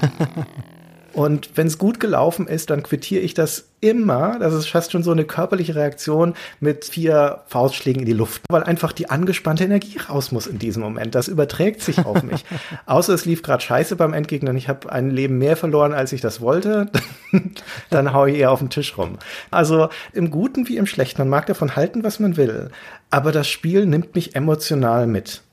[1.14, 4.38] Und wenn es gut gelaufen ist, dann quittiere ich das immer.
[4.40, 8.64] Das ist fast schon so eine körperliche Reaktion mit vier Faustschlägen in die Luft, weil
[8.64, 11.14] einfach die angespannte Energie raus muss in diesem Moment.
[11.14, 12.44] Das überträgt sich auf mich.
[12.86, 16.12] Außer es lief gerade scheiße beim Endgegner und ich habe ein Leben mehr verloren, als
[16.12, 16.90] ich das wollte.
[17.90, 19.18] dann haue ich eher auf den Tisch rum.
[19.52, 21.20] Also im Guten wie im Schlechten.
[21.20, 22.70] Man mag davon halten, was man will.
[23.10, 25.43] Aber das Spiel nimmt mich emotional mit.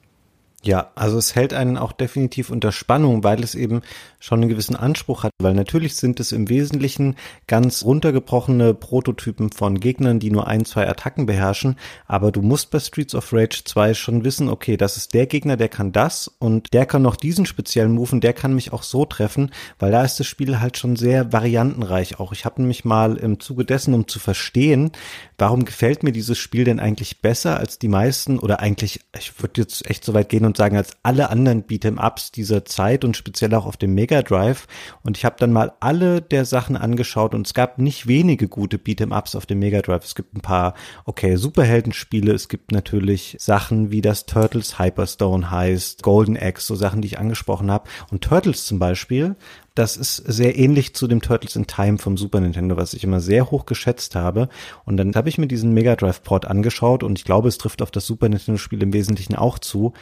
[0.63, 3.81] Ja, also es hält einen auch definitiv unter Spannung, weil es eben
[4.19, 7.15] schon einen gewissen Anspruch hat, weil natürlich sind es im Wesentlichen
[7.47, 12.77] ganz runtergebrochene Prototypen von Gegnern, die nur ein, zwei Attacken beherrschen, aber du musst bei
[12.77, 16.71] Streets of Rage 2 schon wissen, okay, das ist der Gegner, der kann das und
[16.73, 20.03] der kann noch diesen speziellen Move und der kann mich auch so treffen, weil da
[20.03, 22.33] ist das Spiel halt schon sehr variantenreich auch.
[22.33, 24.91] Ich habe nämlich mal im Zuge dessen, um zu verstehen,
[25.39, 29.61] warum gefällt mir dieses Spiel denn eigentlich besser als die meisten oder eigentlich, ich würde
[29.61, 33.53] jetzt echt so weit gehen und sagen, als alle anderen Beat'em-Ups dieser Zeit und speziell
[33.55, 34.67] auch auf dem Mega Mega Drive
[35.03, 38.77] und ich habe dann mal alle der Sachen angeschaut und es gab nicht wenige gute
[38.77, 40.03] Beat'em-Ups auf dem Mega Drive.
[40.03, 40.73] Es gibt ein paar,
[41.05, 47.01] okay, Superheldenspiele, es gibt natürlich Sachen wie das Turtles Hyperstone heißt, Golden Axe, so Sachen,
[47.01, 47.89] die ich angesprochen habe.
[48.11, 49.35] Und Turtles zum Beispiel,
[49.75, 53.21] das ist sehr ähnlich zu dem Turtles in Time vom Super Nintendo, was ich immer
[53.21, 54.49] sehr hoch geschätzt habe.
[54.83, 57.81] Und dann habe ich mir diesen Mega Drive Port angeschaut und ich glaube, es trifft
[57.81, 59.93] auf das Super Nintendo Spiel im Wesentlichen auch zu.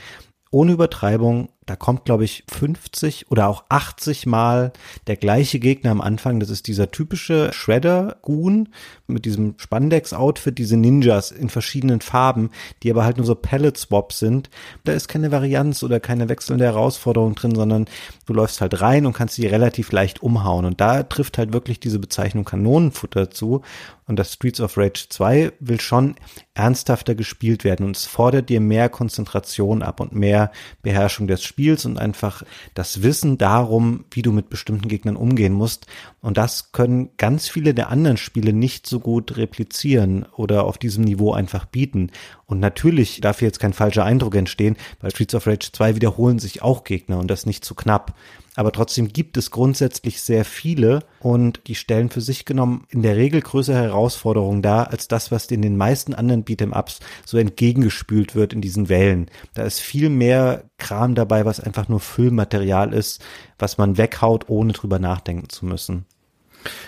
[0.52, 4.74] Ohne Übertreibung, da kommt, glaube ich, 50 oder auch 80 Mal
[5.06, 6.40] der gleiche Gegner am Anfang.
[6.40, 8.70] Das ist dieser typische Shredder-Goon
[9.06, 12.50] mit diesem Spandex-Outfit, diese Ninjas in verschiedenen Farben,
[12.82, 14.50] die aber halt nur so Palette-Swaps sind.
[14.84, 17.86] Da ist keine Varianz oder keine wechselnde Herausforderung drin, sondern
[18.26, 20.66] du läufst halt rein und kannst sie relativ leicht umhauen.
[20.66, 23.62] Und da trifft halt wirklich diese Bezeichnung Kanonenfutter zu.
[24.08, 26.16] Und das Streets of Rage 2 will schon
[26.56, 30.52] ernsthafter gespielt werden und es fordert dir mehr Konzentration ab und mehr
[30.82, 35.52] Beherrschung des Spiels Spiels und einfach das Wissen darum, wie du mit bestimmten Gegnern umgehen
[35.52, 35.88] musst.
[36.22, 41.04] Und das können ganz viele der anderen Spiele nicht so gut replizieren oder auf diesem
[41.04, 42.12] Niveau einfach bieten.
[42.46, 46.40] Und natürlich darf hier jetzt kein falscher Eindruck entstehen, bei Streets of Rage 2 wiederholen
[46.40, 48.16] sich auch Gegner und das nicht zu knapp
[48.60, 53.16] aber trotzdem gibt es grundsätzlich sehr viele und die stellen für sich genommen in der
[53.16, 58.52] Regel größere Herausforderungen dar als das, was in den meisten anderen Beat'em-Ups so entgegengespült wird
[58.52, 59.32] in diesen Wellen.
[59.54, 63.24] Da ist viel mehr Kram dabei, was einfach nur Füllmaterial ist,
[63.60, 66.06] was man weghaut, ohne drüber nachdenken zu müssen.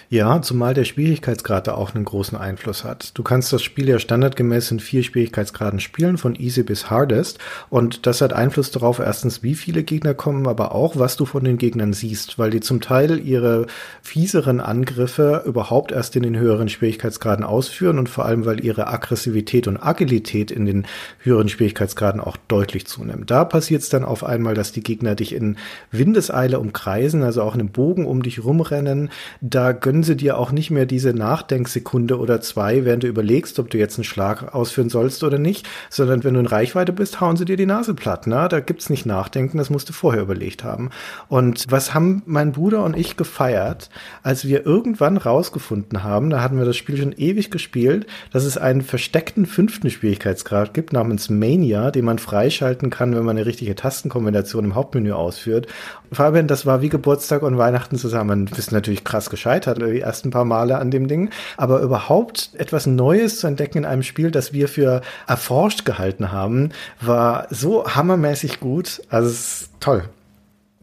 [0.09, 3.17] Ja, zumal der Schwierigkeitsgrad da auch einen großen Einfluss hat.
[3.17, 7.39] Du kannst das Spiel ja standardgemäß in vier Schwierigkeitsgraden spielen, von easy bis hardest.
[7.69, 11.45] Und das hat Einfluss darauf, erstens, wie viele Gegner kommen, aber auch, was du von
[11.45, 13.67] den Gegnern siehst, weil die zum Teil ihre
[14.01, 19.67] fieseren Angriffe überhaupt erst in den höheren Schwierigkeitsgraden ausführen und vor allem, weil ihre Aggressivität
[19.67, 20.87] und Agilität in den
[21.19, 23.31] höheren Schwierigkeitsgraden auch deutlich zunimmt.
[23.31, 25.55] Da passiert es dann auf einmal, dass die Gegner dich in
[25.91, 29.09] Windeseile umkreisen, also auch in einem Bogen um dich rumrennen.
[29.39, 33.59] Da gönnen gönnen sie dir auch nicht mehr diese Nachdenksekunde oder zwei, während du überlegst,
[33.59, 37.21] ob du jetzt einen Schlag ausführen sollst oder nicht, sondern wenn du in Reichweite bist,
[37.21, 38.25] hauen sie dir die Nase platt.
[38.25, 38.47] Ne?
[38.49, 40.89] Da gibt's nicht Nachdenken, das musst du vorher überlegt haben.
[41.27, 43.91] Und was haben mein Bruder und ich gefeiert,
[44.23, 48.57] als wir irgendwann rausgefunden haben, da hatten wir das Spiel schon ewig gespielt, dass es
[48.57, 53.75] einen versteckten fünften Schwierigkeitsgrad gibt namens Mania, den man freischalten kann, wenn man eine richtige
[53.75, 55.67] Tastenkombination im Hauptmenü ausführt.
[56.11, 58.47] Fabian, das war wie Geburtstag und Weihnachten zusammen.
[58.47, 61.29] Du bist natürlich krass gescheitert die ersten paar Male an dem Ding.
[61.57, 66.69] Aber überhaupt etwas Neues zu entdecken in einem Spiel, das wir für erforscht gehalten haben,
[67.01, 69.01] war so hammermäßig gut.
[69.09, 70.03] Also es ist toll.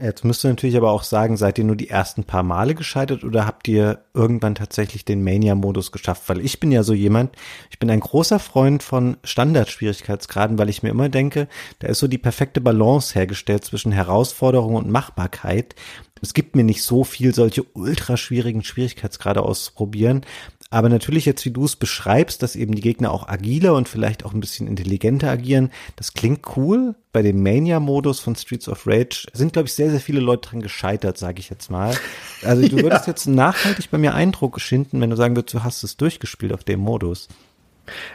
[0.00, 3.24] Jetzt müsst ihr natürlich aber auch sagen, seid ihr nur die ersten paar Male gescheitert
[3.24, 6.28] oder habt ihr irgendwann tatsächlich den Mania-Modus geschafft?
[6.28, 7.34] Weil ich bin ja so jemand,
[7.68, 11.48] ich bin ein großer Freund von Standardschwierigkeitsgraden, weil ich mir immer denke,
[11.80, 15.74] da ist so die perfekte Balance hergestellt zwischen Herausforderung und Machbarkeit.
[16.22, 20.24] Es gibt mir nicht so viel, solche ultra schwierigen Schwierigkeitsgrade auszuprobieren.
[20.70, 24.24] Aber natürlich jetzt, wie du es beschreibst, dass eben die Gegner auch agiler und vielleicht
[24.24, 26.94] auch ein bisschen intelligenter agieren, das klingt cool.
[27.10, 30.60] Bei dem Mania-Modus von Streets of Rage sind, glaube ich, sehr, sehr viele Leute dran
[30.60, 31.96] gescheitert, sage ich jetzt mal.
[32.42, 33.12] Also du würdest ja.
[33.12, 36.64] jetzt nachhaltig bei mir Eindruck schinden, wenn du sagen würdest, du hast es durchgespielt auf
[36.64, 37.28] dem Modus.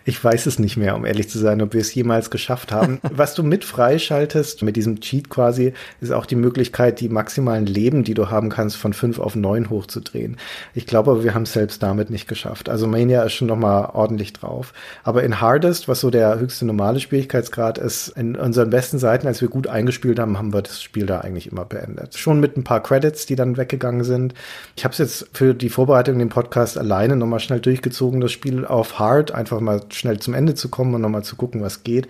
[0.06, 3.00] Ich weiß es nicht mehr, um ehrlich zu sein, ob wir es jemals geschafft haben.
[3.12, 8.04] Was du mit freischaltest, mit diesem Cheat quasi, ist auch die Möglichkeit, die maximalen Leben,
[8.04, 10.38] die du haben kannst, von fünf auf neun hochzudrehen.
[10.74, 12.70] Ich glaube aber, wir haben es selbst damit nicht geschafft.
[12.70, 14.74] Also Mania ist schon nochmal ordentlich drauf.
[15.04, 19.42] Aber in Hardest, was so der höchste normale Schwierigkeitsgrad ist, in unseren besten Seiten, als
[19.42, 22.18] wir gut eingespielt haben, haben wir das Spiel da eigentlich immer beendet.
[22.18, 24.34] Schon mit ein paar Credits, die dann weggegangen sind.
[24.76, 28.32] Ich habe es jetzt für die Vorbereitung in den Podcast alleine nochmal schnell durchgezogen, das
[28.32, 31.84] Spiel auf Hard, einfach mal schnell zum Ende zu kommen und nochmal zu gucken, was
[31.84, 32.08] geht.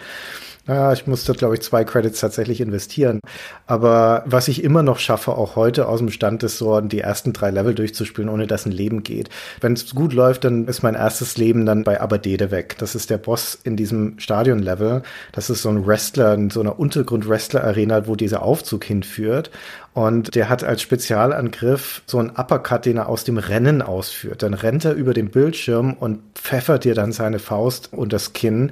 [0.66, 3.20] Ja, ich musste, glaube ich, zwei Credits tatsächlich investieren.
[3.68, 7.34] Aber was ich immer noch schaffe, auch heute aus dem Stand ist, so die ersten
[7.34, 9.28] drei Level durchzuspielen, ohne dass ein Leben geht.
[9.60, 12.78] Wenn es gut läuft, dann ist mein erstes Leben dann bei Abadede weg.
[12.78, 15.04] Das ist der Boss in diesem Stadion-Level.
[15.34, 19.52] Das ist so ein Wrestler in so einer Untergrund-Wrestler-Arena, wo dieser Aufzug hinführt.
[19.94, 24.42] Und der hat als Spezialangriff so einen Uppercut, den er aus dem Rennen ausführt.
[24.42, 28.72] Dann rennt er über den Bildschirm und pfeffert dir dann seine Faust und das Kinn.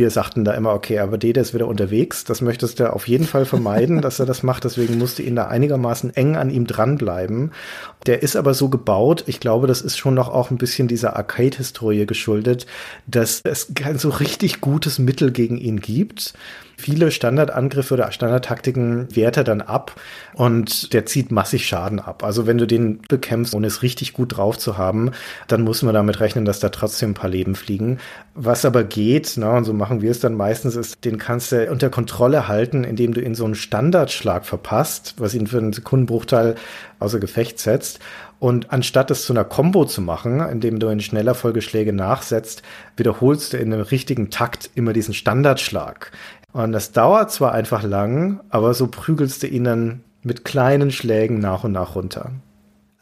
[0.00, 2.24] Wir sagten da immer, okay, aber Dede ist wieder unterwegs.
[2.24, 4.64] Das möchtest du auf jeden Fall vermeiden, dass er das macht.
[4.64, 7.52] Deswegen musste ihn da einigermaßen eng an ihm dranbleiben.
[8.06, 11.16] Der ist aber so gebaut, ich glaube, das ist schon noch auch ein bisschen dieser
[11.16, 12.64] Arcade-Historie geschuldet,
[13.06, 16.32] dass es kein so richtig gutes Mittel gegen ihn gibt
[16.80, 19.94] viele Standardangriffe oder Standardtaktiken wehrt er dann ab
[20.34, 22.24] und der zieht massig Schaden ab.
[22.24, 25.12] Also wenn du den bekämpfst, ohne es richtig gut drauf zu haben,
[25.46, 27.98] dann muss man damit rechnen, dass da trotzdem ein paar Leben fliegen.
[28.34, 31.70] Was aber geht, na, und so machen wir es dann meistens, ist, den kannst du
[31.70, 36.54] unter Kontrolle halten, indem du ihn so einen Standardschlag verpasst, was ihn für einen Sekundenbruchteil
[36.98, 38.00] außer Gefecht setzt.
[38.40, 42.62] Und anstatt es zu einer Combo zu machen, indem du in schneller Folgeschläge nachsetzt,
[42.96, 46.10] wiederholst du in einem richtigen Takt immer diesen Standardschlag.
[46.52, 51.38] Und das dauert zwar einfach lang, aber so prügelst du ihn dann mit kleinen Schlägen
[51.38, 52.32] nach und nach runter.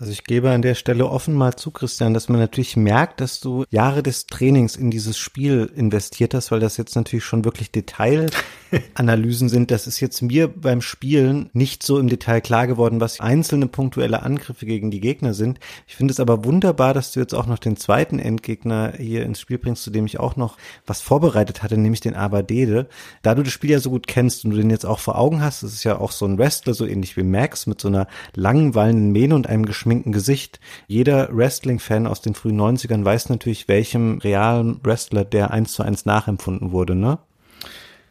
[0.01, 3.41] Also ich gebe an der Stelle offen mal zu, Christian, dass man natürlich merkt, dass
[3.41, 7.73] du Jahre des Trainings in dieses Spiel investiert hast, weil das jetzt natürlich schon wirklich
[7.73, 9.73] Detailanalysen sind.
[9.73, 14.23] Das ist jetzt mir beim Spielen nicht so im Detail klar geworden, was einzelne punktuelle
[14.23, 15.59] Angriffe gegen die Gegner sind.
[15.89, 19.41] Ich finde es aber wunderbar, dass du jetzt auch noch den zweiten Endgegner hier ins
[19.41, 22.87] Spiel bringst, zu dem ich auch noch was vorbereitet hatte, nämlich den Abadede.
[23.23, 25.43] Da du das Spiel ja so gut kennst und du den jetzt auch vor Augen
[25.43, 28.07] hast, das ist ja auch so ein Wrestler, so ähnlich wie Max, mit so einer
[28.37, 30.60] langen, wallenden Mähne und einem geschmack geschminkten Gesicht.
[30.86, 36.05] Jeder Wrestling-Fan aus den frühen 90ern weiß natürlich, welchem realen Wrestler der eins zu eins
[36.05, 37.19] nachempfunden wurde, ne?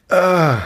[0.09, 0.59] Ah.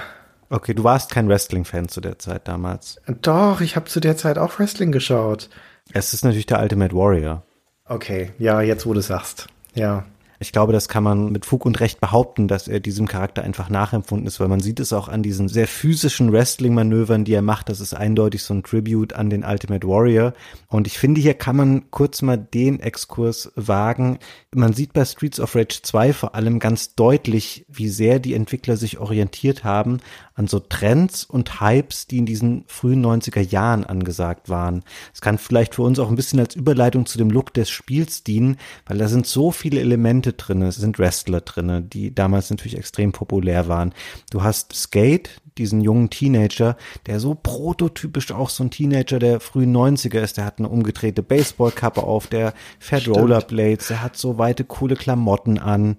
[0.50, 3.02] Okay, du warst kein Wrestling-Fan zu der Zeit damals.
[3.22, 5.50] Doch, ich habe zu der Zeit auch Wrestling geschaut.
[5.94, 7.44] Es ist natürlich der Ultimate Warrior.
[7.86, 9.48] Okay, ja, jetzt wo du sagst.
[9.74, 10.06] Ja.
[10.42, 13.70] Ich glaube, das kann man mit Fug und Recht behaupten, dass er diesem Charakter einfach
[13.70, 17.70] nachempfunden ist, weil man sieht es auch an diesen sehr physischen Wrestling-Manövern, die er macht.
[17.70, 20.34] Das ist eindeutig so ein Tribute an den Ultimate Warrior.
[20.68, 24.18] Und ich finde, hier kann man kurz mal den Exkurs wagen.
[24.52, 28.78] Man sieht bei Streets of Rage 2 vor allem ganz deutlich, wie sehr die Entwickler
[28.78, 30.00] sich orientiert haben
[30.42, 34.84] an so Trends und Hypes, die in diesen frühen 90er Jahren angesagt waren.
[35.14, 38.24] Es kann vielleicht für uns auch ein bisschen als Überleitung zu dem Look des Spiels
[38.24, 38.58] dienen,
[38.88, 43.12] weil da sind so viele Elemente drin, es sind Wrestler drin, die damals natürlich extrem
[43.12, 43.94] populär waren.
[44.30, 49.76] Du hast Skate, diesen jungen Teenager, der so prototypisch auch so ein Teenager der frühen
[49.76, 50.38] 90er ist.
[50.38, 53.18] Der hat eine umgedrehte Baseballkappe auf, der fährt Stimmt.
[53.18, 55.98] Rollerblades, der hat so weite coole Klamotten an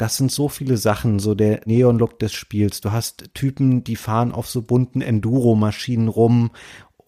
[0.00, 2.80] das sind so viele Sachen, so der Neon-Look des Spiels.
[2.80, 6.52] Du hast Typen, die fahren auf so bunten Enduro-Maschinen rum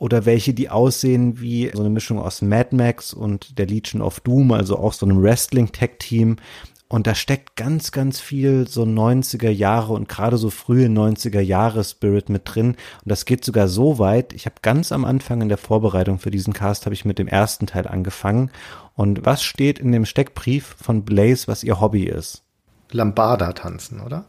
[0.02, 4.18] oder welche, die aussehen wie so eine Mischung aus Mad Max und der Legion of
[4.18, 6.38] Doom, also auch so einem Wrestling-Tech-Team.
[6.88, 11.84] Und da steckt ganz, ganz viel so 90er Jahre und gerade so frühe 90er Jahre
[11.84, 12.70] Spirit mit drin.
[12.70, 14.32] Und das geht sogar so weit.
[14.32, 17.28] Ich habe ganz am Anfang in der Vorbereitung für diesen Cast habe ich mit dem
[17.28, 18.50] ersten Teil angefangen.
[18.96, 22.42] Und was steht in dem Steckbrief von Blaze, was ihr Hobby ist?
[22.90, 24.24] Lambada tanzen, oder?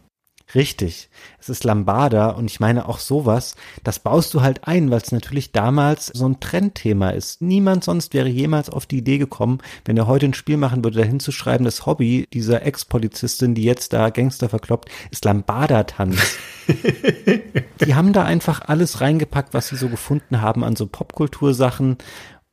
[0.56, 1.10] Richtig.
[1.40, 5.11] Es ist Lambada und ich meine auch sowas, das baust du halt ein, weil es
[5.11, 7.41] natürlich damals so ein Trendthema ist.
[7.41, 10.99] Niemand sonst wäre jemals auf die Idee gekommen, wenn er heute ein Spiel machen würde,
[10.99, 16.38] dahin zu schreiben, das Hobby dieser Ex-Polizistin, die jetzt da Gangster verkloppt, ist Lambada-Tanz.
[17.86, 21.98] die haben da einfach alles reingepackt, was sie so gefunden haben an so Popkultursachen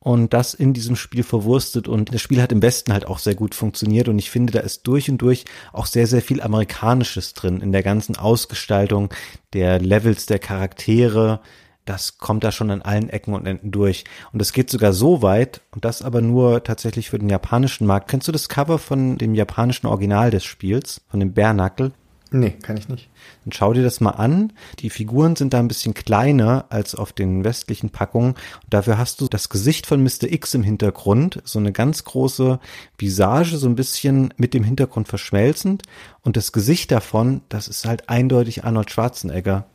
[0.03, 3.35] und das in diesem Spiel verwurstet und das Spiel hat im Westen halt auch sehr
[3.35, 7.35] gut funktioniert und ich finde, da ist durch und durch auch sehr, sehr viel Amerikanisches
[7.35, 9.13] drin in der ganzen Ausgestaltung
[9.53, 11.39] der Levels der Charaktere.
[11.85, 14.05] Das kommt da schon an allen Ecken und Enden durch.
[14.33, 18.07] Und es geht sogar so weit, und das aber nur tatsächlich für den japanischen Markt.
[18.07, 21.91] Kennst du das Cover von dem japanischen Original des Spiels, von dem Bärnackel?
[22.33, 23.09] Nee, kann ich nicht.
[23.43, 24.53] Dann schau dir das mal an.
[24.79, 28.35] Die Figuren sind da ein bisschen kleiner als auf den westlichen Packungen.
[28.35, 30.31] Und dafür hast du das Gesicht von Mr.
[30.31, 31.41] X im Hintergrund.
[31.43, 32.61] So eine ganz große
[32.97, 35.83] Visage, so ein bisschen mit dem Hintergrund verschmelzend.
[36.21, 39.65] Und das Gesicht davon, das ist halt eindeutig Arnold Schwarzenegger.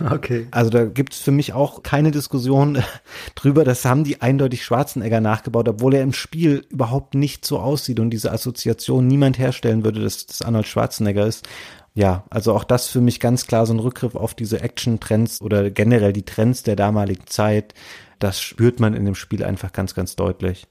[0.10, 0.46] Okay.
[0.50, 2.82] Also da gibt's für mich auch keine Diskussion
[3.34, 3.64] drüber.
[3.64, 8.10] Das haben die eindeutig Schwarzenegger nachgebaut, obwohl er im Spiel überhaupt nicht so aussieht und
[8.10, 11.48] diese Assoziation niemand herstellen würde, dass das Arnold Schwarzenegger ist.
[11.94, 15.70] Ja, also auch das für mich ganz klar so ein Rückgriff auf diese Action-Trends oder
[15.70, 17.72] generell die Trends der damaligen Zeit.
[18.18, 20.66] Das spürt man in dem Spiel einfach ganz, ganz deutlich.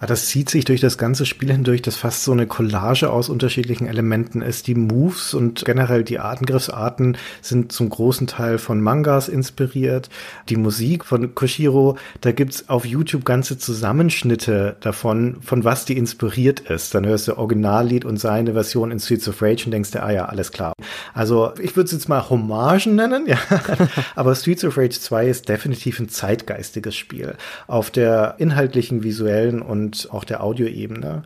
[0.00, 3.28] Ah, das zieht sich durch das ganze Spiel hindurch, dass fast so eine Collage aus
[3.28, 4.66] unterschiedlichen Elementen ist.
[4.66, 10.10] Die Moves und generell die Angriffsarten sind zum großen Teil von Mangas inspiriert.
[10.48, 16.60] Die Musik von Koshiro, da gibt's auf YouTube ganze Zusammenschnitte davon, von was die inspiriert
[16.60, 16.94] ist.
[16.94, 20.12] Dann hörst du Originallied und seine Version in Streets of Rage und denkst dir, ah
[20.12, 20.74] ja, alles klar.
[21.14, 23.38] Also ich würde es jetzt mal Hommagen nennen, ja.
[24.16, 27.36] Aber Streets of Rage 2 ist definitiv ein zeitgeistiges Spiel.
[27.66, 31.22] Auf der inhaltlichen, visuellen und auch der Audioebene.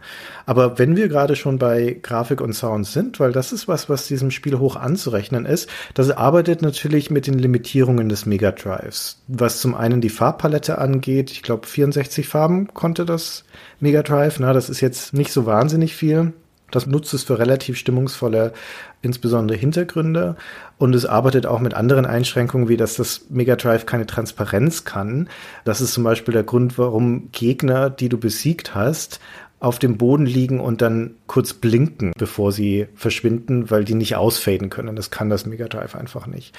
[0.47, 4.07] Aber wenn wir gerade schon bei Grafik und Sound sind, weil das ist was, was
[4.07, 9.23] diesem Spiel hoch anzurechnen ist, das arbeitet natürlich mit den Limitierungen des Mega Drives.
[9.29, 13.45] Was zum einen die Farbpalette angeht, ich glaube 64 Farben konnte das
[13.81, 16.33] Mega Drive, na, das ist jetzt nicht so wahnsinnig viel.
[16.71, 18.53] Das nutzt es für relativ stimmungsvolle,
[19.03, 20.37] insbesondere Hintergründe.
[20.77, 25.29] Und es arbeitet auch mit anderen Einschränkungen, wie dass das Mega Drive keine Transparenz kann.
[25.65, 29.21] Das ist zum Beispiel der Grund, warum Gegner, die du besiegt hast,
[29.61, 34.71] auf dem Boden liegen und dann kurz blinken, bevor sie verschwinden, weil die nicht ausfaden
[34.71, 34.95] können.
[34.95, 36.55] Das kann das Mega Drive einfach nicht.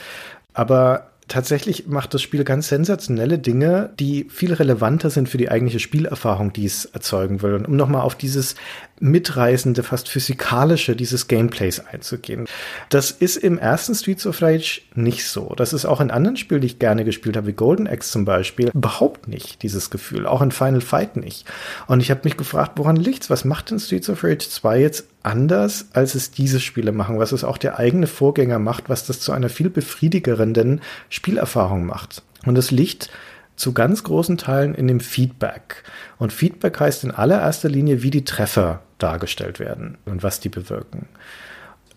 [0.54, 5.80] Aber tatsächlich macht das Spiel ganz sensationelle Dinge, die viel relevanter sind für die eigentliche
[5.80, 7.54] Spielerfahrung, die es erzeugen will.
[7.54, 8.56] Und um nochmal auf dieses
[9.00, 12.46] mitreißende, fast physikalische dieses Gameplays einzugehen.
[12.90, 15.54] Das ist im ersten Streets of Rage nicht so.
[15.56, 18.26] Das ist auch in anderen Spielen, die ich gerne gespielt habe, wie Golden Axe zum
[18.26, 20.26] Beispiel, überhaupt nicht dieses Gefühl.
[20.26, 21.46] Auch in Final Fight nicht.
[21.88, 23.30] Und ich habe mich gefragt, woran liegt's?
[23.30, 27.20] Was macht denn Streets of Rage 2 jetzt anders, als es diese Spiele machen?
[27.20, 32.24] Was es auch der eigene Vorgänger macht, was das zu einer viel befriedigerenden Spielerfahrung macht?
[32.46, 33.10] Und das liegt
[33.56, 35.84] zu ganz großen Teilen in dem Feedback.
[36.18, 41.08] Und Feedback heißt in allererster Linie, wie die Treffer dargestellt werden und was die bewirken.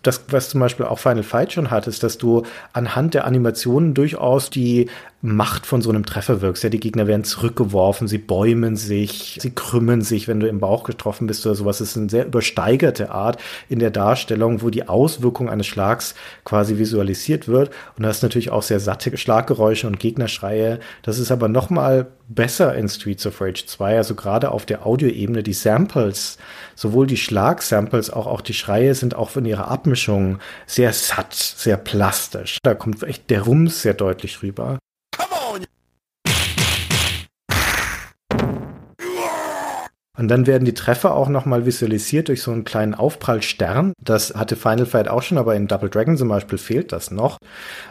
[0.01, 2.43] Das, was zum Beispiel auch Final Fight schon hat, ist, dass du
[2.73, 4.89] anhand der Animationen durchaus die
[5.25, 6.63] Macht von so einem Treffer wirkst.
[6.63, 10.83] Ja, die Gegner werden zurückgeworfen, sie bäumen sich, sie krümmen sich, wenn du im Bauch
[10.83, 11.77] getroffen bist oder sowas.
[11.77, 16.13] Das ist eine sehr übersteigerte Art in der Darstellung, wo die Auswirkung eines Schlags
[16.43, 17.69] quasi visualisiert wird.
[17.95, 20.81] Und du hast natürlich auch sehr satte Schlaggeräusche und Gegnerschreie.
[21.03, 24.85] Das ist aber noch mal besser in Streets of Rage 2, also gerade auf der
[24.85, 25.41] Audioebene.
[25.41, 26.37] Die Samples,
[26.75, 31.77] sowohl die Schlagsamples, auch, auch die Schreie sind auch von ihrer Abmischung sehr satt, sehr
[31.77, 32.57] plastisch.
[32.61, 34.79] Da kommt echt der Rums sehr deutlich rüber.
[40.15, 43.93] Und dann werden die Treffer auch nochmal visualisiert durch so einen kleinen Aufprallstern.
[43.99, 47.39] Das hatte Final Fight auch schon, aber in Double Dragon zum Beispiel fehlt das noch.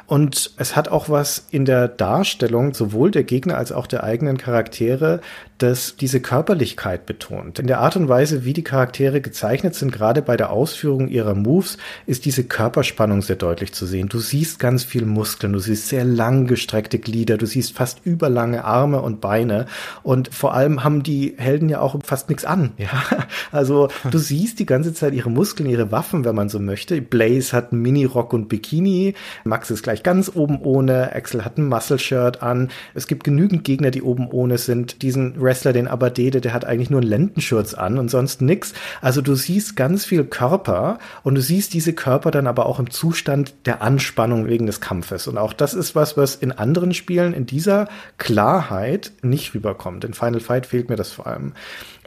[0.07, 4.39] Und es hat auch was in der Darstellung sowohl der Gegner als auch der eigenen
[4.39, 5.21] Charaktere,
[5.59, 7.59] das diese Körperlichkeit betont.
[7.59, 11.35] In der Art und Weise, wie die Charaktere gezeichnet sind, gerade bei der Ausführung ihrer
[11.35, 14.09] Moves, ist diese Körperspannung sehr deutlich zu sehen.
[14.09, 18.65] Du siehst ganz viel Muskeln, du siehst sehr lang gestreckte Glieder, du siehst fast überlange
[18.65, 19.67] Arme und Beine.
[20.03, 22.73] Und vor allem haben die Helden ja auch fast nichts an.
[22.77, 22.91] Ja,
[23.53, 27.01] also du siehst die ganze Zeit ihre Muskeln, ihre Waffen, wenn man so möchte.
[27.01, 29.15] Blaze hat einen Mini-Rock und Bikini.
[29.45, 31.15] Max ist gleich ganz oben ohne.
[31.15, 32.69] Axel hat ein Muscle-Shirt an.
[32.93, 35.01] Es gibt genügend Gegner, die oben ohne sind.
[35.01, 38.75] Diesen Wrestler, den Abadede, der hat eigentlich nur einen Lendenschurz an und sonst nix.
[39.01, 42.91] Also du siehst ganz viel Körper und du siehst diese Körper dann aber auch im
[42.91, 45.27] Zustand der Anspannung wegen des Kampfes.
[45.29, 50.05] Und auch das ist was, was in anderen Spielen in dieser Klarheit nicht rüberkommt.
[50.05, 51.55] In Final Fight fehlt mir das vor allem.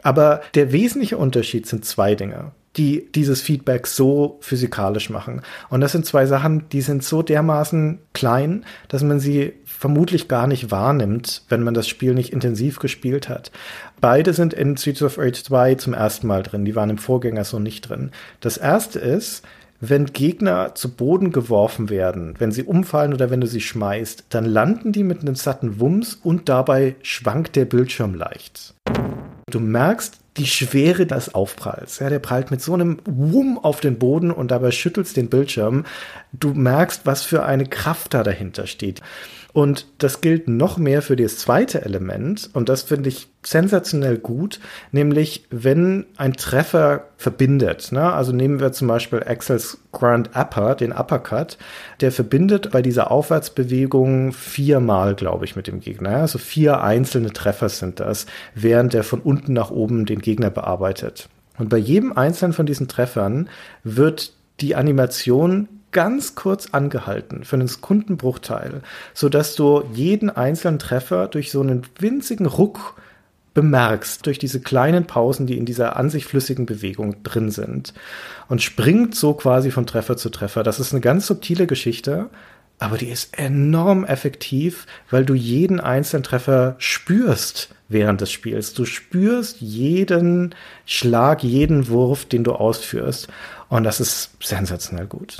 [0.06, 2.52] Aber der wesentliche Unterschied sind zwei Dinge.
[2.76, 5.40] die dieses Feedback so physikalisch machen.
[5.70, 10.46] Und das sind zwei Sachen, die sind so dermaßen klein, dass man sie vermutlich gar
[10.46, 13.50] nicht wahrnimmt, wenn man das Spiel nicht intensiv gespielt hat.
[14.02, 17.44] Beide sind in Streets of Rage 2 zum ersten Mal drin, die waren im Vorgänger
[17.44, 18.10] so nicht drin.
[18.40, 19.42] Das erste ist,
[19.80, 24.44] wenn Gegner zu Boden geworfen werden, wenn sie umfallen oder wenn du sie schmeißt, dann
[24.44, 28.74] landen die mit einem satten Wumms und dabei schwankt der Bildschirm leicht.
[29.48, 32.00] Du merkst die Schwere des Aufpralls.
[32.00, 35.84] Ja, der prallt mit so einem Wumm auf den Boden und dabei schüttelst den Bildschirm.
[36.32, 39.02] Du merkst, was für eine Kraft da dahinter steht.
[39.56, 42.50] Und das gilt noch mehr für das zweite Element.
[42.52, 44.60] Und das finde ich sensationell gut,
[44.92, 47.90] nämlich wenn ein Treffer verbindet.
[47.90, 48.12] Ne?
[48.12, 51.56] Also nehmen wir zum Beispiel Axels Grand Upper, den Uppercut,
[52.02, 56.16] der verbindet bei dieser Aufwärtsbewegung viermal, glaube ich, mit dem Gegner.
[56.16, 61.30] Also vier einzelne Treffer sind das, während er von unten nach oben den Gegner bearbeitet.
[61.56, 63.48] Und bei jedem einzelnen von diesen Treffern
[63.84, 68.82] wird die Animation ganz kurz angehalten für einen Sekundenbruchteil,
[69.14, 73.00] so dass du jeden einzelnen Treffer durch so einen winzigen Ruck
[73.54, 77.94] bemerkst, durch diese kleinen Pausen, die in dieser an sich flüssigen Bewegung drin sind
[78.50, 80.62] und springt so quasi von Treffer zu Treffer.
[80.62, 82.28] Das ist eine ganz subtile Geschichte,
[82.78, 88.74] aber die ist enorm effektiv, weil du jeden einzelnen Treffer spürst während des Spiels.
[88.74, 90.54] Du spürst jeden
[90.84, 93.28] Schlag, jeden Wurf, den du ausführst.
[93.70, 95.38] Und das ist sensationell gut.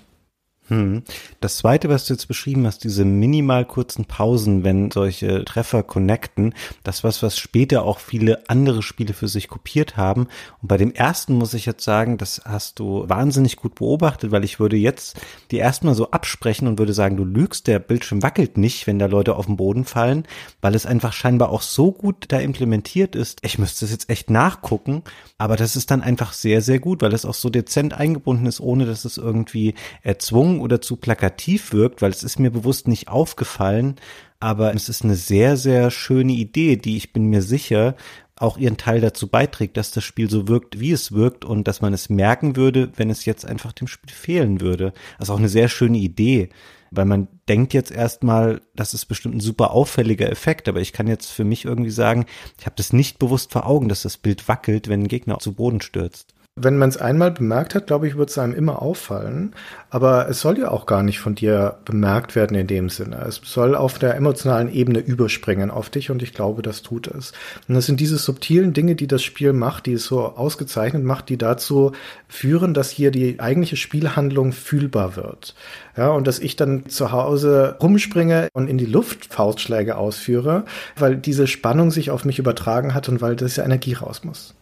[0.68, 1.02] Hm.
[1.40, 6.54] Das zweite, was du jetzt beschrieben hast, diese minimal kurzen Pausen, wenn solche Treffer connecten,
[6.82, 10.26] das was, was später auch viele andere Spiele für sich kopiert haben.
[10.62, 14.42] Und bei dem ersten muss ich jetzt sagen, das hast du wahnsinnig gut beobachtet, weil
[14.42, 15.20] ich würde jetzt
[15.52, 19.06] die erstmal so absprechen und würde sagen, du lügst, der Bildschirm wackelt nicht, wenn da
[19.06, 20.24] Leute auf den Boden fallen,
[20.60, 23.38] weil es einfach scheinbar auch so gut da implementiert ist.
[23.42, 25.02] Ich müsste es jetzt echt nachgucken,
[25.38, 28.60] aber das ist dann einfach sehr, sehr gut, weil es auch so dezent eingebunden ist,
[28.60, 32.88] ohne dass es irgendwie erzwungen gezwungen oder zu plakativ wirkt, weil es ist mir bewusst
[32.88, 33.96] nicht aufgefallen,
[34.40, 37.94] aber es ist eine sehr, sehr schöne Idee, die ich bin mir sicher
[38.38, 41.80] auch ihren Teil dazu beiträgt, dass das Spiel so wirkt, wie es wirkt und dass
[41.80, 44.92] man es merken würde, wenn es jetzt einfach dem Spiel fehlen würde.
[45.18, 46.50] Also auch eine sehr schöne Idee,
[46.90, 51.06] weil man denkt jetzt erstmal, das ist bestimmt ein super auffälliger Effekt, aber ich kann
[51.06, 52.26] jetzt für mich irgendwie sagen,
[52.58, 55.54] ich habe das nicht bewusst vor Augen, dass das Bild wackelt, wenn ein Gegner zu
[55.54, 56.35] Boden stürzt.
[56.58, 59.52] Wenn man es einmal bemerkt hat, glaube ich, wird es einem immer auffallen.
[59.90, 63.22] Aber es soll ja auch gar nicht von dir bemerkt werden in dem Sinne.
[63.28, 67.32] Es soll auf der emotionalen Ebene überspringen auf dich und ich glaube, das tut es.
[67.68, 71.28] Und das sind diese subtilen Dinge, die das Spiel macht, die es so ausgezeichnet macht,
[71.28, 71.92] die dazu
[72.26, 75.54] führen, dass hier die eigentliche Spielhandlung fühlbar wird.
[75.94, 80.64] Ja, und dass ich dann zu Hause rumspringe und in die Luft Faustschläge ausführe,
[80.96, 84.55] weil diese Spannung sich auf mich übertragen hat und weil das ja Energie raus muss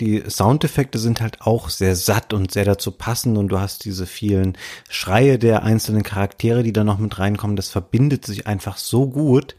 [0.00, 4.06] die Soundeffekte sind halt auch sehr satt und sehr dazu passend und du hast diese
[4.06, 4.56] vielen
[4.88, 7.56] Schreie der einzelnen Charaktere, die da noch mit reinkommen.
[7.56, 9.56] Das verbindet sich einfach so gut.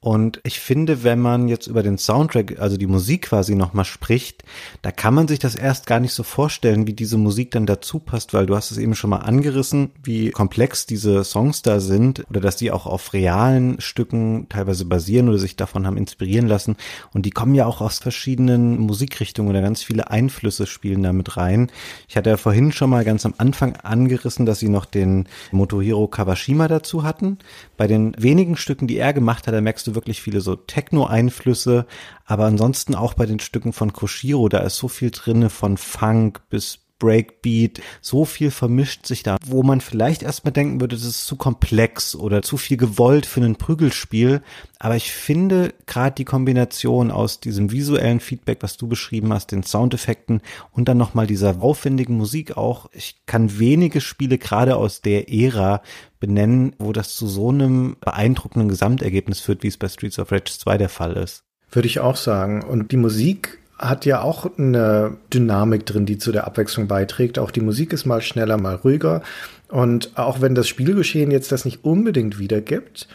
[0.00, 4.44] Und ich finde, wenn man jetzt über den Soundtrack, also die Musik quasi nochmal spricht,
[4.80, 7.98] da kann man sich das erst gar nicht so vorstellen, wie diese Musik dann dazu
[7.98, 12.24] passt, weil du hast es eben schon mal angerissen, wie komplex diese Songs da sind
[12.30, 16.76] oder dass die auch auf realen Stücken teilweise basieren oder sich davon haben inspirieren lassen.
[17.12, 21.36] Und die kommen ja auch aus verschiedenen Musikrichtungen oder ganz viele Einflüsse spielen da mit
[21.36, 21.72] rein.
[22.08, 26.06] Ich hatte ja vorhin schon mal ganz am Anfang angerissen, dass sie noch den Motohiro
[26.06, 27.38] Kawashima dazu hatten.
[27.78, 31.86] Bei den wenigen Stücken, die er gemacht hat, da merkst du wirklich viele so Techno-Einflüsse,
[32.24, 36.42] aber ansonsten auch bei den Stücken von Koshiro, da ist so viel drinne von Funk
[36.50, 41.26] bis Breakbeat, so viel vermischt sich da, wo man vielleicht erstmal denken würde, das ist
[41.26, 44.42] zu komplex oder zu viel gewollt für ein Prügelspiel.
[44.78, 49.62] Aber ich finde gerade die Kombination aus diesem visuellen Feedback, was du beschrieben hast, den
[49.62, 50.40] Soundeffekten
[50.72, 52.88] und dann nochmal dieser aufwendigen Musik auch.
[52.92, 55.82] Ich kann wenige Spiele gerade aus der Ära
[56.20, 60.52] benennen, wo das zu so einem beeindruckenden Gesamtergebnis führt, wie es bei Streets of Rage
[60.58, 61.44] 2 der Fall ist.
[61.70, 62.62] Würde ich auch sagen.
[62.62, 67.38] Und die Musik hat ja auch eine Dynamik drin, die zu der Abwechslung beiträgt.
[67.38, 69.22] Auch die Musik ist mal schneller, mal ruhiger.
[69.68, 73.06] Und auch wenn das Spielgeschehen jetzt das nicht unbedingt wiedergibt,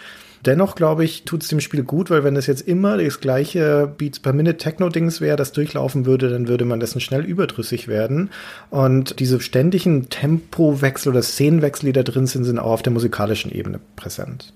[0.45, 3.91] dennoch glaube ich, tut es dem Spiel gut, weil wenn es jetzt immer das gleiche
[3.97, 8.29] Beats per Minute Techno-Dings wäre, das durchlaufen würde, dann würde man dessen schnell überdrüssig werden.
[8.69, 13.51] Und diese ständigen Tempowechsel oder Szenenwechsel, die da drin sind, sind auch auf der musikalischen
[13.51, 14.53] Ebene präsent.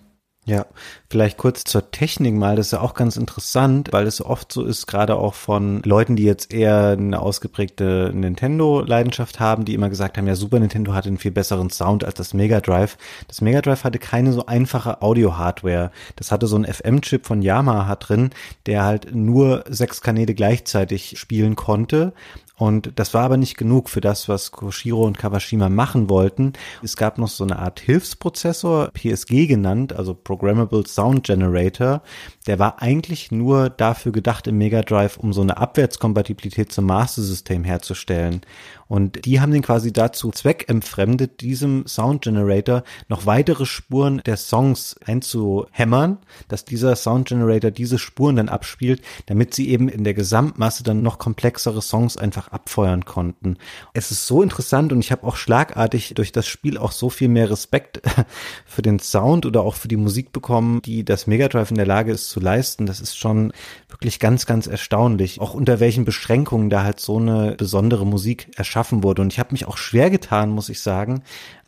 [0.47, 0.65] Ja,
[1.09, 2.55] vielleicht kurz zur Technik mal.
[2.55, 6.15] Das ist ja auch ganz interessant, weil es oft so ist, gerade auch von Leuten,
[6.15, 11.09] die jetzt eher eine ausgeprägte Nintendo-Leidenschaft haben, die immer gesagt haben, ja, Super Nintendo hatte
[11.09, 12.97] einen viel besseren Sound als das Mega Drive.
[13.27, 15.91] Das Mega Drive hatte keine so einfache Audio-Hardware.
[16.15, 18.29] Das hatte so einen FM-Chip von Yamaha drin,
[18.67, 22.13] der halt nur sechs Kanäle gleichzeitig spielen konnte
[22.59, 26.53] Und das war aber nicht genug für das, was Koshiro und Kawashima machen wollten.
[26.81, 32.01] Es gab noch so eine Art Hilfsprozessor, PSG genannt, also Programmable Sound Generator.
[32.47, 37.21] Der war eigentlich nur dafür gedacht im Mega Drive, um so eine Abwärtskompatibilität zum Master
[37.21, 38.41] System herzustellen.
[38.87, 44.95] Und die haben den quasi dazu zweckentfremdet, diesem Sound Generator noch weitere Spuren der Songs
[45.05, 50.83] einzuhämmern, dass dieser Sound Generator diese Spuren dann abspielt, damit sie eben in der Gesamtmasse
[50.83, 53.57] dann noch komplexere Songs einfach abfeuern konnten.
[53.93, 57.27] Es ist so interessant und ich habe auch schlagartig durch das Spiel auch so viel
[57.27, 58.01] mehr Respekt
[58.65, 61.85] für den Sound oder auch für die Musik bekommen, die das Mega Drive in der
[61.85, 62.85] Lage ist zu leisten.
[62.85, 63.51] Das ist schon
[63.89, 65.41] wirklich ganz, ganz erstaunlich.
[65.41, 69.21] Auch unter welchen Beschränkungen da halt so eine besondere Musik erschaffen wurde.
[69.21, 71.23] Und ich habe mich auch schwer getan, muss ich sagen,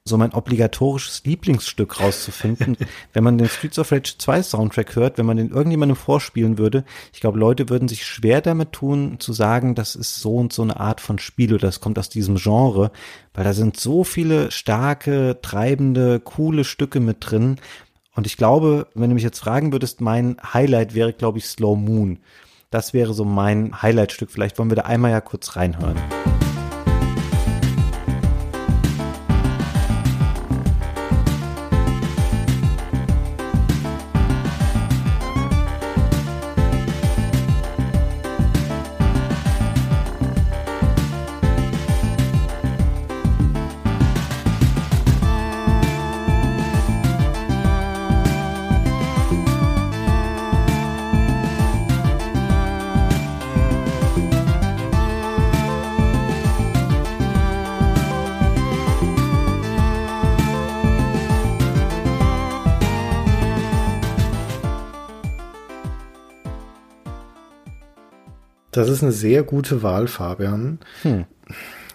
[0.06, 2.78] so mein obligatorisches Lieblingsstück rauszufinden.
[3.14, 6.84] wenn man den Streets of Rage 2 Soundtrack hört, wenn man den irgendjemandem vorspielen würde,
[7.14, 10.62] ich glaube, Leute würden sich schwer damit tun, zu sagen, das ist so und so
[10.62, 12.92] eine Art von Spiel oder das kommt aus diesem Genre,
[13.34, 17.58] weil da sind so viele starke, treibende, coole Stücke mit drin.
[18.16, 21.76] Und ich glaube, wenn du mich jetzt fragen würdest, mein Highlight wäre, glaube ich, Slow
[21.76, 22.20] Moon.
[22.72, 24.30] Das wäre so mein Highlightstück.
[24.32, 25.98] Vielleicht wollen wir da einmal ja kurz reinhören.
[68.80, 70.80] Das ist eine sehr gute Wahl, Fabian.
[71.02, 71.26] Hm.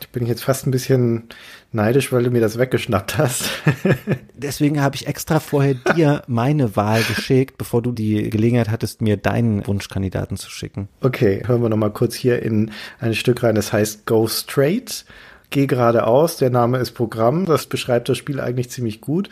[0.02, 1.30] Ich bin jetzt fast ein bisschen
[1.72, 3.48] neidisch, weil du mir das weggeschnappt hast.
[4.34, 9.16] Deswegen habe ich extra vorher dir meine Wahl geschickt, bevor du die Gelegenheit hattest, mir
[9.16, 10.88] deinen Wunschkandidaten zu schicken.
[11.00, 12.70] Okay, hören wir noch mal kurz hier in
[13.00, 15.06] ein Stück rein, das heißt Go Straight.
[15.50, 17.46] Geh geradeaus, der Name ist Programm.
[17.46, 19.28] Das beschreibt das Spiel eigentlich ziemlich gut.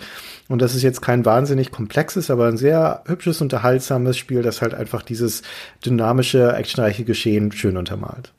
[0.48, 4.74] Und das ist jetzt kein wahnsinnig komplexes, aber ein sehr hübsches, unterhaltsames Spiel, das halt
[4.74, 5.42] einfach dieses
[5.84, 8.32] dynamische, actionreiche Geschehen schön untermalt.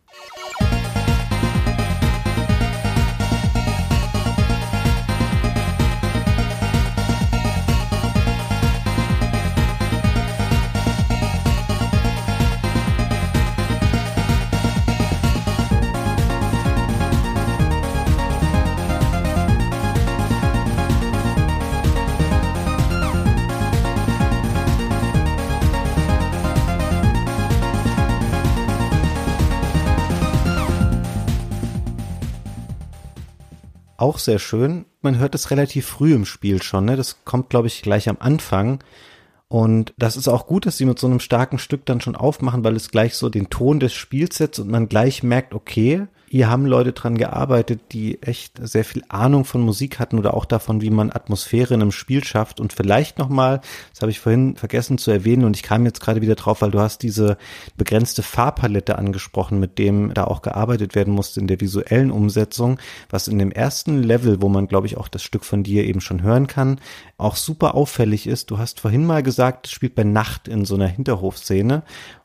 [34.03, 34.85] Auch sehr schön.
[35.01, 36.97] Man hört es relativ früh im Spiel schon, ne?
[36.97, 38.83] Das kommt, glaube ich, gleich am Anfang.
[39.47, 42.63] Und das ist auch gut, dass sie mit so einem starken Stück dann schon aufmachen,
[42.63, 46.49] weil es gleich so den Ton des Spiels setzt und man gleich merkt, okay, hier
[46.49, 50.81] haben Leute dran gearbeitet, die echt sehr viel Ahnung von Musik hatten oder auch davon,
[50.81, 52.59] wie man Atmosphäre in einem Spiel schafft.
[52.59, 53.61] Und vielleicht nochmal,
[53.91, 56.71] das habe ich vorhin vergessen zu erwähnen und ich kam jetzt gerade wieder drauf, weil
[56.71, 57.37] du hast diese
[57.77, 62.79] begrenzte Farbpalette angesprochen, mit dem da auch gearbeitet werden musste in der visuellen Umsetzung,
[63.11, 66.01] was in dem ersten Level, wo man, glaube ich, auch das Stück von dir eben
[66.01, 66.79] schon hören kann,
[67.19, 68.49] auch super auffällig ist.
[68.49, 71.83] Du hast vorhin mal gesagt, es spielt bei Nacht in so einer Hinterhofszene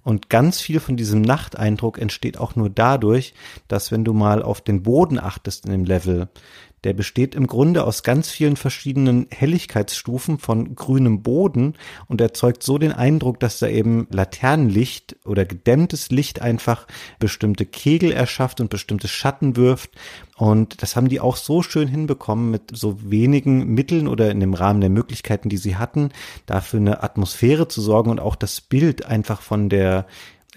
[0.08, 3.34] und ganz viel von diesem Nachteindruck entsteht auch nur dadurch,
[3.68, 6.30] dass wenn du mal auf den Boden achtest in dem Level,
[6.84, 11.74] der besteht im Grunde aus ganz vielen verschiedenen Helligkeitsstufen von grünem Boden
[12.06, 16.86] und erzeugt so den Eindruck, dass da eben Laternenlicht oder gedämmtes Licht einfach
[17.18, 19.90] bestimmte Kegel erschafft und bestimmte Schatten wirft.
[20.36, 24.54] Und das haben die auch so schön hinbekommen mit so wenigen Mitteln oder in dem
[24.54, 26.10] Rahmen der Möglichkeiten, die sie hatten,
[26.46, 30.06] dafür eine Atmosphäre zu sorgen und auch das Bild einfach von der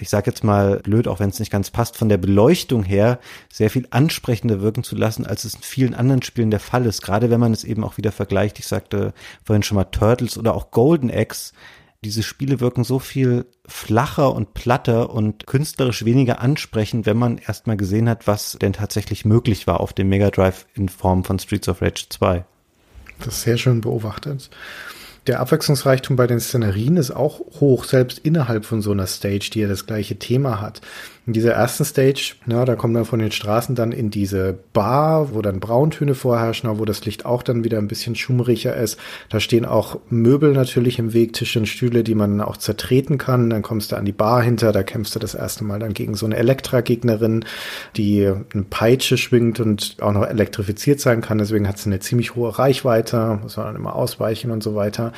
[0.02, 3.20] ich sage jetzt mal blöd, auch wenn es nicht ganz passt, von der Beleuchtung her
[3.52, 7.02] sehr viel ansprechender wirken zu lassen, als es in vielen anderen Spielen der Fall ist.
[7.02, 8.60] Gerade wenn man es eben auch wieder vergleicht.
[8.60, 9.14] Ich sagte
[9.44, 11.54] vorhin schon mal Turtles oder auch Golden Axe.
[12.04, 17.78] Diese Spiele wirken so viel flacher und platter und künstlerisch weniger ansprechend, wenn man erstmal
[17.78, 21.70] gesehen hat, was denn tatsächlich möglich war auf dem Mega Drive in Form von Streets
[21.70, 22.44] of Rage 2.
[23.20, 24.50] Das ist sehr schön beobachtet.
[25.28, 29.60] Der Abwechslungsreichtum bei den Szenerien ist auch hoch, selbst innerhalb von so einer Stage, die
[29.60, 30.82] ja das gleiche Thema hat.
[31.28, 35.36] In dieser ersten Stage, na, da kommt man von den Straßen dann in diese Bar,
[35.36, 38.98] wo dann Brauntöne vorherrschen, wo das Licht auch dann wieder ein bisschen schummriger ist.
[39.30, 43.52] Da stehen auch Möbel natürlich im Weg, Tische und Stühle, die man auch zertreten kann.
[43.52, 46.16] Dann kommst du an die Bar hinter, da kämpfst du das erste Mal dann gegen
[46.16, 47.46] so eine Elektra-Gegnerin,
[47.98, 51.38] die eine Peitsche schwingt und auch noch elektrifiziert sein kann.
[51.38, 55.14] Deswegen hat sie eine ziemlich hohe Reichweite, muss man dann immer ausweichen und so weiter.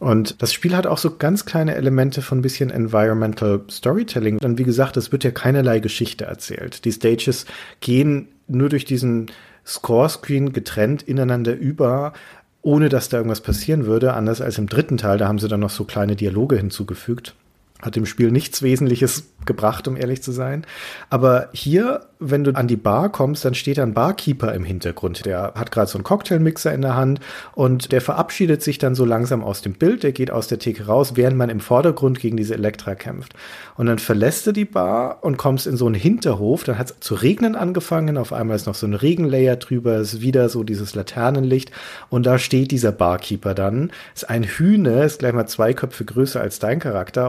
[0.00, 4.38] Und das Spiel hat auch so ganz kleine Elemente von ein bisschen Environmental Storytelling.
[4.38, 6.84] Und wie gesagt, es wird ja keinerlei Geschichte erzählt.
[6.84, 7.44] Die Stages
[7.80, 9.30] gehen nur durch diesen
[9.66, 12.14] Score-Screen getrennt ineinander über,
[12.62, 14.14] ohne dass da irgendwas passieren würde.
[14.14, 17.34] Anders als im dritten Teil, da haben sie dann noch so kleine Dialoge hinzugefügt
[17.82, 20.66] hat dem Spiel nichts Wesentliches gebracht, um ehrlich zu sein.
[21.08, 25.24] Aber hier, wenn du an die Bar kommst, dann steht ein Barkeeper im Hintergrund.
[25.24, 27.20] Der hat gerade so einen Cocktailmixer in der Hand
[27.54, 30.02] und der verabschiedet sich dann so langsam aus dem Bild.
[30.02, 33.32] Der geht aus der Theke raus, während man im Vordergrund gegen diese Elektra kämpft.
[33.76, 36.64] Und dann verlässt du die Bar und kommst in so einen Hinterhof.
[36.64, 38.18] Dann hat es zu regnen angefangen.
[38.18, 41.72] Auf einmal ist noch so ein Regenlayer drüber, ist wieder so dieses Laternenlicht.
[42.10, 43.90] Und da steht dieser Barkeeper dann.
[44.14, 47.28] Ist ein Hühner, ist gleich mal zwei Köpfe größer als dein Charakter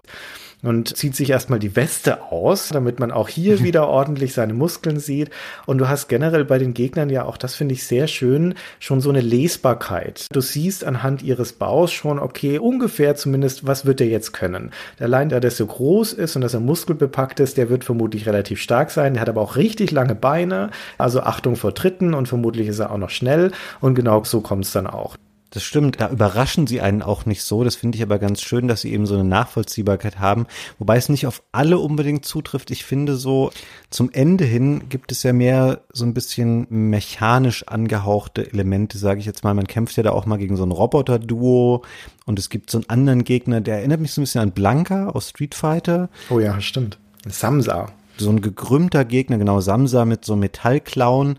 [0.64, 5.00] und zieht sich erstmal die Weste aus, damit man auch hier wieder ordentlich seine Muskeln
[5.00, 5.30] sieht.
[5.66, 9.02] Und du hast generell bei den Gegnern ja auch, das finde ich sehr schön, schon
[9.02, 10.28] so eine Lesbarkeit.
[10.32, 14.72] Du siehst anhand ihres Baus schon, okay, ungefähr zumindest, was wird er jetzt können.
[15.00, 18.62] Allein da der so groß ist und dass er muskelbepackt ist, der wird vermutlich relativ
[18.62, 19.14] stark sein.
[19.14, 22.92] Der hat aber auch richtig lange Beine, also Achtung vor Tritten und vermutlich ist er
[22.92, 23.52] auch noch schnell.
[23.80, 25.16] Und genau so kommt es dann auch.
[25.54, 27.66] Das stimmt, da überraschen sie einen auch nicht so.
[27.66, 30.48] Das finde ich aber ganz schön, dass sie eben so eine Nachvollziehbarkeit haben.
[30.80, 32.72] Wobei es nicht auf alle unbedingt zutrifft.
[32.72, 33.52] Ich finde so,
[33.90, 39.26] zum Ende hin gibt es ja mehr so ein bisschen mechanisch angehauchte Elemente, sage ich
[39.26, 39.54] jetzt mal.
[39.54, 41.84] Man kämpft ja da auch mal gegen so ein Roboter-Duo
[42.26, 45.10] und es gibt so einen anderen Gegner, der erinnert mich so ein bisschen an Blanka
[45.10, 46.10] aus Street Fighter.
[46.30, 46.98] Oh ja, stimmt.
[47.28, 47.92] Samsa.
[48.18, 51.38] So ein gekrümmter Gegner, genau, Samsa mit so Metallklauen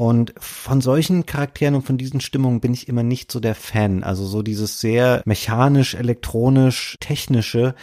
[0.00, 4.04] und von solchen Charakteren und von diesen Stimmungen bin ich immer nicht so der Fan.
[4.04, 7.74] Also so dieses sehr mechanisch, elektronisch, technische,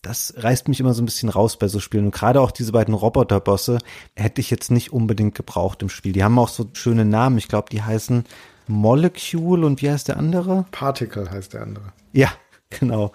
[0.00, 2.04] das reißt mich immer so ein bisschen raus bei so Spielen.
[2.04, 3.78] Und gerade auch diese beiden Roboterbosse
[4.14, 6.12] hätte ich jetzt nicht unbedingt gebraucht im Spiel.
[6.12, 7.36] Die haben auch so schöne Namen.
[7.36, 8.22] Ich glaube, die heißen
[8.68, 10.66] Molecule und wie heißt der andere?
[10.70, 11.92] Particle heißt der andere.
[12.12, 12.30] Ja,
[12.78, 13.12] Genau.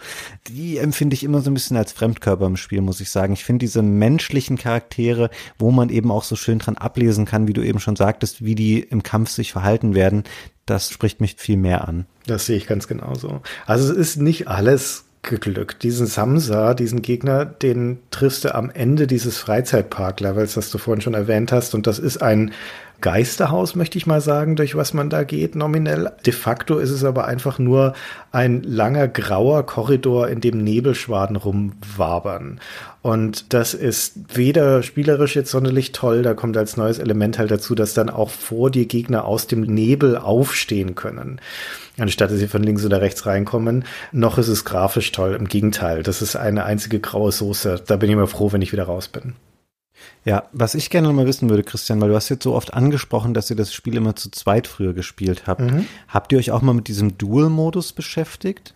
[0.47, 3.33] Die empfinde ich immer so ein bisschen als Fremdkörper im Spiel, muss ich sagen.
[3.33, 5.29] Ich finde diese menschlichen Charaktere,
[5.59, 8.55] wo man eben auch so schön dran ablesen kann, wie du eben schon sagtest, wie
[8.55, 10.23] die im Kampf sich verhalten werden,
[10.65, 12.05] das spricht mich viel mehr an.
[12.25, 13.41] Das sehe ich ganz genauso.
[13.65, 15.83] Also es ist nicht alles geglückt.
[15.83, 21.13] Diesen Samsa, diesen Gegner, den triffst du am Ende dieses Freizeitpark-Levels, das du vorhin schon
[21.13, 21.75] erwähnt hast.
[21.75, 22.51] Und das ist ein
[23.01, 26.11] Geisterhaus, möchte ich mal sagen, durch was man da geht, nominell.
[26.25, 27.93] De facto ist es aber einfach nur
[28.31, 32.59] ein langer grauer Korridor, in dem Nebelschwaden rumwabern.
[33.01, 37.73] Und das ist weder spielerisch jetzt sonderlich toll, da kommt als neues Element halt dazu,
[37.73, 41.41] dass dann auch vor dir Gegner aus dem Nebel aufstehen können
[41.97, 43.85] anstatt dass sie von links oder rechts reinkommen.
[44.11, 45.35] Noch ist es grafisch toll.
[45.37, 47.81] Im Gegenteil, das ist eine einzige graue Soße.
[47.85, 49.35] Da bin ich immer froh, wenn ich wieder raus bin.
[50.23, 53.33] Ja, was ich gerne mal wissen würde, Christian, weil du hast jetzt so oft angesprochen,
[53.33, 55.61] dass ihr das Spiel immer zu zweit früher gespielt habt.
[55.61, 55.87] Mhm.
[56.07, 58.75] Habt ihr euch auch mal mit diesem Dual-Modus beschäftigt?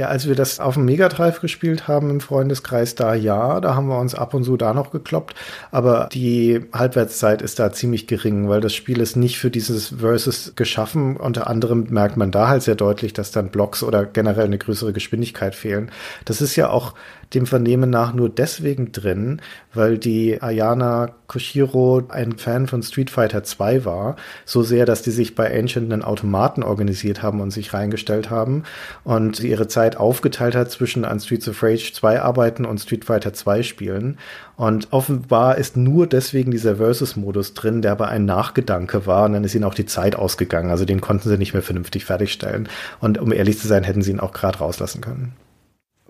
[0.00, 3.88] Ja, als wir das auf dem Megadrive gespielt haben im Freundeskreis, da ja, da haben
[3.88, 5.34] wir uns ab und zu da noch gekloppt,
[5.72, 10.54] aber die Halbwertszeit ist da ziemlich gering, weil das Spiel ist nicht für dieses Versus
[10.56, 11.18] geschaffen.
[11.18, 14.94] Unter anderem merkt man da halt sehr deutlich, dass dann Blocks oder generell eine größere
[14.94, 15.90] Geschwindigkeit fehlen.
[16.24, 16.94] Das ist ja auch
[17.34, 19.40] dem Vernehmen nach nur deswegen drin,
[19.72, 25.12] weil die Ayana Koshiro ein Fan von Street Fighter 2 war, so sehr, dass die
[25.12, 28.64] sich bei Ancient einen Automaten organisiert haben und sich reingestellt haben
[29.04, 33.04] und sie ihre Zeit aufgeteilt hat zwischen an Streets of Rage 2 arbeiten und Street
[33.04, 34.18] Fighter 2 spielen.
[34.56, 39.44] Und offenbar ist nur deswegen dieser Versus-Modus drin, der aber ein Nachgedanke war und dann
[39.44, 40.70] ist ihnen auch die Zeit ausgegangen.
[40.70, 42.68] Also den konnten sie nicht mehr vernünftig fertigstellen.
[42.98, 45.32] Und um ehrlich zu sein, hätten sie ihn auch gerade rauslassen können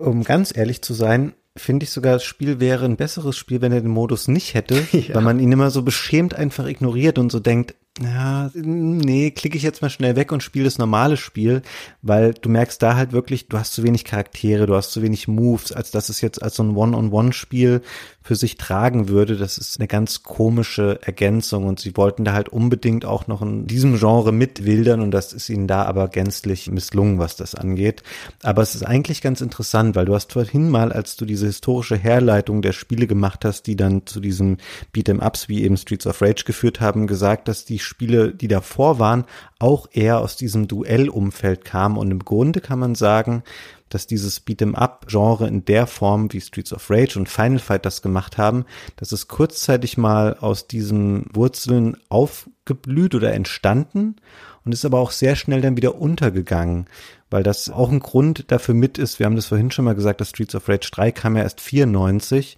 [0.01, 3.71] um ganz ehrlich zu sein, finde ich sogar, das Spiel wäre ein besseres Spiel, wenn
[3.71, 5.15] er den Modus nicht hätte, ja.
[5.15, 9.63] weil man ihn immer so beschämt einfach ignoriert und so denkt, ja, nee, klicke ich
[9.63, 11.61] jetzt mal schnell weg und spiele das normale Spiel,
[12.01, 15.27] weil du merkst da halt wirklich, du hast zu wenig Charaktere, du hast zu wenig
[15.27, 17.81] Moves, als dass es jetzt als so ein One-on-One-Spiel
[18.23, 19.35] für sich tragen würde.
[19.35, 23.67] Das ist eine ganz komische Ergänzung und sie wollten da halt unbedingt auch noch in
[23.67, 28.03] diesem Genre mitwildern und das ist ihnen da aber gänzlich misslungen, was das angeht.
[28.41, 31.97] Aber es ist eigentlich ganz interessant, weil du hast vorhin mal, als du diese historische
[31.97, 34.57] Herleitung der Spiele gemacht hast, die dann zu diesen
[34.95, 38.99] Beat'em Ups wie eben Streets of Rage geführt haben, gesagt, dass die Spiele, die davor
[38.99, 39.25] waren,
[39.59, 41.97] auch eher aus diesem Duellumfeld kamen.
[41.97, 43.43] Und im Grunde kann man sagen,
[43.89, 48.37] dass dieses Beat'em-up-Genre in der Form, wie Streets of Rage und Final Fight das gemacht
[48.37, 54.15] haben, dass es kurzzeitig mal aus diesen Wurzeln aufgeblüht oder entstanden
[54.63, 56.85] und ist aber auch sehr schnell dann wieder untergegangen,
[57.29, 59.19] weil das auch ein Grund dafür mit ist.
[59.19, 61.61] Wir haben das vorhin schon mal gesagt, dass Streets of Rage 3 kam ja erst
[61.61, 62.57] 94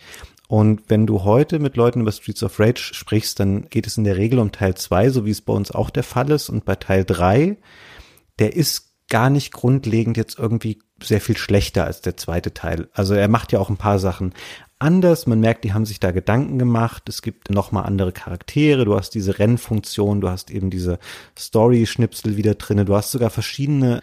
[0.53, 4.03] und wenn du heute mit Leuten über Streets of Rage sprichst, dann geht es in
[4.03, 6.47] der Regel um Teil 2, so wie es bei uns auch der Fall ist.
[6.47, 7.57] Und bei Teil 3,
[8.37, 12.87] der ist gar nicht grundlegend jetzt irgendwie sehr viel schlechter als der zweite Teil.
[12.93, 14.35] Also er macht ja auch ein paar Sachen
[14.77, 15.25] anders.
[15.25, 17.09] Man merkt, die haben sich da Gedanken gemacht.
[17.09, 18.85] Es gibt nochmal andere Charaktere.
[18.85, 20.99] Du hast diese Rennfunktion, du hast eben diese
[21.35, 22.85] Story-Schnipsel wieder drinne.
[22.85, 24.01] Du hast sogar verschiedene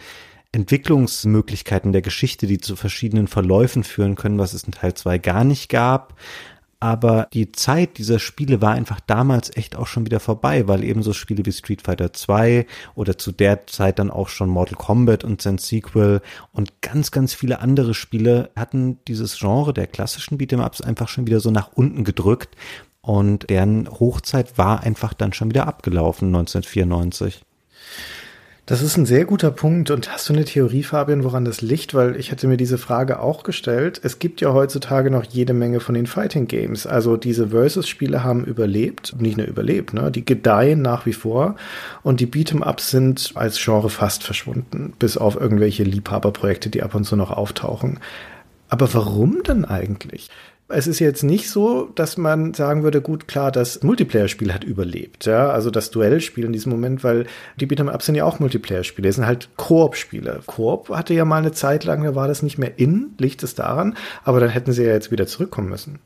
[0.53, 5.45] Entwicklungsmöglichkeiten der Geschichte, die zu verschiedenen Verläufen führen können, was es in Teil 2 gar
[5.45, 6.15] nicht gab.
[6.83, 11.03] Aber die Zeit dieser Spiele war einfach damals echt auch schon wieder vorbei, weil eben
[11.03, 15.23] so Spiele wie Street Fighter 2 oder zu der Zeit dann auch schon Mortal Kombat
[15.23, 16.23] und sein Sequel
[16.53, 21.41] und ganz, ganz viele andere Spiele hatten dieses Genre der klassischen Beat'em-Ups einfach schon wieder
[21.41, 22.57] so nach unten gedrückt
[23.03, 27.45] und deren Hochzeit war einfach dann schon wieder abgelaufen 1994.
[28.71, 29.91] Das ist ein sehr guter Punkt.
[29.91, 31.93] Und hast du eine Theorie, Fabian, woran das liegt?
[31.93, 34.01] Weil ich hätte mir diese Frage auch gestellt.
[34.05, 36.87] Es gibt ja heutzutage noch jede Menge von den Fighting Games.
[36.87, 40.13] Also diese Versus-Spiele haben überlebt, nicht nur überlebt, ne?
[40.13, 41.57] Die gedeihen nach wie vor.
[42.05, 44.93] Und die Beat'em-Ups sind als Genre fast verschwunden.
[45.01, 47.99] Bis auf irgendwelche Liebhaberprojekte, die ab und zu noch auftauchen.
[48.69, 50.31] Aber warum denn eigentlich?
[50.73, 55.27] Es ist jetzt nicht so, dass man sagen würde, gut, klar, das Multiplayer-Spiel hat überlebt,
[55.27, 57.27] ja, also das Duellspiel in diesem Moment, weil
[57.57, 60.43] die Beat'em-Ups sind ja auch Multiplayer-Spiele, es sind halt Koop-Spiele.
[60.47, 63.55] Koop hatte ja mal eine Zeit lang, da war das nicht mehr in, liegt es
[63.55, 65.99] daran, aber dann hätten sie ja jetzt wieder zurückkommen müssen.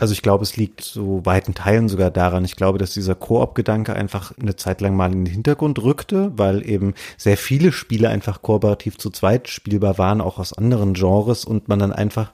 [0.00, 2.46] Also ich glaube, es liegt so weiten Teilen sogar daran.
[2.46, 6.66] Ich glaube, dass dieser Koop-Gedanke einfach eine Zeit lang mal in den Hintergrund rückte, weil
[6.66, 11.68] eben sehr viele Spiele einfach kooperativ zu zweit spielbar waren, auch aus anderen Genres und
[11.68, 12.32] man dann einfach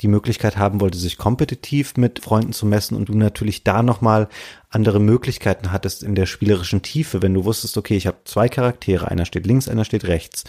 [0.00, 4.28] die Möglichkeit haben wollte, sich kompetitiv mit Freunden zu messen und du natürlich da nochmal
[4.70, 9.08] andere Möglichkeiten hattest in der spielerischen Tiefe, wenn du wusstest, okay, ich habe zwei Charaktere,
[9.08, 10.44] einer steht links, einer steht rechts.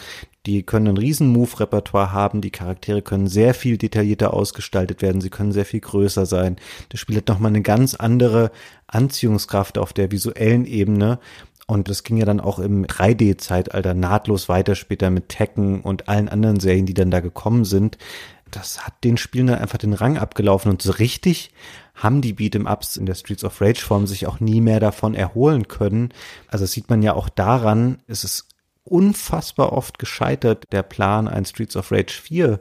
[0.46, 5.30] Die können ein riesen Move-Repertoire haben, die Charaktere können sehr viel detaillierter ausgestaltet werden, sie
[5.30, 6.58] können sehr viel größer sein.
[6.90, 8.52] Das Spiel hat nochmal eine ganz andere
[8.88, 11.20] Anziehungskraft auf der visuellen Ebene
[11.70, 16.28] und das ging ja dann auch im 3D-Zeitalter nahtlos weiter später mit Tekken und allen
[16.28, 18.00] anderen Serien, die dann da gekommen sind
[18.52, 21.52] das hat den Spielen einfach den Rang abgelaufen und so richtig
[21.96, 25.68] haben die Beat'em-Ups in der Streets of Rage Form sich auch nie mehr davon erholen
[25.68, 26.14] können.
[26.48, 28.48] Also das sieht man ja auch daran, es ist
[28.84, 32.60] unfassbar oft gescheitert, der Plan, ein Streets of Rage 4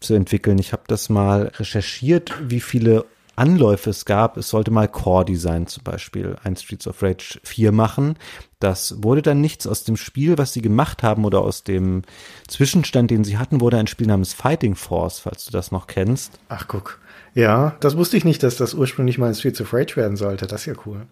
[0.00, 0.58] zu entwickeln.
[0.58, 3.06] Ich habe das mal recherchiert, wie viele
[3.40, 4.36] Anläufe es gab.
[4.36, 8.16] Es sollte mal Core Design zum Beispiel ein Streets of Rage 4 machen.
[8.58, 12.02] Das wurde dann nichts aus dem Spiel, was sie gemacht haben oder aus dem
[12.48, 16.38] Zwischenstand, den sie hatten, wurde ein Spiel namens Fighting Force, falls du das noch kennst.
[16.50, 17.00] Ach, guck.
[17.34, 20.46] Ja, das wusste ich nicht, dass das ursprünglich mal ein Streets of Rage werden sollte.
[20.46, 21.06] Das ist ja cool.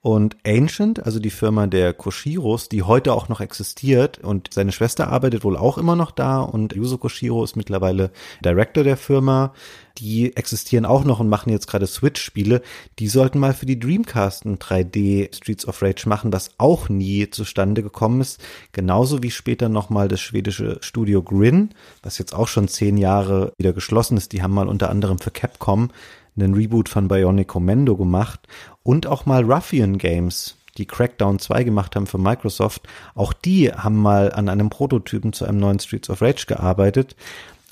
[0.00, 5.08] Und Ancient, also die Firma der Koshiros, die heute auch noch existiert und seine Schwester
[5.08, 8.10] arbeitet wohl auch immer noch da und Yuzo Koshiro ist mittlerweile
[8.44, 9.52] Director der Firma.
[9.98, 12.62] Die existieren auch noch und machen jetzt gerade Switch-Spiele.
[12.98, 17.30] Die sollten mal für die Dreamcast ein 3D Streets of Rage machen, was auch nie
[17.30, 18.40] zustande gekommen ist.
[18.72, 21.70] Genauso wie später nochmal das schwedische Studio Grin,
[22.02, 24.32] was jetzt auch schon zehn Jahre wieder geschlossen ist.
[24.32, 25.90] Die haben mal unter anderem für Capcom
[26.36, 28.46] einen Reboot von Bionic Commando gemacht
[28.82, 32.82] und auch mal Ruffian Games, die Crackdown 2 gemacht haben für Microsoft.
[33.14, 37.16] Auch die haben mal an einem Prototypen zu einem neuen Streets of Rage gearbeitet.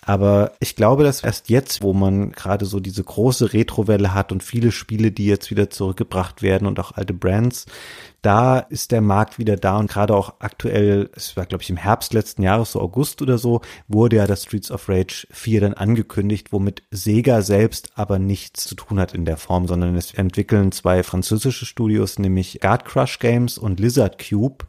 [0.04, 4.42] Aber ich glaube, dass erst jetzt, wo man gerade so diese große Retrowelle hat und
[4.42, 7.66] viele Spiele, die jetzt wieder zurückgebracht werden und auch alte Brands,
[8.20, 11.76] da ist der Markt wieder da und gerade auch aktuell, es war glaube ich im
[11.76, 15.74] Herbst letzten Jahres, so August oder so, wurde ja das Streets of Rage 4 dann
[15.74, 20.72] angekündigt, womit Sega selbst aber nichts zu tun hat in der Form, sondern es entwickeln
[20.72, 24.66] zwei französische Studios, nämlich Guard Crush Games und Lizard Cube.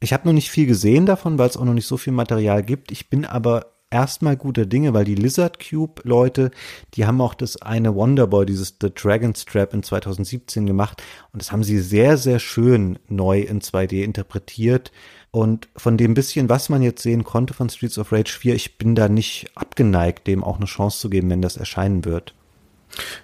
[0.00, 2.62] Ich habe noch nicht viel gesehen davon, weil es auch noch nicht so viel Material
[2.62, 2.90] gibt.
[2.90, 6.50] Ich bin aber erstmal guter Dinge, weil die Lizard Cube Leute,
[6.94, 11.02] die haben auch das eine Wonderboy, dieses The Dragon Strap in 2017 gemacht
[11.32, 14.92] und das haben sie sehr, sehr schön neu in 2D interpretiert.
[15.30, 18.76] Und von dem bisschen, was man jetzt sehen konnte von Streets of Rage 4, ich
[18.76, 22.34] bin da nicht abgeneigt, dem auch eine Chance zu geben, wenn das erscheinen wird.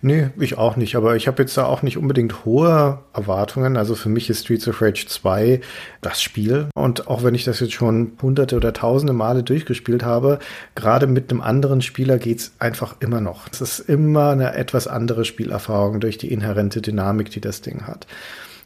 [0.00, 3.76] Nee, ich auch nicht, aber ich habe jetzt da auch nicht unbedingt hohe Erwartungen.
[3.76, 5.60] Also für mich ist Streets of Rage 2
[6.00, 6.68] das Spiel.
[6.74, 10.38] Und auch wenn ich das jetzt schon hunderte oder tausende Male durchgespielt habe,
[10.74, 13.46] gerade mit einem anderen Spieler geht's einfach immer noch.
[13.52, 18.06] Es ist immer eine etwas andere Spielerfahrung durch die inhärente Dynamik, die das Ding hat.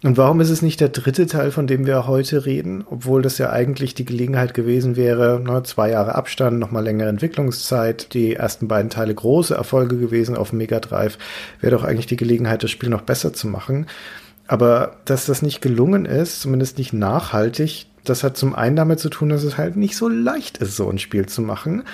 [0.05, 3.39] Und warum ist es nicht der dritte Teil, von dem wir heute reden, obwohl das
[3.39, 8.67] ja eigentlich die Gelegenheit gewesen wäre, ne, zwei Jahre Abstand, nochmal längere Entwicklungszeit, die ersten
[8.67, 11.19] beiden Teile große Erfolge gewesen auf Mega Drive,
[11.61, 13.87] wäre doch eigentlich die Gelegenheit, das Spiel noch besser zu machen.
[14.49, 19.09] Aber dass das nicht gelungen ist, zumindest nicht nachhaltig, das hat zum einen damit zu
[19.09, 21.85] tun, dass es halt nicht so leicht ist, so ein Spiel zu machen.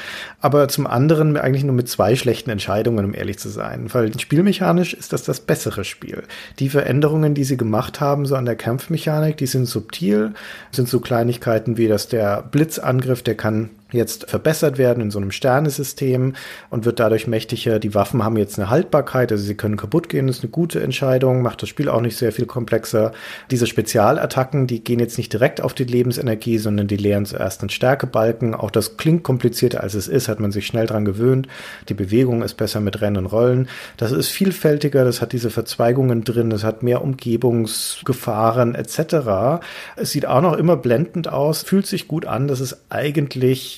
[0.40, 3.92] Aber zum anderen eigentlich nur mit zwei schlechten Entscheidungen, um ehrlich zu sein.
[3.92, 6.22] Weil spielmechanisch ist das das bessere Spiel.
[6.58, 10.32] Die Veränderungen, die sie gemacht haben, so an der Kampfmechanik, die sind subtil,
[10.72, 15.30] sind so Kleinigkeiten wie, dass der Blitzangriff, der kann jetzt verbessert werden in so einem
[15.30, 16.34] Sternesystem
[16.70, 17.78] und wird dadurch mächtiger.
[17.78, 20.82] Die Waffen haben jetzt eine Haltbarkeit, also sie können kaputt gehen, das ist eine gute
[20.82, 23.12] Entscheidung, macht das Spiel auch nicht sehr viel komplexer.
[23.50, 27.70] Diese Spezialattacken, die gehen jetzt nicht direkt auf die Lebensenergie, sondern die leeren zuerst einen
[27.70, 28.54] Stärkebalken.
[28.54, 31.48] Auch das klingt komplizierter als es ist, hat man sich schnell dran gewöhnt.
[31.88, 33.68] Die Bewegung ist besser mit Rennen und Rollen.
[33.96, 39.62] Das ist vielfältiger, das hat diese Verzweigungen drin, es hat mehr Umgebungsgefahren etc.
[39.96, 43.77] Es sieht auch noch immer blendend aus, fühlt sich gut an, das ist eigentlich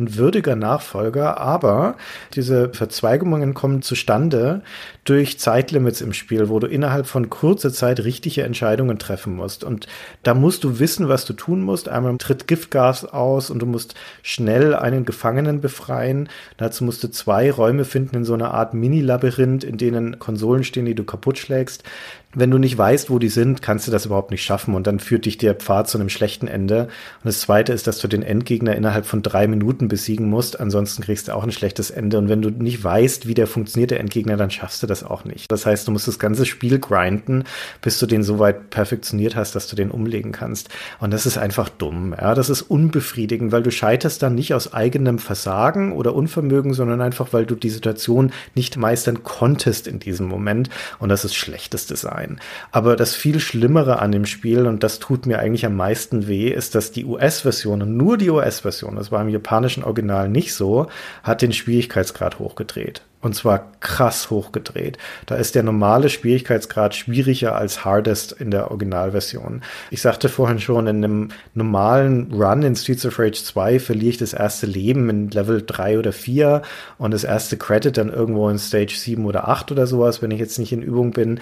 [0.00, 1.96] ein würdiger Nachfolger, aber
[2.34, 4.62] diese Verzweigungen kommen zustande
[5.04, 9.64] durch Zeitlimits im Spiel, wo du innerhalb von kurzer Zeit richtige Entscheidungen treffen musst.
[9.64, 9.86] Und
[10.22, 11.88] da musst du wissen, was du tun musst.
[11.88, 16.28] Einmal tritt Giftgas aus und du musst schnell einen Gefangenen befreien.
[16.56, 20.86] Dazu musst du zwei Räume finden in so einer Art Mini-Labyrinth, in denen Konsolen stehen,
[20.86, 21.84] die du kaputt schlägst
[22.32, 25.00] wenn du nicht weißt, wo die sind, kannst du das überhaupt nicht schaffen und dann
[25.00, 26.84] führt dich der Pfad zu einem schlechten Ende.
[26.84, 31.02] Und das zweite ist, dass du den Endgegner innerhalb von drei Minuten besiegen musst, ansonsten
[31.02, 32.16] kriegst du auch ein schlechtes Ende.
[32.16, 35.24] Und wenn du nicht weißt, wie der funktioniert, der Endgegner, dann schaffst du das auch
[35.24, 35.52] nicht.
[35.52, 37.44] Das heißt, du musst das ganze Spiel grinden,
[37.82, 40.70] bis du den so weit perfektioniert hast, dass du den umlegen kannst.
[40.98, 42.14] Und das ist einfach dumm.
[42.18, 47.02] Ja, das ist unbefriedigend, weil du scheiterst dann nicht aus eigenem Versagen oder Unvermögen, sondern
[47.02, 50.70] einfach, weil du die Situation nicht meistern konntest in diesem Moment.
[50.98, 52.40] Und das ist schlechtes Design.
[52.70, 56.48] Aber das viel Schlimmere an dem Spiel, und das tut mir eigentlich am meisten weh,
[56.48, 60.88] ist, dass die US-Version, und nur die US-Version, das war im japanischen Original nicht so,
[61.22, 63.02] hat den Schwierigkeitsgrad hochgedreht.
[63.22, 64.96] Und zwar krass hochgedreht.
[65.26, 69.60] Da ist der normale Schwierigkeitsgrad schwieriger als Hardest in der Originalversion.
[69.90, 74.16] Ich sagte vorhin schon, in einem normalen Run in Streets of Rage 2 verliere ich
[74.16, 76.62] das erste Leben in Level 3 oder 4
[76.96, 80.40] und das erste Credit dann irgendwo in Stage 7 oder 8 oder sowas, wenn ich
[80.40, 81.40] jetzt nicht in Übung bin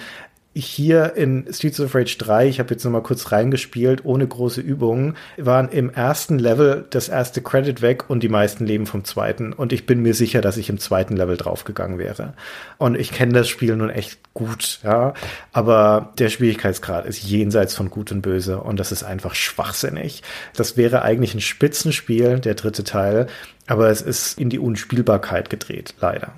[0.55, 4.61] hier in Streets of Rage 3, ich habe jetzt noch mal kurz reingespielt, ohne große
[4.61, 9.53] Übungen, waren im ersten Level das erste Credit weg und die meisten leben vom zweiten.
[9.53, 12.33] Und ich bin mir sicher, dass ich im zweiten Level draufgegangen wäre.
[12.77, 15.13] Und ich kenne das Spiel nun echt gut, ja.
[15.53, 20.23] Aber der Schwierigkeitsgrad ist jenseits von Gut und Böse und das ist einfach schwachsinnig.
[20.55, 23.27] Das wäre eigentlich ein Spitzenspiel, der dritte Teil,
[23.67, 26.33] aber es ist in die Unspielbarkeit gedreht, leider.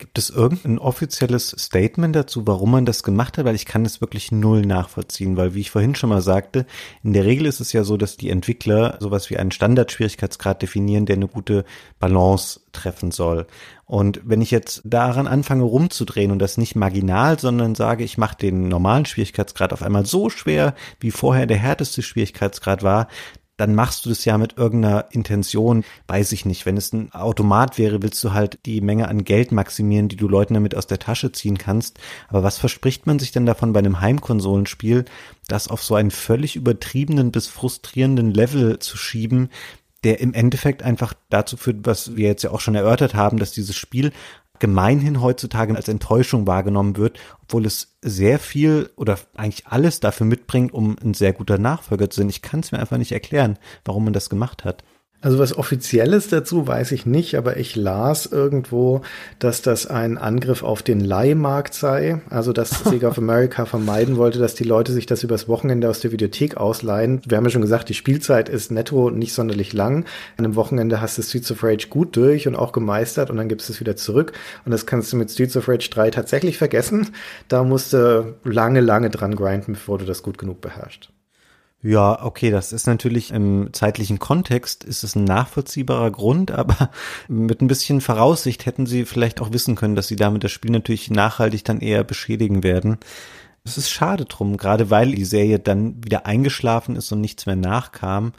[0.00, 3.44] Gibt es irgendein offizielles Statement dazu, warum man das gemacht hat?
[3.44, 6.64] Weil ich kann das wirklich null nachvollziehen, weil wie ich vorhin schon mal sagte,
[7.04, 11.04] in der Regel ist es ja so, dass die Entwickler sowas wie einen Standardschwierigkeitsgrad definieren,
[11.04, 11.66] der eine gute
[11.98, 13.46] Balance treffen soll.
[13.84, 18.38] Und wenn ich jetzt daran anfange rumzudrehen und das nicht marginal, sondern sage, ich mache
[18.38, 23.08] den normalen Schwierigkeitsgrad auf einmal so schwer, wie vorher der härteste Schwierigkeitsgrad war,
[23.60, 26.64] dann machst du das ja mit irgendeiner Intention, weiß ich nicht.
[26.64, 30.28] Wenn es ein Automat wäre, willst du halt die Menge an Geld maximieren, die du
[30.28, 31.98] Leuten damit aus der Tasche ziehen kannst.
[32.28, 35.04] Aber was verspricht man sich denn davon bei einem Heimkonsolenspiel,
[35.46, 39.50] das auf so einen völlig übertriebenen bis frustrierenden Level zu schieben,
[40.04, 43.52] der im Endeffekt einfach dazu führt, was wir jetzt ja auch schon erörtert haben, dass
[43.52, 44.12] dieses Spiel
[44.60, 50.72] gemeinhin heutzutage als Enttäuschung wahrgenommen wird, obwohl es sehr viel oder eigentlich alles dafür mitbringt,
[50.72, 52.28] um ein sehr guter Nachfolger zu sein.
[52.28, 54.84] Ich kann es mir einfach nicht erklären, warum man das gemacht hat.
[55.22, 59.02] Also was Offizielles dazu weiß ich nicht, aber ich las irgendwo,
[59.38, 62.22] dass das ein Angriff auf den Leihmarkt sei.
[62.30, 66.00] Also dass Sega of America vermeiden wollte, dass die Leute sich das übers Wochenende aus
[66.00, 67.20] der Videothek ausleihen.
[67.26, 70.06] Wir haben ja schon gesagt, die Spielzeit ist netto nicht sonderlich lang.
[70.38, 73.50] An einem Wochenende hast du Streets of Rage gut durch und auch gemeistert und dann
[73.50, 74.32] gibst du es wieder zurück.
[74.64, 77.08] Und das kannst du mit Streets of Rage 3 tatsächlich vergessen.
[77.48, 81.10] Da musst du lange, lange dran grinden, bevor du das gut genug beherrschst.
[81.82, 86.90] Ja, okay, das ist natürlich im zeitlichen Kontext ist es ein nachvollziehbarer Grund, aber
[87.28, 90.72] mit ein bisschen Voraussicht hätten sie vielleicht auch wissen können, dass sie damit das Spiel
[90.72, 92.98] natürlich nachhaltig dann eher beschädigen werden.
[93.64, 97.56] Es ist schade drum, gerade weil die Serie dann wieder eingeschlafen ist und nichts mehr
[97.56, 98.32] nachkam.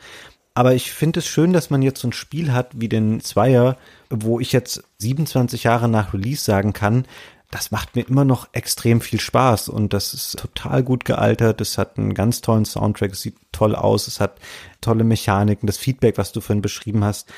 [0.54, 3.78] Aber ich finde es schön, dass man jetzt so ein Spiel hat wie den Zweier,
[4.10, 7.06] wo ich jetzt 27 Jahre nach Release sagen kann,
[7.52, 11.60] das macht mir immer noch extrem viel Spaß und das ist total gut gealtert.
[11.60, 14.40] Es hat einen ganz tollen Soundtrack, es sieht toll aus, es hat
[14.80, 17.30] tolle Mechaniken, das Feedback, was du vorhin beschrieben hast.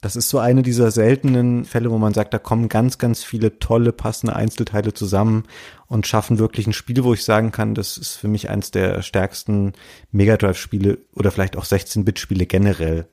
[0.00, 3.58] Das ist so eine dieser seltenen Fälle, wo man sagt, da kommen ganz, ganz viele
[3.58, 5.44] tolle, passende Einzelteile zusammen
[5.86, 9.02] und schaffen wirklich ein Spiel, wo ich sagen kann, das ist für mich eins der
[9.02, 9.72] stärksten
[10.12, 13.08] Mega Drive-Spiele oder vielleicht auch 16-Bit-Spiele generell.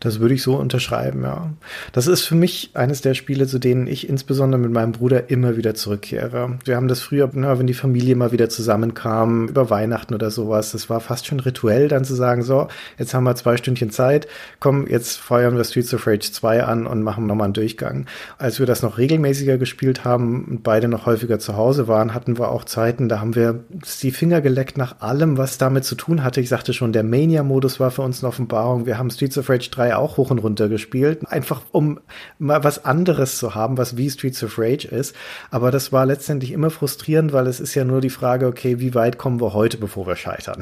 [0.00, 1.52] Das würde ich so unterschreiben, ja.
[1.92, 5.56] Das ist für mich eines der Spiele, zu denen ich insbesondere mit meinem Bruder immer
[5.56, 6.58] wieder zurückkehre.
[6.64, 10.72] Wir haben das früher, na, wenn die Familie mal wieder zusammenkam, über Weihnachten oder sowas,
[10.72, 12.68] das war fast schon rituell, dann zu sagen, so,
[12.98, 14.28] jetzt haben wir zwei Stündchen Zeit,
[14.60, 18.06] komm, jetzt feuern wir Streets of Rage 2 an und machen nochmal einen Durchgang.
[18.38, 22.38] Als wir das noch regelmäßiger gespielt haben und beide noch häufiger zu Hause waren, hatten
[22.38, 23.64] wir auch Zeiten, da haben wir
[24.02, 26.40] die Finger geleckt nach allem, was damit zu tun hatte.
[26.40, 28.86] Ich sagte schon, der Mania-Modus war für uns eine Offenbarung.
[28.86, 32.00] Wir haben Streets of Rage Rage 3 auch hoch und runter gespielt, einfach um
[32.38, 35.14] mal was anderes zu haben, was wie Streets of Rage ist.
[35.50, 38.94] Aber das war letztendlich immer frustrierend, weil es ist ja nur die Frage, okay, wie
[38.94, 40.60] weit kommen wir heute, bevor wir scheitern?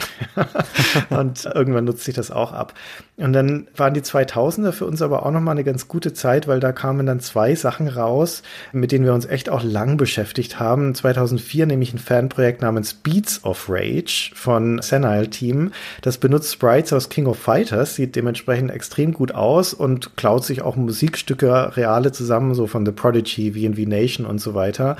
[1.10, 2.72] und irgendwann nutzt sich das auch ab.
[3.16, 6.60] Und dann waren die 2000er für uns aber auch nochmal eine ganz gute Zeit, weil
[6.60, 8.42] da kamen dann zwei Sachen raus,
[8.72, 10.94] mit denen wir uns echt auch lang beschäftigt haben.
[10.94, 15.72] 2004 nämlich ein Fanprojekt namens Beats of Rage von Senile Team.
[16.02, 20.62] Das benutzt Sprites aus King of Fighters, sieht dementsprechend extrem gut aus und klaut sich
[20.62, 24.96] auch Musikstücke reale zusammen, so von The Prodigy, V&V Nation und so weiter.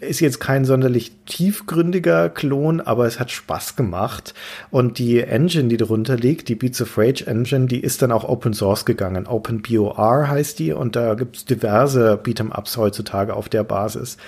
[0.00, 4.34] Ist jetzt kein sonderlich tiefgründiger Klon, aber es hat Spaß gemacht.
[4.70, 8.28] Und die Engine, die darunter liegt, die Beats of Rage Engine, die ist dann auch
[8.28, 9.26] Open Source gegangen.
[9.26, 14.18] OpenBOR heißt die und da gibt's diverse Beat'em-Ups heutzutage auf der Basis.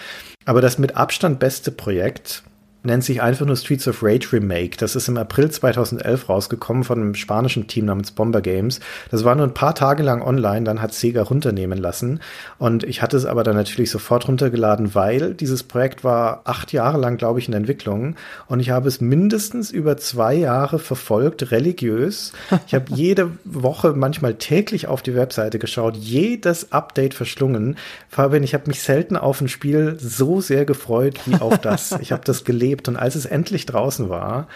[0.47, 2.43] Aber das mit Abstand beste Projekt,
[2.85, 4.77] nennt sich einfach nur Streets of Rage Remake.
[4.77, 8.81] Das ist im April 2011 rausgekommen von einem spanischen Team namens Bomber Games.
[9.11, 12.21] Das war nur ein paar Tage lang online, dann hat Sega runternehmen lassen.
[12.59, 16.99] Und ich hatte es aber dann natürlich sofort runtergeladen, weil dieses Projekt war acht Jahre
[16.99, 18.17] lang, glaube ich, in Entwicklung.
[18.47, 22.33] Und ich habe es mindestens über zwei Jahre verfolgt, religiös.
[22.67, 27.77] Ich habe jede Woche, manchmal täglich auf die Webseite geschaut, jedes Update verschlungen.
[28.09, 31.93] Fabian, ich habe mich selten auf ein Spiel so sehr gefreut wie auf das.
[32.01, 32.89] Ich habe das gelesen erlebt.
[32.89, 34.49] Und als es endlich draußen war,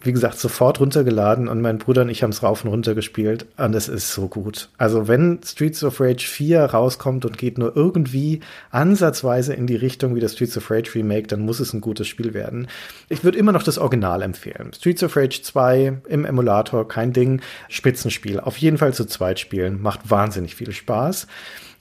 [0.00, 3.46] wie gesagt, sofort runtergeladen und mein Bruder und ich haben es rauf und runter gespielt.
[3.56, 4.68] Und es ist so gut.
[4.78, 8.40] Also wenn Streets of Rage 4 rauskommt und geht nur irgendwie
[8.70, 12.06] ansatzweise in die Richtung wie das Streets of Rage Remake, dann muss es ein gutes
[12.06, 12.68] Spiel werden.
[13.08, 14.72] Ich würde immer noch das Original empfehlen.
[14.74, 17.40] Streets of Rage 2 im Emulator, kein Ding.
[17.68, 18.40] Spitzenspiel.
[18.40, 19.82] Auf jeden Fall zu zweit spielen.
[19.82, 21.26] Macht wahnsinnig viel Spaß.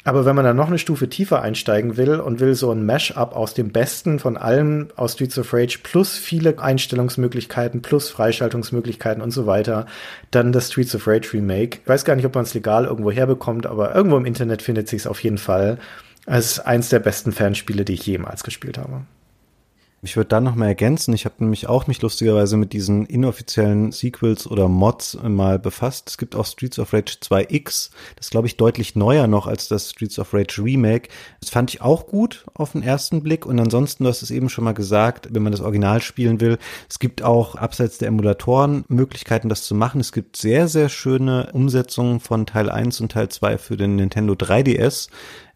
[0.06, 3.36] Aber wenn man dann noch eine Stufe tiefer einsteigen will und will so ein Mash-up
[3.36, 9.32] aus dem Besten von allem aus Streets of Rage plus viele Einstellungsmöglichkeiten plus Freischaltungsmöglichkeiten und
[9.32, 9.86] so weiter,
[10.32, 11.80] dann das Streets of Rage Remake.
[11.84, 14.90] Ich weiß gar nicht, ob man es legal irgendwo herbekommt, aber irgendwo im Internet findet
[14.90, 15.78] sich es auf jeden Fall.
[16.26, 19.04] Es ist eins der besten Fanspiele, die ich jemals gespielt habe.
[20.06, 23.94] Ich würde dann noch mal ergänzen, ich habe nämlich auch mich lustigerweise mit diesen inoffiziellen
[23.94, 26.10] Sequels oder Mods mal befasst.
[26.10, 29.92] Es gibt auch Streets of Rage 2X, das glaube ich deutlich neuer noch als das
[29.92, 31.08] Streets of Rage Remake.
[31.40, 34.50] Das fand ich auch gut auf den ersten Blick und ansonsten, du hast es eben
[34.50, 36.58] schon mal gesagt, wenn man das Original spielen will,
[36.90, 40.02] es gibt auch abseits der Emulatoren Möglichkeiten, das zu machen.
[40.02, 44.34] Es gibt sehr, sehr schöne Umsetzungen von Teil 1 und Teil 2 für den Nintendo
[44.34, 45.08] 3DS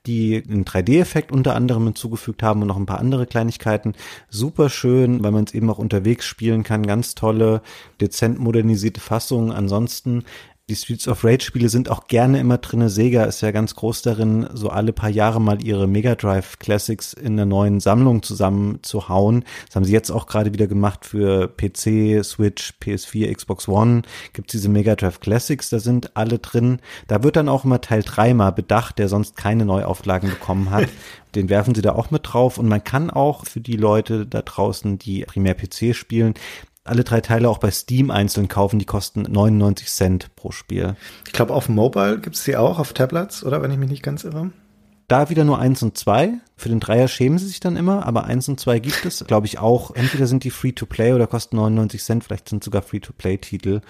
[0.08, 3.94] die einen 3D-Effekt unter anderem hinzugefügt haben und noch ein paar andere Kleinigkeiten.
[4.30, 6.88] Super schön, weil man es eben auch unterwegs spielen kann.
[6.88, 7.62] Ganz tolle,
[8.02, 9.52] dezent modernisierte Fassungen.
[9.52, 10.24] Ansonsten
[10.70, 12.90] die Streets of Rage Spiele sind auch gerne immer drinne.
[12.90, 17.14] Sega ist ja ganz groß darin, so alle paar Jahre mal ihre Mega Drive Classics
[17.14, 19.46] in der neuen Sammlung zusammenzuhauen.
[19.68, 24.02] Das haben sie jetzt auch gerade wieder gemacht für PC, Switch, PS4, Xbox One.
[24.34, 26.80] Gibt's diese Mega Drive Classics, da sind alle drin.
[27.08, 30.90] Da wird dann auch immer Teil 3 mal bedacht, der sonst keine Neuauflagen bekommen hat.
[31.36, 34.42] Den werfen sie da auch mit drauf und man kann auch für die Leute da
[34.42, 36.34] draußen, die primär PC spielen,
[36.88, 38.80] alle drei Teile auch bei Steam einzeln kaufen.
[38.80, 40.96] Die kosten 99 Cent pro Spiel.
[41.26, 44.04] Ich glaube, auf Mobile gibt es die auch, auf Tablets, oder wenn ich mich nicht
[44.04, 44.52] ganz irre.
[45.08, 46.34] Da wieder nur eins und zwei.
[46.58, 49.48] Für den Dreier schämen sie sich dann immer, aber eins und zwei gibt es, glaube
[49.48, 49.92] ich, auch.
[49.96, 53.82] Entweder sind die Free-to-Play oder kosten 99 Cent, vielleicht sind sogar Free-to-Play-Titel.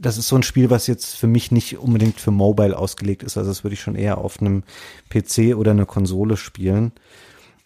[0.00, 3.36] Das ist so ein Spiel, was jetzt für mich nicht unbedingt für Mobile ausgelegt ist.
[3.36, 4.64] Also das würde ich schon eher auf einem
[5.10, 6.92] PC oder einer Konsole spielen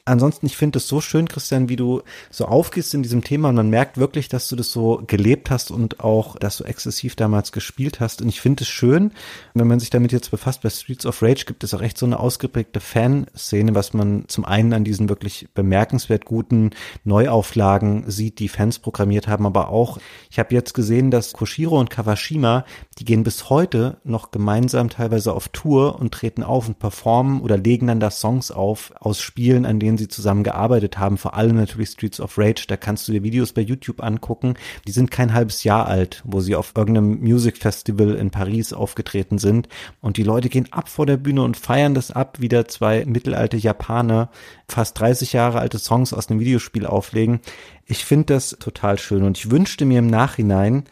[0.08, 3.54] ansonsten, ich finde es so schön, Christian, wie du so aufgehst in diesem Thema und
[3.54, 7.52] man merkt wirklich, dass du das so gelebt hast und auch, dass du exzessiv damals
[7.52, 8.22] gespielt hast.
[8.22, 9.12] Und ich finde es schön,
[9.54, 12.06] wenn man sich damit jetzt befasst, bei Streets of Rage gibt es auch echt so
[12.06, 16.70] eine ausgeprägte Fanszene, was man zum einen an diesen wirklich bemerkenswert guten
[17.04, 19.98] Neuauflagen sieht, die Fans programmiert haben, aber auch,
[20.30, 22.64] ich habe jetzt gesehen, dass Koshiro und Kawashima,
[22.98, 27.56] die gehen bis heute noch gemeinsam teilweise auf Tour und treten auf und performen oder
[27.56, 31.34] legen dann da Songs auf aus Spielen, an denen denen sie zusammen gearbeitet haben, vor
[31.34, 34.54] allem natürlich Streets of Rage, da kannst du dir Videos bei YouTube angucken,
[34.86, 39.38] die sind kein halbes Jahr alt, wo sie auf irgendeinem Music Festival in Paris aufgetreten
[39.38, 39.68] sind.
[40.00, 43.04] Und die Leute gehen ab vor der Bühne und feiern das ab, wie da zwei
[43.04, 44.30] mittelalte Japaner
[44.68, 47.40] fast 30 Jahre alte Songs aus einem Videospiel auflegen.
[47.86, 50.84] Ich finde das total schön und ich wünschte mir im Nachhinein,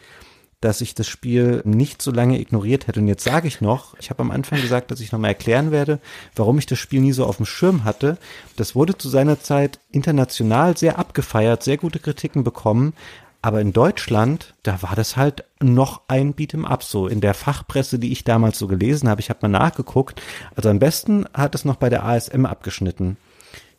[0.66, 2.98] dass ich das Spiel nicht so lange ignoriert hätte.
[2.98, 6.00] Und jetzt sage ich noch, ich habe am Anfang gesagt, dass ich nochmal erklären werde,
[6.34, 8.18] warum ich das Spiel nie so auf dem Schirm hatte.
[8.56, 12.94] Das wurde zu seiner Zeit international sehr abgefeiert, sehr gute Kritiken bekommen.
[13.42, 17.06] Aber in Deutschland, da war das halt noch ein Beat'em Up so.
[17.06, 20.20] In der Fachpresse, die ich damals so gelesen habe, ich habe mal nachgeguckt.
[20.56, 23.18] Also am besten hat es noch bei der ASM abgeschnitten.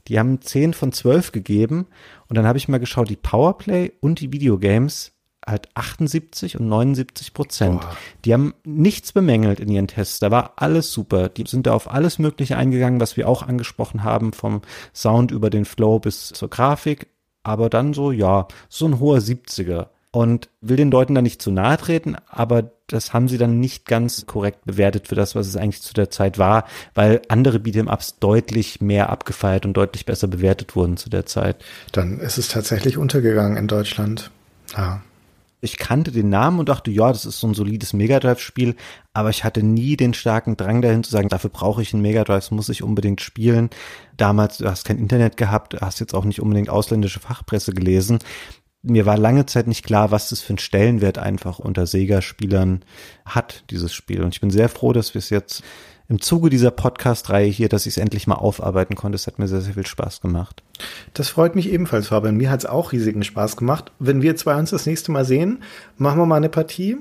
[0.08, 1.88] Die haben 10 von 12 gegeben.
[2.30, 5.17] Und dann habe ich mal geschaut, die Powerplay und die Videogames
[5.48, 7.82] halt 78 und 79 Prozent.
[8.26, 10.20] Die haben nichts bemängelt in ihren Tests.
[10.20, 11.30] Da war alles super.
[11.30, 14.62] Die sind da auf alles Mögliche eingegangen, was wir auch angesprochen haben, vom
[14.94, 17.08] Sound über den Flow bis zur Grafik.
[17.44, 19.88] Aber dann so, ja, so ein hoher 70er.
[20.12, 23.86] Und will den Leuten da nicht zu nahe treten, aber das haben sie dann nicht
[23.86, 26.66] ganz korrekt bewertet für das, was es eigentlich zu der Zeit war,
[26.96, 31.64] weil andere Beat'em-Ups deutlich mehr abgefeiert und deutlich besser bewertet wurden zu der Zeit.
[31.92, 34.32] Dann ist es tatsächlich untergegangen in Deutschland.
[34.76, 35.02] Ja
[35.60, 38.76] ich kannte den Namen und dachte, ja, das ist so ein solides Mega Drive-Spiel,
[39.14, 42.24] aber ich hatte nie den starken Drang dahin zu sagen, dafür brauche ich einen Mega
[42.24, 43.70] Drive, das muss ich unbedingt spielen.
[44.18, 48.20] Damals, du hast kein Internet gehabt, hast jetzt auch nicht unbedingt ausländische Fachpresse gelesen.
[48.84, 52.86] Mir war lange Zeit nicht klar, was das für einen Stellenwert einfach unter Sega-Spielern
[53.26, 54.24] hat, dieses Spiel.
[54.24, 55.64] Und ich bin sehr froh, dass wir es jetzt
[56.10, 59.16] im Zuge dieser Podcast-Reihe hier, dass ich es endlich mal aufarbeiten konnte.
[59.16, 60.64] Es hat mir sehr, sehr viel Spaß gemacht.
[61.14, 62.38] Das freut mich ebenfalls, Fabian.
[62.38, 63.92] Mir hat es auch riesigen Spaß gemacht.
[64.00, 65.64] Wenn wir zwei uns das nächste Mal sehen,
[65.98, 66.98] machen wir mal eine Partie.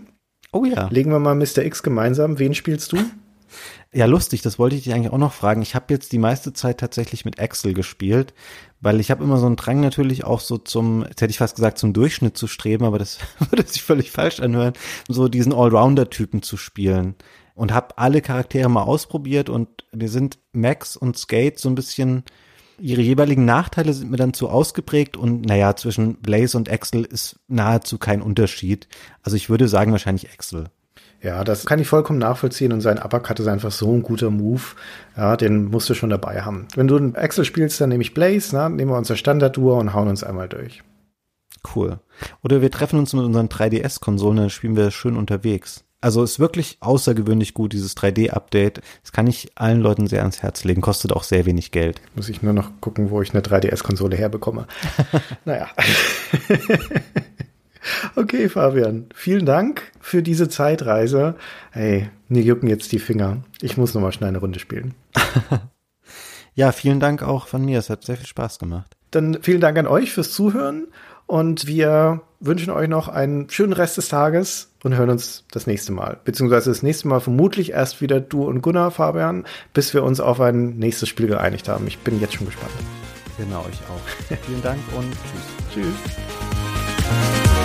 [0.52, 0.88] Oh ja.
[0.88, 1.58] Legen wir mal Mr.
[1.58, 2.38] X gemeinsam.
[2.38, 2.98] Wen spielst du?
[3.92, 5.62] Ja, lustig, das wollte ich dich eigentlich auch noch fragen.
[5.62, 8.34] Ich habe jetzt die meiste Zeit tatsächlich mit Axel gespielt,
[8.80, 11.54] weil ich habe immer so einen Drang natürlich auch so zum, jetzt hätte ich fast
[11.54, 13.18] gesagt, zum Durchschnitt zu streben, aber das
[13.50, 14.74] würde sich völlig falsch anhören,
[15.08, 17.14] so diesen Allrounder-Typen zu spielen
[17.56, 22.22] und habe alle Charaktere mal ausprobiert und mir sind Max und Skate so ein bisschen
[22.78, 27.40] ihre jeweiligen Nachteile sind mir dann zu ausgeprägt und naja, zwischen Blaze und Axel ist
[27.48, 28.86] nahezu kein Unterschied.
[29.22, 30.66] Also ich würde sagen wahrscheinlich Axel.
[31.22, 34.62] Ja, das kann ich vollkommen nachvollziehen und sein Uppercut ist einfach so ein guter Move.
[35.16, 36.68] Ja, den musst du schon dabei haben.
[36.74, 39.94] Wenn du einen Axel spielst, dann nehme ich Blaze, na, nehmen wir unser Standard-Duo und
[39.94, 40.82] hauen uns einmal durch.
[41.74, 41.98] Cool.
[42.44, 45.85] Oder wir treffen uns mit unseren 3DS-Konsolen, dann spielen wir schön unterwegs.
[46.00, 48.80] Also ist wirklich außergewöhnlich gut, dieses 3D-Update.
[49.02, 50.82] Das kann ich allen Leuten sehr ans Herz legen.
[50.82, 52.00] Kostet auch sehr wenig Geld.
[52.14, 54.66] Muss ich nur noch gucken, wo ich eine 3DS-Konsole herbekomme.
[55.44, 55.68] naja.
[58.16, 59.06] okay, Fabian.
[59.14, 61.34] Vielen Dank für diese Zeitreise.
[61.72, 63.38] Hey, mir jucken jetzt die Finger.
[63.62, 64.94] Ich muss noch mal schnell eine Runde spielen.
[66.54, 67.78] ja, vielen Dank auch von mir.
[67.78, 68.96] Es hat sehr viel Spaß gemacht.
[69.10, 70.88] Dann vielen Dank an euch fürs Zuhören
[71.26, 75.92] und wir wünschen euch noch einen schönen Rest des Tages und hören uns das nächste
[75.92, 76.18] Mal.
[76.24, 80.40] Beziehungsweise das nächste Mal vermutlich erst wieder du und Gunnar, Fabian, bis wir uns auf
[80.40, 81.86] ein nächstes Spiel geeinigt haben.
[81.86, 82.72] Ich bin jetzt schon gespannt.
[83.36, 84.36] Genau, ich auch.
[84.46, 85.12] Vielen Dank und
[85.72, 85.84] tschüss.
[85.84, 87.55] Tschüss.